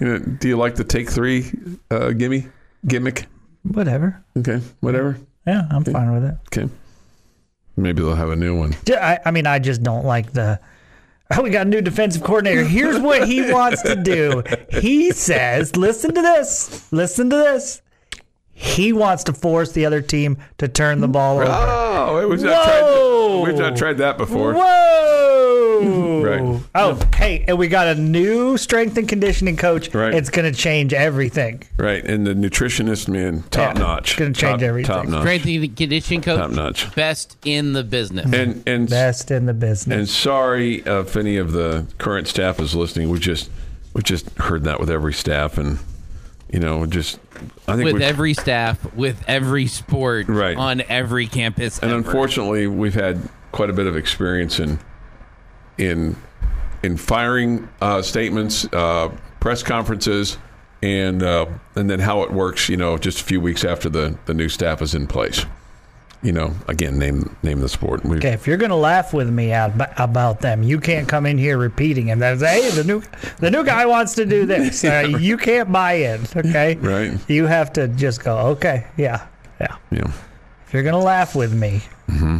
You 0.00 0.06
know, 0.06 0.18
do 0.18 0.48
you 0.48 0.56
like 0.56 0.76
the 0.76 0.84
take 0.84 1.10
three 1.10 1.50
uh, 1.90 2.10
gimme 2.10 2.46
gimmick? 2.86 3.26
Whatever. 3.62 4.22
Okay. 4.38 4.60
Whatever. 4.80 5.18
Yeah, 5.46 5.66
I'm 5.70 5.84
fine 5.84 6.12
with 6.14 6.24
it. 6.24 6.34
Okay. 6.46 6.72
Maybe 7.76 8.02
they'll 8.02 8.14
have 8.14 8.30
a 8.30 8.36
new 8.36 8.58
one. 8.58 8.74
Ju- 8.84 8.94
I, 8.94 9.18
I 9.26 9.30
mean, 9.30 9.46
I 9.46 9.58
just 9.58 9.82
don't 9.82 10.04
like 10.04 10.32
the. 10.32 10.58
Oh, 11.32 11.42
we 11.42 11.50
got 11.50 11.64
a 11.66 11.70
new 11.70 11.80
defensive 11.80 12.24
coordinator. 12.24 12.64
Here's 12.64 12.98
what 12.98 13.28
he 13.28 13.52
wants 13.52 13.82
to 13.82 13.94
do. 13.94 14.42
He 14.68 15.12
says, 15.12 15.76
listen 15.76 16.12
to 16.12 16.20
this. 16.20 16.92
Listen 16.92 17.30
to 17.30 17.36
this. 17.36 17.82
He 18.62 18.92
wants 18.92 19.24
to 19.24 19.32
force 19.32 19.72
the 19.72 19.86
other 19.86 20.02
team 20.02 20.36
to 20.58 20.68
turn 20.68 21.00
the 21.00 21.08
ball 21.08 21.36
over. 21.40 21.46
Oh, 21.48 22.28
we've 22.28 22.42
not, 22.42 22.66
Whoa! 22.66 23.42
tried, 23.44 23.50
we've 23.52 23.58
not 23.58 23.76
tried 23.76 23.96
that 23.98 24.18
before. 24.18 24.52
Whoa! 24.54 25.06
Right. 26.20 26.60
Oh, 26.74 27.00
hey, 27.16 27.42
and 27.48 27.56
we 27.58 27.66
got 27.66 27.86
a 27.88 27.94
new 27.94 28.58
strength 28.58 28.98
and 28.98 29.08
conditioning 29.08 29.56
coach. 29.56 29.92
Right. 29.94 30.12
It's 30.12 30.28
going 30.28 30.52
to 30.52 30.56
change 30.56 30.92
everything. 30.92 31.62
Right. 31.78 32.04
And 32.04 32.26
the 32.26 32.34
nutritionist, 32.34 33.08
man, 33.08 33.42
top 33.50 33.76
Yeah, 33.76 33.82
notch. 33.82 34.18
gonna 34.18 34.34
change 34.34 34.60
top, 34.60 34.62
everything. 34.62 34.94
Top 34.94 35.06
notch. 35.08 35.22
Strength 35.22 35.46
and 35.46 35.76
conditioning 35.76 36.20
coach, 36.20 36.38
Top 36.38 36.50
notch. 36.50 36.94
best 36.94 37.38
in 37.46 37.72
the 37.72 37.82
business. 37.82 38.30
And, 38.30 38.62
and, 38.68 38.90
Best 38.90 39.30
in 39.30 39.46
the 39.46 39.54
business. 39.54 39.96
and 39.96 40.06
sorry 40.08 40.84
uh, 40.86 41.00
if 41.00 41.16
any 41.16 41.38
of 41.38 41.52
the 41.52 41.86
current 41.96 42.28
staff 42.28 42.60
is 42.60 42.74
listening. 42.74 43.08
We 43.08 43.18
just, 43.18 43.48
we 43.94 44.02
just 44.02 44.28
heard 44.38 44.64
that 44.64 44.78
with 44.80 44.90
every 44.90 45.14
staff. 45.14 45.56
And, 45.56 45.78
you 46.52 46.58
know, 46.60 46.84
just, 46.86 47.18
I 47.68 47.76
think 47.76 47.92
with 47.92 48.02
every 48.02 48.34
staff, 48.34 48.92
with 48.94 49.22
every 49.28 49.66
sport, 49.66 50.28
Right. 50.28 50.56
on 50.56 50.82
every 50.88 51.26
campus. 51.26 51.78
and 51.78 51.90
ever. 51.90 51.98
unfortunately, 51.98 52.66
we've 52.66 52.94
had 52.94 53.20
quite 53.52 53.70
a 53.70 53.72
bit 53.72 53.86
of 53.86 53.96
experience 53.96 54.58
in 54.60 54.78
in 55.78 56.16
in 56.82 56.96
firing 56.96 57.68
uh, 57.80 58.02
statements, 58.02 58.66
uh, 58.72 59.08
press 59.38 59.62
conferences, 59.62 60.38
and 60.82 61.22
uh, 61.22 61.46
and 61.76 61.88
then 61.88 62.00
how 62.00 62.22
it 62.22 62.30
works. 62.32 62.68
You 62.68 62.76
know, 62.76 62.98
just 62.98 63.20
a 63.20 63.24
few 63.24 63.40
weeks 63.40 63.64
after 63.64 63.88
the 63.88 64.16
the 64.26 64.34
new 64.34 64.48
staff 64.48 64.82
is 64.82 64.94
in 64.94 65.06
place. 65.06 65.44
You 66.22 66.32
know, 66.32 66.52
again, 66.68 66.98
name 66.98 67.34
name 67.42 67.60
the 67.60 67.68
sport. 67.68 68.04
We, 68.04 68.18
Okay, 68.18 68.32
if 68.32 68.46
you're 68.46 68.58
gonna 68.58 68.76
laugh 68.76 69.14
with 69.14 69.30
me 69.30 69.52
out 69.52 69.72
about 69.98 70.40
them, 70.40 70.62
you 70.62 70.78
can't 70.78 71.08
come 71.08 71.24
in 71.24 71.38
here 71.38 71.56
repeating 71.56 72.10
and 72.10 72.20
that's 72.20 72.42
hey 72.42 72.68
the 72.72 72.84
new 72.84 73.02
the 73.38 73.50
new 73.50 73.64
guy 73.64 73.86
wants 73.86 74.14
to 74.16 74.26
do 74.26 74.44
this. 74.44 74.84
Uh, 74.90 75.16
You 75.18 75.38
can't 75.38 75.72
buy 75.72 75.94
in. 75.94 76.20
Okay, 76.36 76.74
Right. 76.76 77.18
You 77.28 77.46
have 77.46 77.72
to 77.74 77.88
just 77.88 78.22
go. 78.22 78.36
Okay, 78.52 78.86
yeah, 78.98 79.26
yeah. 79.60 79.76
Yeah. 79.90 80.12
If 80.66 80.74
you're 80.74 80.82
gonna 80.82 80.98
laugh 80.98 81.34
with 81.34 81.54
me, 81.54 81.80
Mm-hmm. 82.10 82.38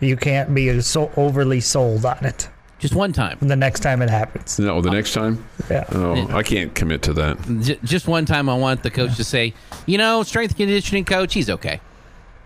you 0.00 0.16
can't 0.16 0.52
be 0.54 0.80
so 0.80 1.12
overly 1.16 1.60
sold 1.60 2.04
on 2.04 2.24
it 2.24 2.48
just 2.80 2.94
one 2.94 3.12
time, 3.12 3.36
the 3.40 3.56
next 3.56 3.80
time 3.80 4.02
it 4.02 4.08
happens. 4.10 4.56
No, 4.58 4.80
the 4.80 4.90
next 4.92 5.12
time. 5.12 5.44
Yeah. 5.68 5.84
Oh, 5.92 6.28
I 6.36 6.44
can't 6.44 6.72
commit 6.76 7.02
to 7.02 7.12
that. 7.14 7.78
Just 7.82 8.06
one 8.06 8.24
time, 8.24 8.48
I 8.48 8.54
want 8.54 8.84
the 8.84 8.90
coach 8.90 9.16
to 9.16 9.24
say, 9.24 9.52
you 9.86 9.98
know, 9.98 10.22
strength 10.22 10.56
conditioning 10.56 11.04
coach, 11.04 11.34
he's 11.34 11.50
okay. 11.50 11.80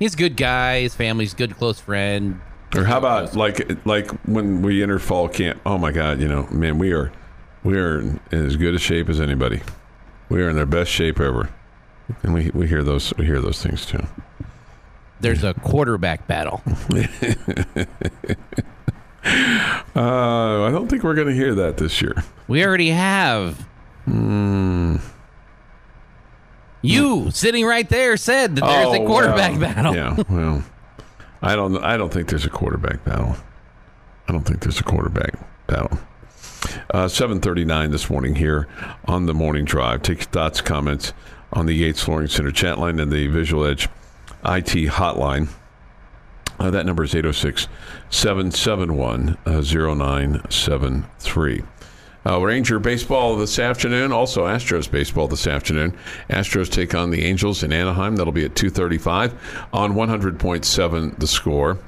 He's 0.03 0.14
a 0.14 0.16
good 0.16 0.36
guy. 0.36 0.80
His 0.80 0.96
family's 0.96 1.32
a 1.32 1.36
good, 1.36 1.57
close 1.57 1.78
friend. 1.78 2.40
Or 2.74 2.82
how 2.82 2.98
about 2.98 3.36
like 3.36 3.86
like 3.86 4.11
when 4.26 4.61
we 4.61 4.82
enter 4.82 4.98
fall 4.98 5.28
camp? 5.28 5.61
Oh 5.64 5.78
my 5.78 5.92
God! 5.92 6.18
You 6.18 6.26
know, 6.26 6.48
man, 6.50 6.80
we 6.80 6.90
are 6.92 7.12
we 7.62 7.78
are 7.78 8.00
in 8.00 8.20
as 8.32 8.57
good 8.57 8.74
a 8.74 8.80
shape 8.80 9.09
as 9.09 9.20
anybody. 9.20 9.62
We 10.28 10.42
are 10.42 10.48
in 10.48 10.57
their 10.57 10.66
best 10.66 10.90
shape 10.90 11.20
ever, 11.20 11.50
and 12.24 12.34
we 12.34 12.50
we 12.53 12.66
hear 12.66 12.82
those 12.82 13.16
we 13.16 13.26
hear 13.26 13.40
those 13.40 13.62
things 13.62 13.86
too. 13.86 14.05
There's 15.20 15.44
a 15.44 15.55
quarterback 15.55 16.26
battle. 16.26 16.62
Uh, 19.94 20.64
I 20.64 20.70
don't 20.72 20.88
think 20.88 21.05
we're 21.05 21.14
going 21.14 21.28
to 21.28 21.34
hear 21.34 21.55
that 21.55 21.76
this 21.76 22.03
year. 22.03 22.24
We 22.48 22.64
already 22.64 22.88
have. 22.90 23.68
You 26.83 27.30
sitting 27.30 27.64
right 27.64 27.89
there 27.89 28.16
said 28.16 28.57
that 28.57 28.64
there's 28.64 28.95
a 28.95 29.01
Oh, 29.03 29.07
quarterback 29.07 29.53
well, 29.53 29.61
battle. 29.61 29.95
Yeah, 29.95 30.16
well, 30.28 30.64
I 31.41 31.55
don't 31.57 31.78
I 31.83 31.97
don't 31.97 32.12
think 32.12 32.28
there's 32.28 32.45
a 32.45 32.51
quarterback 32.51 33.05
battle. 33.05 33.37
I 34.28 34.33
don't 34.33 34.43
think 34.45 34.61
there's 34.61 34.80
a 34.80 34.85
quarterback 34.85 35.35
battle. 35.66 35.99
Uh, 36.93 37.07
7:39 37.09 37.91
this 37.91 38.09
morning 38.11 38.35
here 38.37 38.68
on 39.07 39.26
the 39.26 39.35
morning 39.35 39.64
drive. 39.64 40.03
Take 40.03 40.18
your 40.18 40.26
thoughts, 40.28 40.61
comments 40.61 41.12
on 41.53 41.66
the 41.66 41.74
Yates 41.74 42.03
Flooring 42.03 42.28
Center 42.28 42.51
chat 42.53 42.78
line 42.78 42.99
and 43.01 43.11
the 43.12 43.26
Visual 43.28 43.64
Edge 43.64 43.89
IT 44.45 44.89
hotline. 44.91 45.49
Uh, 46.59 46.70
that 46.70 46.85
number 46.87 47.03
is 47.03 47.14
806 47.14 47.66
771 48.11 49.37
0973. 49.47 51.62
Uh, 52.24 52.40
Ranger 52.40 52.78
baseball 52.78 53.36
this 53.36 53.58
afternoon, 53.58 54.12
also 54.12 54.46
Astros 54.46 54.90
baseball 54.90 55.26
this 55.26 55.46
afternoon. 55.46 55.96
Astros 56.30 56.70
take 56.70 56.94
on 56.94 57.10
the 57.10 57.24
Angels 57.24 57.62
in 57.62 57.72
Anaheim. 57.72 58.16
That'll 58.16 58.32
be 58.32 58.44
at 58.44 58.54
2:35 58.54 59.34
on 59.72 59.94
100.7 59.94 61.18
the 61.18 61.26
score. 61.26 61.78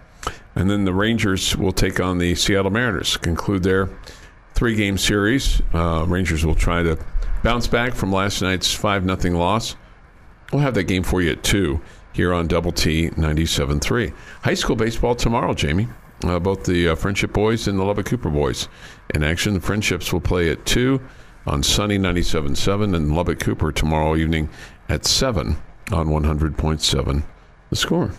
And 0.56 0.70
then 0.70 0.84
the 0.84 0.94
Rangers 0.94 1.56
will 1.56 1.72
take 1.72 2.00
on 2.00 2.18
the 2.18 2.34
Seattle 2.34 2.70
Mariners. 2.70 3.16
Conclude 3.16 3.62
their 3.62 3.90
three-game 4.54 4.98
series. 4.98 5.60
Uh, 5.72 6.04
Rangers 6.06 6.44
will 6.44 6.54
try 6.54 6.82
to 6.82 6.98
bounce 7.42 7.66
back 7.66 7.94
from 7.94 8.12
last 8.12 8.40
night's 8.40 8.72
five 8.72 9.04
nothing 9.04 9.34
loss. 9.34 9.76
We'll 10.52 10.62
have 10.62 10.74
that 10.74 10.84
game 10.84 11.02
for 11.02 11.20
you 11.20 11.32
at 11.32 11.42
2 11.42 11.80
here 12.12 12.32
on 12.32 12.46
Double 12.46 12.72
T 12.72 13.10
97.3. 13.10 14.12
High 14.42 14.54
school 14.54 14.76
baseball 14.76 15.14
tomorrow, 15.14 15.54
Jamie. 15.54 15.88
Uh, 16.28 16.38
both 16.38 16.64
the 16.64 16.88
uh, 16.88 16.94
Frenship 16.94 17.32
boys 17.32 17.68
and 17.68 17.78
the 17.78 17.84
Lubbock 17.84 18.06
Cooper 18.06 18.30
boys 18.30 18.68
in 19.14 19.22
action. 19.22 19.54
The 19.54 19.60
Frenships 19.60 20.12
will 20.12 20.20
play 20.20 20.50
at 20.50 20.64
2 20.66 21.00
on 21.46 21.62
Sunny 21.62 21.98
97.7 21.98 22.94
and 22.94 23.14
Lubbock 23.14 23.40
Cooper 23.40 23.72
tomorrow 23.72 24.16
evening 24.16 24.48
at 24.88 25.04
7 25.04 25.56
on 25.92 26.06
100.7 26.08 27.22
the 27.70 27.76
score. 27.76 28.12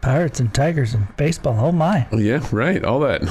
Pirates 0.00 0.38
and 0.38 0.52
Tigers 0.52 0.92
and 0.92 1.16
baseball. 1.16 1.56
Oh 1.58 1.72
my! 1.72 2.06
Yeah, 2.12 2.46
right. 2.52 2.84
All 2.84 3.00
that. 3.00 3.22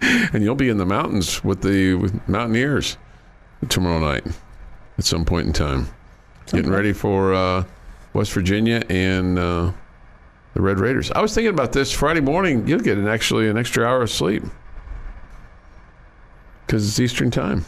and 0.32 0.42
you'll 0.42 0.54
be 0.54 0.70
in 0.70 0.78
the 0.78 0.86
mountains 0.86 1.44
with 1.44 1.60
the 1.60 1.94
with 1.94 2.26
Mountaineers 2.26 2.96
tomorrow 3.68 3.98
night 3.98 4.24
at 4.96 5.04
some 5.04 5.26
point 5.26 5.46
in 5.46 5.52
time. 5.52 5.88
Getting 6.46 6.70
ready 6.70 6.94
for 6.94 7.34
uh, 7.34 7.64
West 8.14 8.32
Virginia 8.32 8.82
and 8.88 9.38
uh, 9.38 9.72
the 10.54 10.60
Red 10.62 10.78
Raiders. 10.78 11.10
I 11.12 11.20
was 11.20 11.34
thinking 11.34 11.52
about 11.52 11.72
this 11.72 11.92
Friday 11.92 12.20
morning. 12.20 12.66
You'll 12.66 12.80
get 12.80 12.96
an 12.98 13.08
actually 13.08 13.48
an 13.48 13.56
extra 13.58 13.84
hour 13.84 14.02
of 14.02 14.10
sleep 14.10 14.42
because 16.66 16.86
it's 16.88 16.98
Eastern 17.00 17.30
time. 17.30 17.64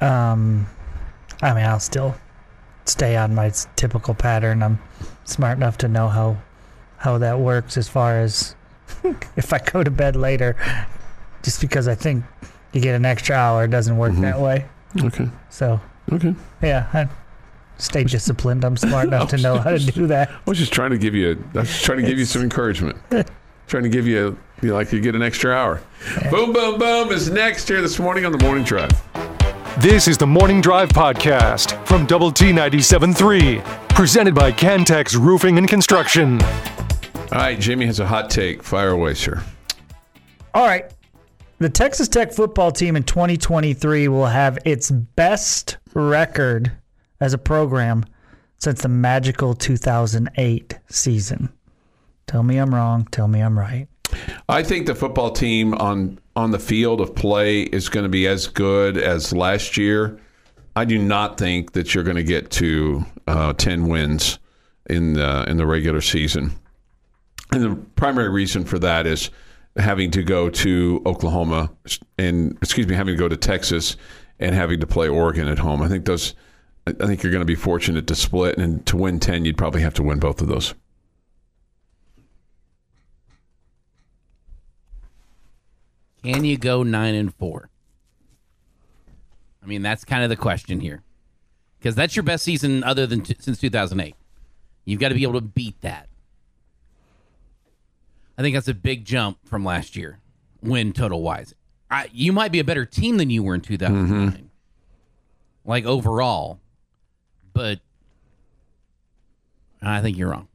Um, 0.00 0.66
I 1.42 1.52
mean, 1.54 1.64
I'll 1.64 1.80
still 1.80 2.14
stay 2.86 3.16
on 3.16 3.34
my 3.34 3.52
typical 3.76 4.14
pattern. 4.14 4.62
I'm 4.62 4.78
smart 5.24 5.58
enough 5.58 5.78
to 5.78 5.88
know 5.88 6.08
how 6.08 6.38
how 6.96 7.16
that 7.18 7.38
works 7.38 7.76
as 7.78 7.88
far 7.88 8.18
as 8.20 8.54
if 9.36 9.52
I 9.52 9.58
go 9.58 9.82
to 9.82 9.90
bed 9.90 10.16
later, 10.16 10.56
just 11.42 11.60
because 11.60 11.88
I 11.88 11.94
think 11.94 12.24
You 12.72 12.80
get 12.80 12.94
an 12.94 13.04
extra 13.04 13.34
hour. 13.36 13.64
It 13.64 13.70
doesn't 13.70 13.96
work 13.96 14.12
that 14.16 14.38
way. 14.38 14.64
Okay. 15.02 15.28
So 15.50 15.80
Okay. 16.12 16.34
yeah, 16.62 16.86
I 16.92 17.08
stay 17.80 18.04
disciplined. 18.04 18.64
I'm 18.64 18.76
smart 18.76 19.06
enough 19.08 19.30
to 19.30 19.36
know 19.36 19.58
how 19.58 19.70
to 19.70 19.78
do 19.78 20.06
that. 20.08 20.30
I 20.30 20.38
was 20.46 20.58
just 20.58 20.72
trying 20.72 20.90
to 20.90 20.98
give 20.98 21.14
you. 21.14 21.42
I 21.54 21.60
was 21.60 21.82
trying 21.82 21.98
to 21.98 22.06
give 22.06 22.18
you 22.18 22.24
some 22.24 22.42
encouragement. 22.42 22.98
trying 23.66 23.84
to 23.84 23.88
give 23.88 24.06
you, 24.06 24.36
you 24.62 24.68
know, 24.68 24.74
like 24.74 24.92
you 24.92 25.00
get 25.00 25.14
an 25.14 25.22
extra 25.22 25.52
hour. 25.52 25.80
Boom, 26.30 26.52
boom, 26.52 26.78
boom 26.78 27.10
is 27.10 27.30
next 27.30 27.68
here 27.68 27.80
this 27.80 27.98
morning 27.98 28.26
on 28.26 28.32
the 28.32 28.38
morning 28.38 28.64
drive. 28.64 28.90
This 29.78 30.08
is 30.08 30.18
the 30.18 30.26
Morning 30.26 30.60
Drive 30.60 30.88
Podcast 30.88 31.86
from 31.86 32.04
Double 32.04 32.32
T 32.32 32.46
97.3, 32.46 33.62
presented 33.90 34.34
by 34.34 34.50
Cantex 34.50 35.14
Roofing 35.14 35.56
and 35.58 35.68
Construction. 35.68 36.42
All 36.42 37.38
right, 37.38 37.58
Jamie 37.58 37.86
has 37.86 38.00
a 38.00 38.06
hot 38.06 38.28
take. 38.28 38.62
Fire 38.64 38.90
away, 38.90 39.14
sir. 39.14 39.42
All 40.52 40.66
right. 40.66 40.92
The 41.58 41.68
Texas 41.68 42.08
Tech 42.08 42.32
football 42.32 42.72
team 42.72 42.96
in 42.96 43.04
2023 43.04 44.08
will 44.08 44.26
have 44.26 44.58
its 44.64 44.90
best 44.90 45.76
record 45.94 46.72
as 47.20 47.32
a 47.32 47.38
program 47.38 48.04
since 48.58 48.82
the 48.82 48.88
magical 48.88 49.54
2008 49.54 50.78
season. 50.88 51.52
Tell 52.26 52.42
me 52.42 52.58
I'm 52.58 52.74
wrong. 52.74 53.08
Tell 53.10 53.26
me 53.26 53.40
I'm 53.40 53.58
right. 53.58 53.88
I 54.48 54.62
think 54.62 54.86
the 54.86 54.94
football 54.94 55.30
team 55.30 55.74
on 55.74 56.18
on 56.36 56.50
the 56.50 56.58
field 56.58 57.00
of 57.00 57.14
play 57.14 57.62
is 57.62 57.88
going 57.88 58.04
to 58.04 58.08
be 58.08 58.26
as 58.26 58.46
good 58.46 58.96
as 58.96 59.32
last 59.32 59.76
year. 59.76 60.18
I 60.76 60.84
do 60.84 60.98
not 60.98 61.38
think 61.38 61.72
that 61.72 61.94
you're 61.94 62.04
going 62.04 62.16
to 62.16 62.22
get 62.22 62.50
to 62.52 63.04
uh, 63.26 63.52
ten 63.54 63.88
wins 63.88 64.38
in 64.88 65.14
the 65.14 65.44
in 65.48 65.56
the 65.56 65.66
regular 65.66 66.00
season, 66.00 66.52
and 67.52 67.62
the 67.62 67.74
primary 67.96 68.28
reason 68.28 68.64
for 68.64 68.78
that 68.78 69.06
is 69.06 69.30
having 69.76 70.10
to 70.12 70.22
go 70.22 70.50
to 70.50 71.02
Oklahoma 71.06 71.70
and 72.18 72.56
excuse 72.62 72.86
me, 72.86 72.94
having 72.94 73.14
to 73.14 73.18
go 73.18 73.28
to 73.28 73.36
Texas 73.36 73.96
and 74.38 74.54
having 74.54 74.80
to 74.80 74.86
play 74.86 75.08
Oregon 75.08 75.48
at 75.48 75.58
home. 75.58 75.82
I 75.82 75.88
think 75.88 76.04
those. 76.04 76.34
I 76.86 77.06
think 77.06 77.22
you're 77.22 77.32
going 77.32 77.42
to 77.42 77.46
be 77.46 77.54
fortunate 77.54 78.06
to 78.06 78.14
split, 78.14 78.58
and 78.58 78.84
to 78.86 78.96
win 78.96 79.20
ten, 79.20 79.44
you'd 79.44 79.58
probably 79.58 79.82
have 79.82 79.94
to 79.94 80.02
win 80.02 80.18
both 80.18 80.40
of 80.40 80.48
those. 80.48 80.74
Can 86.22 86.44
you 86.44 86.58
go 86.58 86.82
nine 86.82 87.14
and 87.14 87.34
four? 87.34 87.70
I 89.62 89.66
mean, 89.66 89.82
that's 89.82 90.04
kind 90.04 90.22
of 90.22 90.30
the 90.30 90.36
question 90.36 90.80
here, 90.80 91.02
because 91.78 91.94
that's 91.94 92.16
your 92.16 92.22
best 92.22 92.44
season 92.44 92.82
other 92.82 93.06
than 93.06 93.22
t- 93.22 93.36
since 93.38 93.58
2008. 93.58 94.14
You've 94.84 95.00
got 95.00 95.10
to 95.10 95.14
be 95.14 95.22
able 95.22 95.34
to 95.34 95.40
beat 95.40 95.80
that. 95.82 96.08
I 98.38 98.42
think 98.42 98.54
that's 98.54 98.68
a 98.68 98.74
big 98.74 99.04
jump 99.04 99.38
from 99.44 99.64
last 99.64 99.96
year, 99.96 100.18
win 100.62 100.92
total 100.92 101.22
wise. 101.22 101.54
I, 101.90 102.08
you 102.12 102.32
might 102.32 102.52
be 102.52 102.60
a 102.60 102.64
better 102.64 102.86
team 102.86 103.18
than 103.18 103.28
you 103.28 103.42
were 103.42 103.54
in 103.54 103.60
2009, 103.60 104.32
mm-hmm. 104.32 104.46
like 105.64 105.84
overall, 105.84 106.58
but 107.60 107.78
I 109.82 110.00
think 110.00 110.16
you're 110.16 110.30
wrong. 110.30 110.48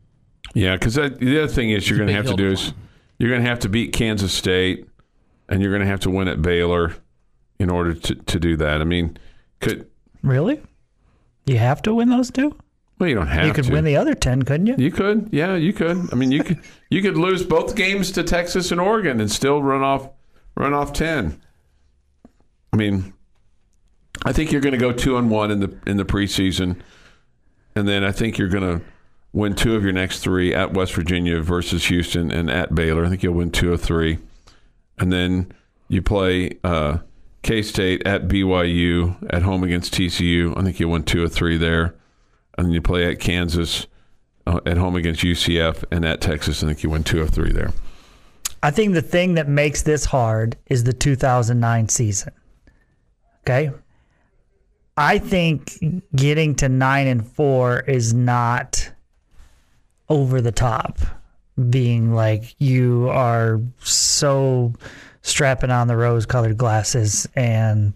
Yeah, 0.55 0.75
because 0.75 0.95
the 0.95 1.05
other 1.43 1.47
thing 1.47 1.69
is 1.69 1.87
you're 1.87 1.97
going 1.99 2.07
to 2.07 2.13
have 2.15 2.25
to 2.25 2.35
do 2.35 2.47
to 2.47 2.53
is 2.53 2.73
you're 3.19 3.29
going 3.29 3.43
to 3.43 3.47
have 3.47 3.59
to 3.59 3.69
beat 3.69 3.93
Kansas 3.93 4.33
State, 4.33 4.87
and 5.49 5.61
you're 5.61 5.69
going 5.71 5.81
to 5.83 5.87
have 5.87 5.99
to 6.01 6.09
win 6.09 6.27
at 6.27 6.41
Baylor 6.41 6.95
in 7.59 7.69
order 7.69 7.93
to, 7.93 8.15
to 8.15 8.39
do 8.39 8.57
that. 8.57 8.81
I 8.81 8.85
mean, 8.85 9.17
could 9.61 9.87
Really? 10.23 10.61
You 11.45 11.57
have 11.57 11.83
to 11.83 11.93
win 11.93 12.09
those 12.09 12.31
two? 12.31 12.57
well, 12.97 13.07
you 13.09 13.13
don't 13.15 13.27
have 13.27 13.45
You 13.45 13.53
could 13.53 13.65
to. 13.65 13.73
win 13.73 13.83
the 13.83 13.97
other 13.97 14.15
10, 14.15 14.43
couldn't 14.43 14.65
you? 14.65 14.75
you 14.79 14.89
could, 14.89 15.29
yeah, 15.31 15.55
you 15.55 15.73
could. 15.73 16.09
I 16.11 16.15
mean, 16.15 16.31
you 16.31 16.43
could 16.43 16.59
you 16.89 17.01
could 17.03 17.17
lose 17.17 17.43
both 17.43 17.75
games 17.75 18.09
to 18.13 18.23
Texas 18.23 18.71
and 18.71 18.81
Oregon 18.81 19.19
and 19.21 19.31
still 19.31 19.61
run 19.61 19.83
off 19.83 20.09
run 20.57 20.73
off 20.73 20.93
ten. 20.93 21.39
I 22.73 22.77
mean, 22.77 23.13
I 24.25 24.31
think 24.33 24.51
you're 24.51 24.61
going 24.61 24.73
to 24.73 24.79
go 24.79 24.91
two 24.91 25.17
and 25.17 25.29
one 25.29 25.51
in 25.51 25.59
the 25.59 25.77
in 25.85 25.97
the 25.97 26.05
preseason, 26.05 26.79
and 27.75 27.87
then 27.87 28.03
I 28.03 28.11
think 28.11 28.37
you're 28.37 28.49
going 28.49 28.79
to 28.79 28.85
win 29.33 29.53
two 29.53 29.75
of 29.75 29.83
your 29.83 29.91
next 29.91 30.19
three 30.19 30.53
at 30.53 30.73
West 30.73 30.93
Virginia 30.93 31.41
versus 31.41 31.85
Houston 31.87 32.31
and 32.31 32.49
at 32.49 32.73
Baylor. 32.73 33.05
I 33.05 33.09
think 33.09 33.21
you'll 33.21 33.33
win 33.33 33.51
two 33.51 33.73
of 33.73 33.81
three, 33.81 34.19
and 34.97 35.11
then 35.11 35.51
you 35.87 36.01
play 36.01 36.57
uh, 36.63 36.99
K 37.43 37.61
State 37.61 38.05
at 38.07 38.27
BYU 38.27 39.17
at 39.29 39.43
home 39.43 39.63
against 39.63 39.93
TCU. 39.93 40.57
I 40.57 40.63
think 40.63 40.79
you'll 40.79 40.91
win 40.91 41.03
two 41.03 41.23
of 41.23 41.33
three 41.33 41.57
there, 41.57 41.95
and 42.57 42.67
then 42.67 42.71
you 42.71 42.81
play 42.81 43.11
at 43.11 43.19
Kansas 43.19 43.87
uh, 44.47 44.59
at 44.65 44.77
home 44.77 44.95
against 44.95 45.21
UCF 45.21 45.83
and 45.91 46.05
at 46.05 46.21
Texas. 46.21 46.63
I 46.63 46.67
think 46.67 46.83
you 46.83 46.89
win 46.89 47.03
two 47.03 47.21
of 47.21 47.29
three 47.29 47.51
there. 47.51 47.73
I 48.63 48.71
think 48.71 48.93
the 48.93 49.01
thing 49.01 49.35
that 49.35 49.47
makes 49.47 49.83
this 49.83 50.05
hard 50.05 50.57
is 50.67 50.85
the 50.85 50.93
2009 50.93 51.89
season. 51.89 52.33
Okay. 53.41 53.71
I 54.97 55.19
think 55.19 55.77
getting 56.15 56.55
to 56.55 56.69
nine 56.69 57.07
and 57.07 57.25
four 57.27 57.79
is 57.81 58.13
not 58.13 58.91
over 60.09 60.39
the 60.41 60.51
top, 60.51 60.99
being 61.69 62.13
like 62.13 62.55
you 62.59 63.09
are 63.09 63.59
so 63.79 64.73
strapping 65.21 65.71
on 65.71 65.87
the 65.87 65.97
rose 65.97 66.25
colored 66.25 66.57
glasses 66.57 67.27
and 67.35 67.93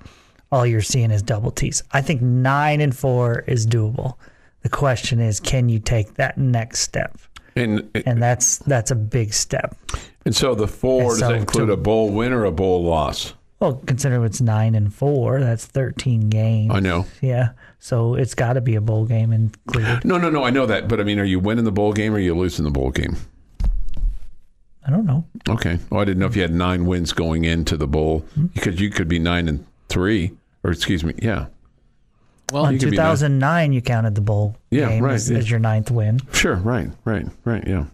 all 0.52 0.66
you're 0.66 0.82
seeing 0.82 1.12
is 1.12 1.22
double 1.22 1.52
T's. 1.52 1.84
I 1.92 2.02
think 2.02 2.22
nine 2.22 2.82
and 2.82 2.96
four 2.96 3.40
is 3.48 3.68
doable. 3.68 4.16
The 4.64 4.70
question 4.70 5.20
is, 5.20 5.40
can 5.40 5.70
you 5.70 5.80
take 5.80 6.16
that 6.16 6.38
next 6.38 6.82
step? 6.82 7.18
And 7.56 7.82
uh, 7.96 8.02
And 8.06 8.22
that's 8.22 8.58
that's 8.60 8.92
a 8.92 8.96
big 8.96 9.34
step. 9.34 9.78
and 10.26 10.36
so 10.36 10.54
the 10.56 10.68
four 10.68 11.02
And 11.02 11.10
does 11.12 11.20
so 11.20 11.28
that 11.30 11.36
include 11.36 11.68
to- 11.68 11.74
a 11.74 11.78
bowl 11.78 12.10
win 12.10 12.34
or 12.34 12.44
a 12.46 12.52
bowl 12.52 12.84
loss? 12.84 13.36
Well, 13.60 13.82
considering 13.86 14.24
it's 14.24 14.40
nine 14.40 14.74
and 14.74 14.94
four, 14.94 15.42
that's 15.42 15.66
thirteen 15.66 16.30
games. 16.30 16.72
I 16.74 16.80
know. 16.80 17.06
Yeah, 17.22 17.50
so 17.80 18.16
it's 18.16 18.34
got 18.34 18.54
to 18.54 18.62
be 18.62 18.76
a 18.76 18.82
bowl 18.82 19.06
game 19.06 19.34
included. 19.34 20.06
No, 20.06 20.18
no, 20.18 20.30
no. 20.30 20.44
I 20.46 20.50
know 20.50 20.66
that, 20.66 20.88
but 20.88 21.00
I 21.00 21.04
mean, 21.04 21.20
are 21.20 21.26
you 21.26 21.40
winning 21.40 21.66
the 21.66 21.72
bowl 21.72 21.92
game 21.92 22.14
or 22.14 22.16
are 22.16 22.20
you 22.20 22.36
losing 22.36 22.64
the 22.64 22.72
bowl 22.72 22.92
game? 22.92 23.18
I 24.88 24.92
don't 24.92 25.06
know. 25.06 25.26
Okay. 25.48 25.78
Well, 25.90 26.02
I 26.02 26.06
didn't 26.06 26.20
know 26.20 26.26
if 26.26 26.36
you 26.36 26.42
had 26.42 26.54
nine 26.54 26.86
wins 26.86 27.12
going 27.14 27.44
into 27.44 27.78
the 27.78 27.86
bowl 27.86 28.20
hmm. 28.34 28.48
because 28.48 28.80
you 28.80 28.90
could 28.90 29.08
be 29.08 29.20
nine 29.20 29.48
and 29.48 29.66
three, 29.88 30.32
or 30.64 30.72
excuse 30.72 31.04
me, 31.04 31.14
yeah, 31.22 31.48
Well, 32.52 32.66
In 32.66 32.74
you 32.74 32.80
could 32.80 32.92
be 32.92 32.96
2009, 32.98 33.74
you 33.74 33.82
counted 33.82 34.16
the 34.16 34.22
bowl 34.22 34.56
Yeah, 34.72 34.90
game 34.90 35.04
right, 35.04 35.14
as, 35.16 35.30
yeah. 35.30 35.38
as 35.38 35.52
your 35.52 35.60
ninth 35.60 35.92
win. 35.92 36.20
sure, 36.32 36.56
right, 36.56 36.90
right, 37.06 37.28
right, 37.44 37.68
yeah, 37.68 37.86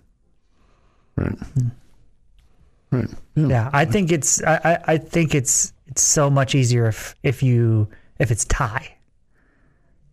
right, 1.18 1.32
hmm. 1.34 1.68
Right, 2.95 3.09
yeah. 3.35 3.47
Yeah, 3.47 3.69
I 3.73 3.85
think 3.85 4.11
it's 4.11 4.43
I, 4.43 4.79
I, 4.85 4.97
think 4.97 5.35
it's 5.35 5.73
it's 5.87 6.01
so 6.01 6.29
much 6.29 6.55
easier 6.55 6.87
if 6.87 7.15
if 7.23 7.43
you 7.43 7.87
if 8.19 8.31
it's 8.31 8.45
tie 8.45 8.95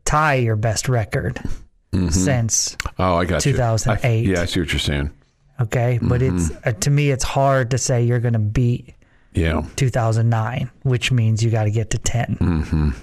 tie 0.05 0.35
your 0.35 0.57
best 0.57 0.89
record 0.89 1.41
since 2.11 2.76
Oh, 2.99 3.16
I 3.16 3.24
got 3.24 3.45
you. 3.47 3.53
2008. 3.53 4.05
I, 4.09 4.12
yeah, 4.30 4.43
I 4.43 4.45
see 4.47 4.61
what 4.61 4.72
you're 4.72 4.80
saying. 4.80 5.11
okay, 5.61 5.99
but 6.03 6.22
it's 6.22 6.49
Mm-hmm. 6.51 6.68
uh, 6.68 6.72
to 6.72 6.91
me 6.91 7.11
it's 7.11 7.24
hard 7.24 7.70
to 7.70 7.78
say 7.78 8.03
you're 8.03 8.18
going 8.20 8.33
to 8.33 8.39
beat 8.39 8.95
Yeah, 9.35 9.62
2009, 9.76 10.70
which 10.83 11.12
means 11.12 11.43
you 11.45 11.51
got 11.51 11.64
to 11.64 11.70
get 11.70 11.91
to 11.91 11.99
10. 11.99 12.37
Mm. 12.41 12.95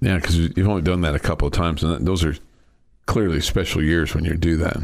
yeah, 0.00 0.16
because 0.16 0.36
you've 0.36 0.68
only 0.68 0.82
done 0.82 1.00
that 1.02 1.14
a 1.14 1.18
couple 1.18 1.46
of 1.48 1.52
times, 1.54 1.82
and 1.82 2.06
those 2.06 2.24
are 2.24 2.34
clearly 3.06 3.40
special 3.40 3.82
years 3.82 4.14
when 4.14 4.24
you 4.24 4.34
do 4.34 4.56
that. 4.58 4.78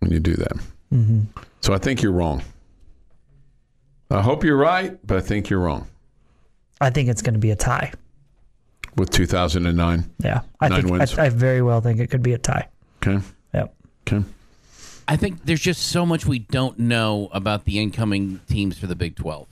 When 0.00 0.10
you 0.12 0.20
do 0.20 0.34
that, 0.34 0.52
mm-hmm. 0.92 1.20
So 1.64 1.72
I 1.72 1.78
think 1.78 2.02
you're 2.02 2.12
wrong. 2.12 2.42
I 4.10 4.20
hope 4.20 4.44
you're 4.44 4.58
right, 4.58 4.98
but 5.06 5.16
I 5.16 5.20
think 5.22 5.48
you're 5.48 5.60
wrong 5.60 5.86
I 6.78 6.90
think 6.90 7.08
it's 7.08 7.22
going 7.22 7.32
to 7.32 7.40
be 7.40 7.50
a 7.52 7.56
tie. 7.56 7.90
with 8.96 9.08
2009. 9.10 10.10
Yeah, 10.22 10.40
I 10.60 10.68
Nine 10.68 10.82
think 10.82 10.92
wins. 10.92 11.18
I, 11.18 11.24
I 11.24 11.28
very 11.30 11.62
well 11.62 11.80
think 11.80 12.00
it 12.00 12.08
could 12.10 12.22
be 12.22 12.34
a 12.34 12.38
tie. 12.38 12.68
Okay, 13.02 13.24
Yep. 13.54 13.74
okay. 14.06 14.24
I 15.08 15.16
think 15.16 15.44
there's 15.46 15.60
just 15.62 15.82
so 15.86 16.04
much 16.04 16.26
we 16.26 16.38
don't 16.40 16.78
know 16.78 17.28
about 17.32 17.64
the 17.64 17.78
incoming 17.78 18.40
teams 18.48 18.76
for 18.78 18.86
the 18.86 18.94
Big 18.94 19.16
12. 19.16 19.46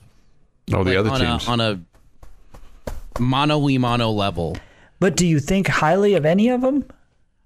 Oh, 0.73 0.83
the 0.83 0.97
other 0.97 1.09
on 1.09 1.19
teams. 1.19 1.47
A, 1.47 1.51
on 1.51 1.61
a 1.61 1.79
mono 3.19 3.57
we 3.57 3.77
mono 3.79 4.11
level. 4.11 4.55
But 4.99 5.15
do 5.15 5.25
you 5.25 5.39
think 5.39 5.67
highly 5.67 6.13
of 6.13 6.25
any 6.25 6.49
of 6.49 6.61
them? 6.61 6.85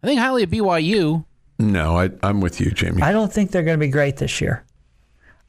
I 0.04 0.08
think 0.08 0.20
highly 0.20 0.44
of 0.44 0.50
BYU. 0.50 1.24
No, 1.60 1.98
I, 1.98 2.10
I'm 2.24 2.42
with 2.42 2.62
you, 2.62 2.72
Jamie. 2.72 3.02
I 3.02 3.12
don't 3.12 3.32
think 3.32 3.52
they're 3.52 3.64
going 3.64 3.80
to 3.80 3.86
be 3.86 3.92
great 3.92 4.18
this 4.18 4.42
year. 4.42 4.64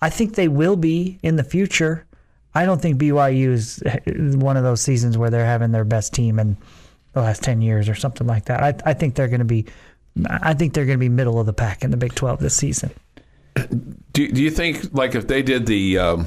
I 0.01 0.11
think 0.11 0.35
they 0.35 0.49
will 0.49 0.77
be 0.77 1.19
in 1.23 1.37
the 1.37 1.45
future. 1.45 2.07
I 2.55 2.65
don't 2.65 2.81
think 2.81 3.01
BYU 3.01 3.49
is 3.53 3.83
one 4.37 4.57
of 4.57 4.63
those 4.63 4.81
seasons 4.81 5.19
where 5.19 5.31
they're 5.31 5.45
having 5.45 5.73
their 5.73 5.85
best 5.85 6.15
team 6.15 6.39
in 6.39 6.57
the 7.13 7.21
last 7.21 7.43
10 7.43 7.63
years 7.63 7.89
or 7.89 7.95
something 7.95 8.27
like 8.27 8.47
that. 8.47 8.63
I, 8.63 8.91
I 8.91 8.95
think 8.95 9.15
they're 9.15 9.29
going 9.29 9.41
to 9.41 9.45
be 9.45 9.67
I 10.27 10.55
think 10.55 10.75
they're 10.75 10.87
going 10.87 10.99
to 10.99 11.01
be 11.01 11.09
middle 11.09 11.39
of 11.39 11.47
the 11.47 11.53
pack 11.53 11.85
in 11.85 11.91
the 11.91 11.97
Big 11.97 12.15
12 12.15 12.41
this 12.41 12.57
season. 12.57 12.91
Do, 14.13 14.29
do 14.31 14.43
you 14.43 14.51
think 14.51 14.93
like 14.93 15.15
if 15.15 15.27
they 15.27 15.43
did 15.43 15.67
the 15.67 15.99
um, 15.99 16.27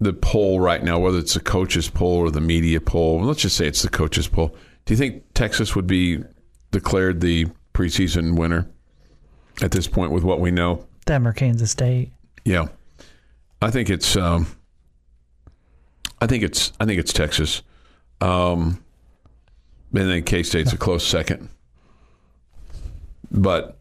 the 0.00 0.12
poll 0.12 0.60
right 0.60 0.82
now, 0.82 0.98
whether 0.98 1.18
it's 1.18 1.34
the 1.34 1.40
coaches 1.40 1.88
poll 1.88 2.18
or 2.18 2.30
the 2.30 2.40
media 2.40 2.80
poll, 2.80 3.22
let's 3.22 3.42
just 3.42 3.56
say 3.56 3.66
it's 3.66 3.82
the 3.82 3.88
coaches 3.88 4.28
poll. 4.28 4.56
Do 4.84 4.94
you 4.94 4.96
think 4.96 5.24
Texas 5.34 5.74
would 5.76 5.86
be 5.86 6.22
declared 6.70 7.20
the 7.20 7.46
preseason 7.72 8.36
winner 8.36 8.68
at 9.62 9.70
this 9.70 9.86
point 9.86 10.12
with 10.12 10.24
what 10.24 10.40
we 10.40 10.50
know? 10.50 10.86
Them 11.06 11.26
or 11.26 11.32
Kansas 11.32 11.70
State. 11.70 12.10
Yeah, 12.44 12.68
I 13.60 13.70
think 13.70 13.90
it's 13.90 14.16
um, 14.16 14.46
I 16.20 16.26
think 16.26 16.42
it's 16.42 16.72
I 16.80 16.86
think 16.86 17.00
it's 17.00 17.12
Texas. 17.12 17.62
Um, 18.20 18.82
and 19.94 20.10
then 20.10 20.22
K 20.22 20.42
State's 20.42 20.72
a 20.72 20.78
close 20.78 21.06
second. 21.06 21.48
But 23.30 23.78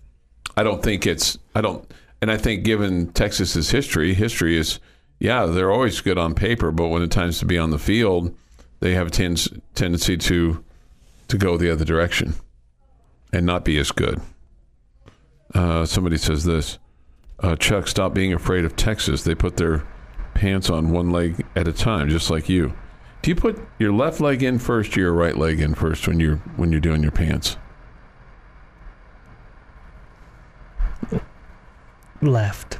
I 0.56 0.64
don't 0.64 0.84
think 0.84 1.08
it's 1.08 1.38
I 1.56 1.62
don't 1.62 1.90
and 2.22 2.32
I 2.32 2.38
think 2.38 2.64
given 2.64 3.12
Texas's 3.12 3.70
history, 3.72 4.14
history 4.14 4.58
is 4.58 4.80
yeah, 5.20 5.46
they're 5.46 5.72
always 5.72 6.00
good 6.00 6.18
on 6.18 6.34
paper, 6.34 6.72
but 6.72 6.88
when 6.88 7.02
it 7.02 7.12
times 7.12 7.40
to 7.40 7.46
be 7.46 7.58
on 7.58 7.72
the 7.72 7.80
field, 7.80 8.34
they 8.80 8.94
have 8.94 9.08
a 9.08 9.10
tens, 9.10 9.50
tendency 9.76 10.18
to 10.18 10.64
to 11.28 11.38
go 11.38 11.58
the 11.58 11.72
other 11.72 11.86
direction 11.86 12.36
and 13.34 13.46
not 13.46 13.64
be 13.66 13.78
as 13.78 13.92
good. 13.92 14.20
Uh, 15.54 15.86
somebody 15.86 16.18
says 16.18 16.44
this 16.44 16.78
uh, 17.42 17.56
Chuck, 17.56 17.88
stop 17.88 18.14
being 18.14 18.34
afraid 18.34 18.66
of 18.66 18.76
Texas. 18.76 19.24
They 19.24 19.36
put 19.36 19.58
their 19.58 19.84
pants 20.34 20.70
on 20.70 20.92
one 20.92 21.10
leg 21.10 21.46
at 21.56 21.68
a 21.68 21.74
time, 21.74 22.10
just 22.10 22.30
like 22.30 22.50
you. 22.50 22.74
Do 23.22 23.32
you 23.32 23.36
put 23.36 23.60
your 23.80 23.92
left 23.92 24.22
leg 24.22 24.44
in 24.44 24.60
first 24.60 24.96
or 24.98 25.02
your 25.02 25.14
right 25.14 25.38
leg 25.38 25.60
in 25.60 25.74
first 25.76 26.08
when 26.08 26.20
you're 26.20 26.38
when 26.56 26.72
you're 26.72 26.80
doing 26.82 27.02
your 27.02 27.12
pants? 27.12 27.58
Left. 32.22 32.80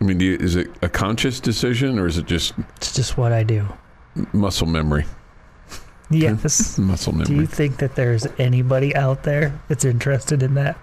I 0.00 0.04
mean, 0.04 0.18
do 0.18 0.24
you, 0.24 0.36
is 0.36 0.56
it 0.56 0.68
a 0.82 0.88
conscious 0.88 1.38
decision 1.38 1.98
or 1.98 2.06
is 2.06 2.18
it 2.18 2.26
just 2.26 2.54
It's 2.76 2.92
just 2.94 3.16
what 3.16 3.32
I 3.32 3.42
do. 3.42 3.66
muscle 4.32 4.66
memory? 4.66 5.04
Yes. 6.12 6.78
Muscle 6.78 7.12
memory. 7.12 7.26
Do 7.26 7.34
you 7.34 7.46
think 7.46 7.78
that 7.78 7.94
there's 7.96 8.26
anybody 8.38 8.94
out 8.94 9.22
there 9.22 9.60
that's 9.68 9.84
interested 9.84 10.42
in 10.42 10.54
that? 10.54 10.78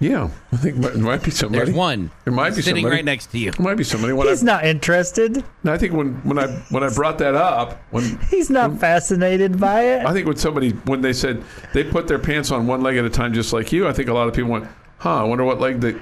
yeah, 0.00 0.30
I 0.50 0.56
think 0.56 0.76
there 0.76 0.96
might 0.96 1.22
be 1.22 1.30
somebody. 1.30 1.62
There's 1.62 1.76
one. 1.76 2.10
There 2.24 2.32
might 2.32 2.50
be 2.50 2.62
somebody. 2.62 2.62
sitting 2.62 2.82
somebody. 2.84 2.96
right 2.96 3.04
next 3.04 3.26
to 3.32 3.38
you. 3.38 3.50
There 3.50 3.62
might 3.62 3.76
be 3.76 3.84
somebody. 3.84 4.14
When 4.14 4.28
He's 4.28 4.42
I, 4.42 4.46
not 4.46 4.64
interested. 4.64 5.44
I 5.66 5.76
think 5.76 5.92
when 5.92 6.14
when 6.24 6.38
I 6.38 6.46
when 6.70 6.82
I 6.82 6.88
brought 6.88 7.18
that 7.18 7.34
up, 7.34 7.78
when 7.90 8.18
He's 8.30 8.48
not 8.48 8.80
fascinated 8.80 9.60
by 9.60 9.82
it. 9.82 10.06
I 10.06 10.14
think 10.14 10.26
when 10.26 10.36
somebody 10.36 10.70
when 10.86 11.02
they 11.02 11.12
said 11.12 11.44
they 11.74 11.84
put 11.84 12.08
their 12.08 12.18
pants 12.18 12.50
on 12.50 12.66
one 12.66 12.80
leg 12.80 12.96
at 12.96 13.04
a 13.04 13.10
time, 13.10 13.34
just 13.34 13.52
like 13.52 13.72
you, 13.72 13.86
I 13.86 13.92
think 13.92 14.08
a 14.08 14.14
lot 14.14 14.26
of 14.26 14.32
people 14.34 14.50
went, 14.50 14.68
"Huh? 14.98 15.20
I 15.20 15.24
wonder 15.24 15.44
what 15.44 15.60
leg 15.60 15.80
that 15.82 16.00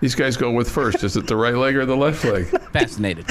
these 0.00 0.14
guys 0.14 0.36
go 0.36 0.50
with 0.50 0.70
first. 0.70 1.02
Is 1.04 1.16
it 1.16 1.26
the 1.26 1.36
right 1.36 1.54
leg 1.54 1.76
or 1.76 1.84
the 1.86 1.96
left 1.96 2.24
leg?" 2.24 2.46
Fascinated. 2.72 3.24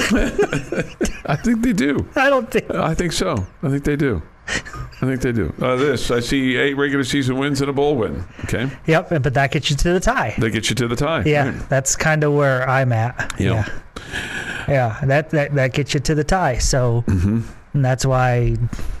I 1.26 1.36
think 1.36 1.62
they 1.62 1.72
do. 1.72 2.08
I 2.16 2.28
don't 2.30 2.50
think. 2.50 2.70
I 2.70 2.94
think 2.94 3.12
so. 3.12 3.46
I 3.62 3.68
think 3.68 3.84
they 3.84 3.96
do. 3.96 4.22
I 4.48 5.00
think 5.06 5.20
they 5.20 5.32
do. 5.32 5.52
Uh, 5.60 5.76
this 5.76 6.10
I 6.10 6.20
see 6.20 6.56
eight 6.56 6.74
regular 6.74 7.04
season 7.04 7.36
wins 7.38 7.60
and 7.60 7.68
a 7.68 7.72
bowl 7.72 7.96
win. 7.96 8.24
Okay, 8.44 8.70
Yep, 8.86 9.22
but 9.22 9.34
that 9.34 9.50
gets 9.52 9.70
you 9.70 9.76
to 9.76 9.92
the 9.92 10.00
tie. 10.00 10.34
they 10.38 10.50
get 10.50 10.70
you 10.70 10.74
to 10.76 10.88
the 10.88 10.96
tie. 10.96 11.22
Yeah, 11.26 11.50
Right. 11.50 11.68
that's 11.68 11.94
kind 11.96 12.24
of 12.24 12.32
where 12.32 12.66
I'm 12.68 12.92
at. 12.92 13.34
Yeah. 13.38 13.68
Yeah, 13.68 14.64
yeah, 14.68 15.00
that 15.04 15.30
that 15.30 15.54
that 15.54 15.72
gets 15.74 15.92
you 15.94 16.00
to 16.00 16.14
the 16.14 16.24
tie. 16.24 16.58
So 16.58 17.04
Mm-hmm. 17.06 17.40
and 17.74 17.84
that's 17.84 18.06
why 18.06 18.56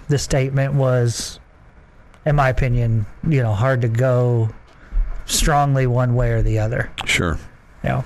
the 0.08 0.18
statement 0.18 0.74
was, 0.74 1.40
in 2.26 2.36
my 2.36 2.50
opinion, 2.50 3.06
you 3.26 3.42
know, 3.42 3.54
hard 3.54 3.80
to 3.82 3.88
go 3.88 4.50
strongly 5.24 5.86
one 5.86 6.14
way 6.14 6.30
or 6.32 6.42
the 6.42 6.58
other. 6.58 6.90
Sure. 7.06 7.38
You 7.84 7.88
know, 7.90 8.04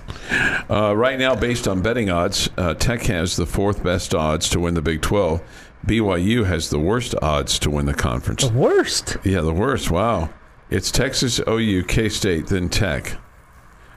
Uh, 0.71 0.95
right 0.97 1.19
now, 1.19 1.35
based 1.35 1.67
on 1.67 1.81
betting 1.83 2.11
odds, 2.11 2.49
uh, 2.59 2.75
Tech 2.75 3.03
has 3.05 3.37
the 3.37 3.47
fourth 3.47 3.83
best 3.83 4.15
odds 4.15 4.49
to 4.51 4.61
win 4.61 4.75
the 4.75 4.83
Big 4.83 5.01
12. 5.01 5.41
BYU 5.87 6.45
has 6.45 6.71
the 6.71 6.79
worst 6.79 7.15
odds 7.23 7.59
to 7.61 7.71
win 7.71 7.87
the 7.87 7.95
conference. 7.95 8.47
the 8.47 8.53
worst. 8.53 9.17
Yeah, 9.25 9.41
the 9.41 9.53
worst. 9.53 9.91
Wow. 9.91 10.31
It's 10.71 10.91
Texas, 10.91 11.41
OU, 11.49 11.85
K 11.85 12.09
State, 12.09 12.47
then 12.47 12.69
Tech. 12.69 13.17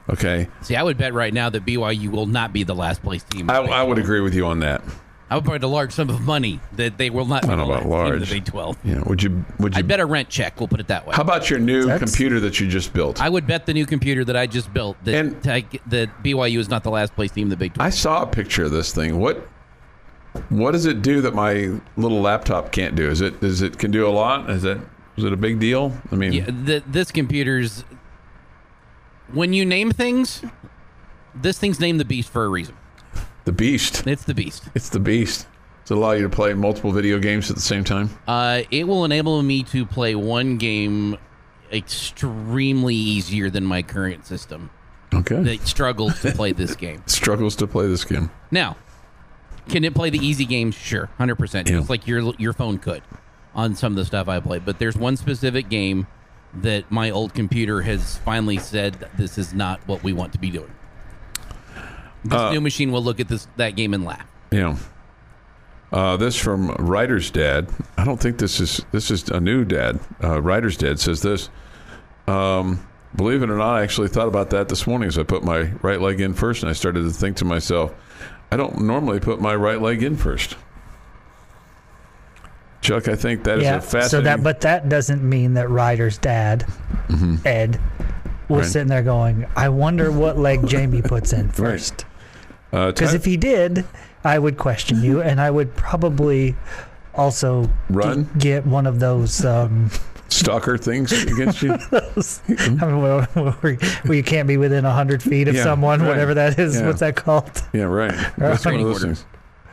Okay. 0.09 0.47
See, 0.61 0.75
I 0.75 0.83
would 0.83 0.97
bet 0.97 1.13
right 1.13 1.33
now 1.33 1.49
that 1.49 1.65
BYU 1.65 2.09
will 2.09 2.25
not 2.25 2.53
be 2.53 2.63
the 2.63 2.75
last 2.75 3.01
place 3.03 3.23
team. 3.23 3.49
I, 3.49 3.57
I 3.57 3.83
would 3.83 3.97
agree 3.97 4.21
with 4.21 4.33
you 4.35 4.45
on 4.45 4.59
that. 4.59 4.81
I 5.29 5.35
would 5.35 5.43
bet 5.43 5.63
a 5.63 5.67
large 5.67 5.91
sum 5.91 6.09
of 6.11 6.21
money 6.21 6.59
that 6.73 6.99
they 6.99 7.09
will 7.09 7.25
not 7.25 7.41
be 7.41 7.47
I 7.47 7.51
the 7.55 7.57
don't 7.57 7.67
know 7.67 7.73
about 7.73 7.83
team 7.83 7.91
in 7.93 8.11
the 8.11 8.19
large. 8.19 8.29
Big 8.29 8.45
12. 8.45 8.77
Yeah. 8.83 9.01
Would 9.07 9.23
you? 9.23 9.43
Would 9.59 9.73
you? 9.73 9.79
I'd 9.79 9.87
bet 9.87 9.99
a 9.99 10.05
rent 10.05 10.29
check. 10.29 10.59
We'll 10.59 10.67
put 10.67 10.79
it 10.79 10.87
that 10.87 11.07
way. 11.07 11.15
how 11.15 11.23
about 11.23 11.49
your 11.49 11.57
new 11.57 11.85
That's- 11.87 11.99
computer 11.99 12.39
that 12.41 12.59
you 12.59 12.67
just 12.67 12.93
built? 12.93 13.19
I 13.19 13.29
would 13.29 13.47
bet 13.47 13.65
the 13.65 13.73
new 13.73 13.87
computer 13.87 14.23
that 14.25 14.37
I 14.37 14.45
just 14.45 14.71
built 14.71 14.97
that, 15.03 15.15
And- 15.15 15.41
Tech- 15.43 15.81
that 15.87 16.23
BYU 16.23 16.59
is 16.59 16.69
not 16.69 16.83
the 16.83 16.91
last 16.91 17.15
place 17.15 17.31
team 17.31 17.43
in 17.47 17.49
the 17.49 17.57
Big 17.57 17.73
12. 17.73 17.85
I 17.85 17.89
saw 17.89 18.21
a 18.21 18.27
picture 18.27 18.65
of 18.65 18.71
this 18.71 18.93
thing. 18.93 19.17
What? 19.19 19.47
What 20.49 20.71
does 20.73 20.85
it 20.85 21.01
do 21.01 21.21
that 21.21 21.33
my 21.33 21.71
little 21.97 22.21
laptop 22.21 22.71
can't 22.71 22.93
do? 22.95 23.09
Is 23.09 23.21
it? 23.21 23.41
Is 23.41 23.61
it 23.63 23.79
can 23.79 23.89
do 23.89 24.05
a 24.07 24.11
lot? 24.11 24.49
Is 24.49 24.63
it? 24.63 24.77
Is 25.17 25.23
it 25.23 25.31
a 25.33 25.37
big 25.37 25.59
deal? 25.59 25.93
I 26.11 26.15
mean, 26.15 26.33
Yeah, 26.33 26.45
the, 26.45 26.83
this 26.85 27.09
computer's. 27.11 27.83
When 29.33 29.53
you 29.53 29.65
name 29.65 29.91
things, 29.91 30.43
this 31.33 31.57
thing's 31.57 31.79
named 31.79 31.99
the 31.99 32.05
Beast 32.05 32.29
for 32.29 32.43
a 32.45 32.49
reason. 32.49 32.75
The 33.45 33.51
beast. 33.51 34.05
It's 34.05 34.23
the 34.25 34.33
Beast. 34.33 34.63
It's 34.75 34.89
the 34.89 34.99
beast. 34.99 35.47
Does 35.83 35.91
it 35.91 35.97
allow 35.97 36.11
you 36.13 36.23
to 36.23 36.29
play 36.29 36.53
multiple 36.53 36.91
video 36.91 37.19
games 37.19 37.49
at 37.49 37.55
the 37.55 37.61
same 37.61 37.83
time? 37.83 38.09
Uh, 38.27 38.63
it 38.71 38.85
will 38.87 39.05
enable 39.05 39.41
me 39.43 39.61
to 39.63 39.85
play 39.85 40.15
one 40.15 40.57
game 40.57 41.17
extremely 41.71 42.95
easier 42.95 43.49
than 43.49 43.63
my 43.63 43.81
current 43.81 44.25
system 44.25 44.69
Okay. 45.13 45.41
that 45.43 45.67
struggles 45.67 46.19
to 46.21 46.31
play 46.31 46.51
this 46.51 46.75
game. 46.75 47.03
Struggles 47.07 47.55
to 47.57 47.67
play 47.67 47.87
this 47.87 48.03
game. 48.03 48.31
Now, 48.51 48.77
can 49.69 49.83
it 49.83 49.93
play 49.95 50.09
the 50.09 50.17
easy 50.19 50.45
games? 50.45 50.75
Sure, 50.75 51.05
hundred 51.17 51.35
percent, 51.35 51.67
just 51.67 51.89
like 51.89 52.05
your 52.07 52.33
your 52.37 52.53
phone 52.53 52.77
could 52.79 53.01
on 53.53 53.75
some 53.75 53.93
of 53.93 53.95
the 53.97 54.05
stuff 54.05 54.27
I 54.27 54.39
play. 54.39 54.59
But 54.59 54.79
there's 54.79 54.97
one 54.97 55.17
specific 55.17 55.69
game 55.69 56.07
that 56.53 56.89
my 56.91 57.09
old 57.11 57.33
computer 57.33 57.81
has 57.81 58.17
finally 58.19 58.57
said 58.57 58.95
that 58.95 59.15
this 59.17 59.37
is 59.37 59.53
not 59.53 59.79
what 59.87 60.03
we 60.03 60.13
want 60.13 60.33
to 60.33 60.39
be 60.39 60.49
doing. 60.49 60.71
This 62.25 62.33
Uh, 62.39 62.51
new 62.51 62.61
machine 62.61 62.91
will 62.91 63.03
look 63.03 63.19
at 63.19 63.27
this 63.27 63.47
that 63.57 63.75
game 63.75 63.93
and 63.93 64.03
laugh. 64.03 64.25
Yeah. 64.51 64.75
Uh, 65.93 66.17
this 66.17 66.35
from 66.35 66.71
Writer's 66.79 67.29
Dad. 67.31 67.69
I 67.97 68.03
don't 68.03 68.19
think 68.19 68.37
this 68.39 68.59
is 68.59 68.83
this 68.91 69.11
is 69.11 69.29
a 69.29 69.39
new 69.39 69.63
dad. 69.63 69.99
Uh, 70.23 70.41
Writer's 70.41 70.75
Dad 70.75 70.99
says 70.99 71.21
this. 71.21 71.49
Um, 72.27 72.85
believe 73.15 73.43
it 73.43 73.49
or 73.49 73.57
not, 73.57 73.75
I 73.75 73.83
actually 73.83 74.07
thought 74.09 74.27
about 74.27 74.49
that 74.49 74.67
this 74.67 74.87
morning 74.87 75.07
as 75.07 75.17
I 75.17 75.23
put 75.23 75.43
my 75.43 75.71
right 75.83 76.01
leg 76.01 76.19
in 76.19 76.33
first, 76.33 76.63
and 76.63 76.69
I 76.69 76.73
started 76.73 77.03
to 77.03 77.11
think 77.11 77.37
to 77.37 77.45
myself, 77.45 77.93
I 78.51 78.57
don't 78.57 78.81
normally 78.81 79.19
put 79.19 79.39
my 79.39 79.55
right 79.55 79.79
leg 79.81 80.01
in 80.03 80.17
first. 80.17 80.55
Chuck, 82.81 83.07
I 83.07 83.15
think 83.15 83.43
that 83.45 83.59
is 83.59 83.63
yeah. 83.63 83.77
a 83.77 83.81
fascinating. 83.81 84.09
So 84.09 84.21
that, 84.21 84.43
but 84.43 84.61
that 84.61 84.89
doesn't 84.89 85.23
mean 85.27 85.53
that 85.55 85.69
Ryder's 85.69 86.17
dad, 86.17 86.65
Ed, 87.45 87.79
was 87.79 87.79
Mm-hmm. 88.47 88.53
Right. 88.53 88.65
sitting 88.65 88.87
there 88.89 89.01
going, 89.03 89.45
"I 89.55 89.69
wonder 89.69 90.11
what 90.11 90.37
leg 90.37 90.67
Jamie 90.67 91.01
puts 91.01 91.33
in 91.33 91.49
first. 91.51 92.01
uh, 92.03 92.14
Because 92.87 93.11
Ty- 93.11 93.15
if 93.15 93.25
he 93.25 93.37
did, 93.37 93.85
I 94.23 94.37
would 94.39 94.57
question 94.57 95.01
you, 95.03 95.21
and 95.21 95.39
I 95.39 95.49
would 95.51 95.75
probably 95.75 96.55
also 97.13 97.69
Run? 97.89 98.25
g- 98.37 98.39
get 98.39 98.65
one 98.65 98.85
of 98.87 98.99
those. 98.99 99.43
Um, 99.45 99.89
stalker 100.27 100.77
things 100.77 101.11
against 101.13 101.61
you, 101.61 101.77
those 101.91 102.41
I 102.49 102.67
mean, 102.67 103.01
where, 103.01 103.21
where, 103.23 103.51
where 103.75 104.13
you 104.17 104.23
can't 104.23 104.47
be 104.47 104.57
within 104.57 104.83
hundred 104.83 105.23
feet 105.23 105.47
of 105.47 105.55
Yeah, 105.55 105.63
someone, 105.63 106.01
right. 106.01 106.09
whatever 106.09 106.33
that 106.33 106.59
is. 106.59 106.75
Yeah. 106.75 106.87
What's 106.87 106.99
that 106.99 107.15
called? 107.15 107.49
yeah, 107.73 107.83
right. 107.83 108.11
That's 108.37 108.65
one 108.65 108.75
of 108.75 108.81
those 108.81 109.03
order. 109.03 109.17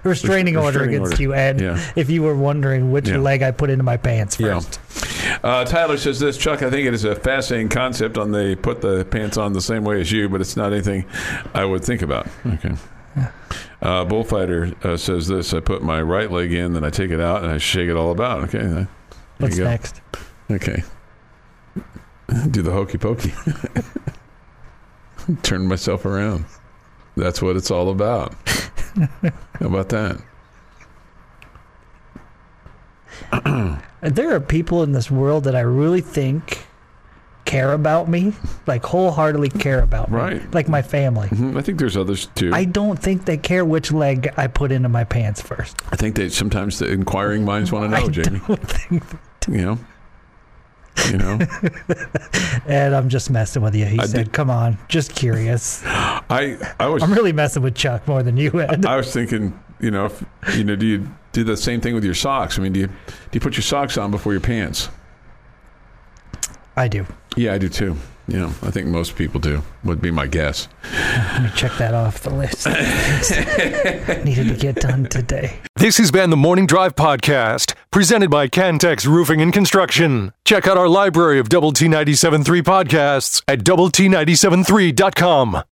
Restraining 0.05 0.57
order 0.57 0.83
against 0.83 1.13
order. 1.13 1.23
you, 1.23 1.35
Ed. 1.35 1.61
Yeah. 1.61 1.93
If 1.97 2.11
you 2.11 2.23
were 2.23 2.35
wondering 2.37 2.91
which 2.91 3.09
leg 3.09 3.43
I 3.43 3.53
put 3.53 3.71
into 3.71 3.85
my 3.85 3.97
pants 3.97 4.35
first. 4.37 4.79
Uh, 5.43 5.65
Tyler 5.65 5.97
says 5.97 6.19
this, 6.19 6.37
Chuck. 6.37 6.63
I 6.63 6.71
think 6.71 6.87
it 6.87 6.95
is 6.95 7.05
a 7.05 7.15
fascinating 7.15 7.69
concept 7.69 8.19
on 8.19 8.33
the 8.33 8.57
put 8.61 8.81
the 8.81 9.05
pants 9.05 9.37
on 9.37 9.53
the 9.53 9.61
same 9.61 9.85
way 9.85 10.01
as 10.01 10.11
you, 10.11 10.29
but 10.29 10.41
it's 10.41 10.57
not 10.57 10.73
anything 10.73 11.05
I 11.55 11.65
would 11.65 11.85
think 11.85 12.03
about. 12.03 12.27
Okay. 12.47 12.75
Uh, 13.81 14.05
Bullfighter 14.05 14.73
uh, 14.85 14.97
says 14.97 15.29
this. 15.29 15.53
I 15.53 15.61
put 15.61 15.83
my 15.83 16.01
right 16.01 16.31
leg 16.31 16.53
in, 16.53 16.73
then 16.73 16.85
I 16.85 16.91
take 16.91 17.11
it 17.11 17.21
out 17.21 17.43
and 17.43 17.53
I 17.53 17.59
shake 17.59 17.89
it 17.89 17.97
all 17.97 18.13
about. 18.13 18.45
Okay. 18.45 18.59
There 18.59 18.89
What's 19.39 19.59
next? 19.59 20.01
Okay. 20.51 20.83
Do 22.51 22.63
the 22.63 22.73
hokey 22.73 22.99
pokey. 22.99 23.33
Turn 25.43 25.67
myself 25.67 26.05
around. 26.05 26.47
That's 27.17 27.43
what 27.43 27.57
it's 27.57 27.71
all 27.71 27.91
about. 27.91 28.35
How 28.49 29.67
about 29.67 29.89
that? 29.91 30.23
There 34.03 34.35
are 34.35 34.41
people 34.41 34.83
in 34.83 34.93
this 34.93 35.11
world 35.11 35.45
that 35.45 35.55
I 35.55 35.61
really 35.61 36.01
think 36.01 36.67
care 37.45 37.73
about 37.73 38.09
me, 38.09 38.33
like 38.67 38.85
wholeheartedly 38.85 39.51
care 39.51 39.81
about 39.81 40.11
me, 40.11 40.17
Right. 40.17 40.55
like 40.55 40.69
my 40.69 40.81
family. 40.83 41.29
Mhm. 41.29 41.57
I 41.59 41.63
think 41.63 41.79
there's 41.79 41.97
others 41.97 42.27
too. 42.35 42.51
I 42.55 42.65
don't 42.65 42.99
think 42.99 43.25
they 43.27 43.37
care 43.37 43.65
which 43.65 43.93
leg 43.93 44.33
I 44.37 44.47
put 44.47 44.73
into 44.73 44.89
my 44.89 45.05
pants 45.05 45.41
first. 45.41 45.77
I 45.93 45.97
think 45.97 46.15
that 46.17 46.33
sometimes 46.33 46.79
the 46.79 46.89
inquiring 46.91 47.45
minds 47.45 47.71
want 47.73 47.85
to 47.93 48.01
know, 48.01 48.07
I 48.07 48.09
Jamie. 48.11 48.41
don't 48.47 48.69
think, 48.69 49.03
You 49.49 49.57
know. 49.65 49.79
You 51.11 51.19
know. 51.19 51.39
and 52.67 52.95
I'm 52.95 53.09
just 53.09 53.31
messing 53.31 53.63
with 53.63 53.75
you. 53.75 53.87
He 53.87 53.99
I 53.99 54.05
said, 54.07 54.25
did- 54.25 54.33
"Come 54.33 54.51
on, 54.51 54.79
just 54.89 55.15
curious." 55.15 55.83
I 55.87 56.59
I 56.79 56.87
was 56.87 57.03
I'm 57.03 57.13
really 57.13 57.33
messing 57.33 57.63
with 57.63 57.75
Chuck 57.75 58.07
more 58.07 58.23
than 58.23 58.37
you, 58.37 58.61
Ed. 58.61 58.85
I 58.87 58.97
was 58.97 59.13
thinking, 59.13 59.59
you 59.81 59.91
know, 59.91 60.07
if, 60.07 60.25
you 60.57 60.65
know, 60.65 60.77
do 60.77 60.87
you 60.87 61.09
do 61.33 61.45
the 61.45 61.57
same 61.57 61.81
thing 61.81 61.95
with 61.95 62.05
your 62.05 62.15
socks? 62.15 62.59
I 62.59 62.63
mean, 62.63 62.73
do 62.73 62.81
you 62.81 62.87
do 62.87 62.95
you 63.33 63.41
put 63.41 63.57
your 63.57 63.63
socks 63.63 63.99
on 63.99 64.11
before 64.11 64.33
your 64.33 64.41
pants? 64.41 64.89
I 66.77 66.89
do. 66.89 67.07
Yeah, 67.37 67.55
I 67.55 67.59
do 67.59 67.69
too. 67.69 67.97
Yeah, 68.29 68.47
I 68.63 68.71
think 68.71 68.87
most 68.87 69.17
people 69.17 69.41
do. 69.41 69.63
Would 69.85 70.01
be 70.01 70.11
my 70.13 70.27
guess. 70.27 70.69
Let 70.95 71.43
me 71.43 71.51
check 71.57 71.73
that 71.79 71.93
off 71.93 72.21
the 72.21 72.31
list. 72.31 72.67
Needed 74.25 74.49
to 74.49 74.55
get 74.55 74.77
done 74.77 75.07
today. 75.07 75.59
This 75.77 75.99
has 75.99 76.13
been 76.13 76.31
the 76.31 76.37
Morning 76.37 76.67
Drive 76.67 76.95
Podcast, 76.95 77.75
presented 77.91 78.31
by 78.31 78.47
Cantex 78.47 79.07
Roofing 79.07 79.43
and 79.43 79.53
Construction. 79.53 80.33
Check 80.45 80.69
out 80.69 80.79
our 80.79 80.89
library 80.89 81.41
of 81.41 81.49
Double 81.49 81.73
T 81.73 81.89
97.3 81.89 82.63
podcasts 82.63 83.43
at 83.49 83.65
double 83.65 83.91
T 83.91 84.07
97.3.com. 84.07 85.61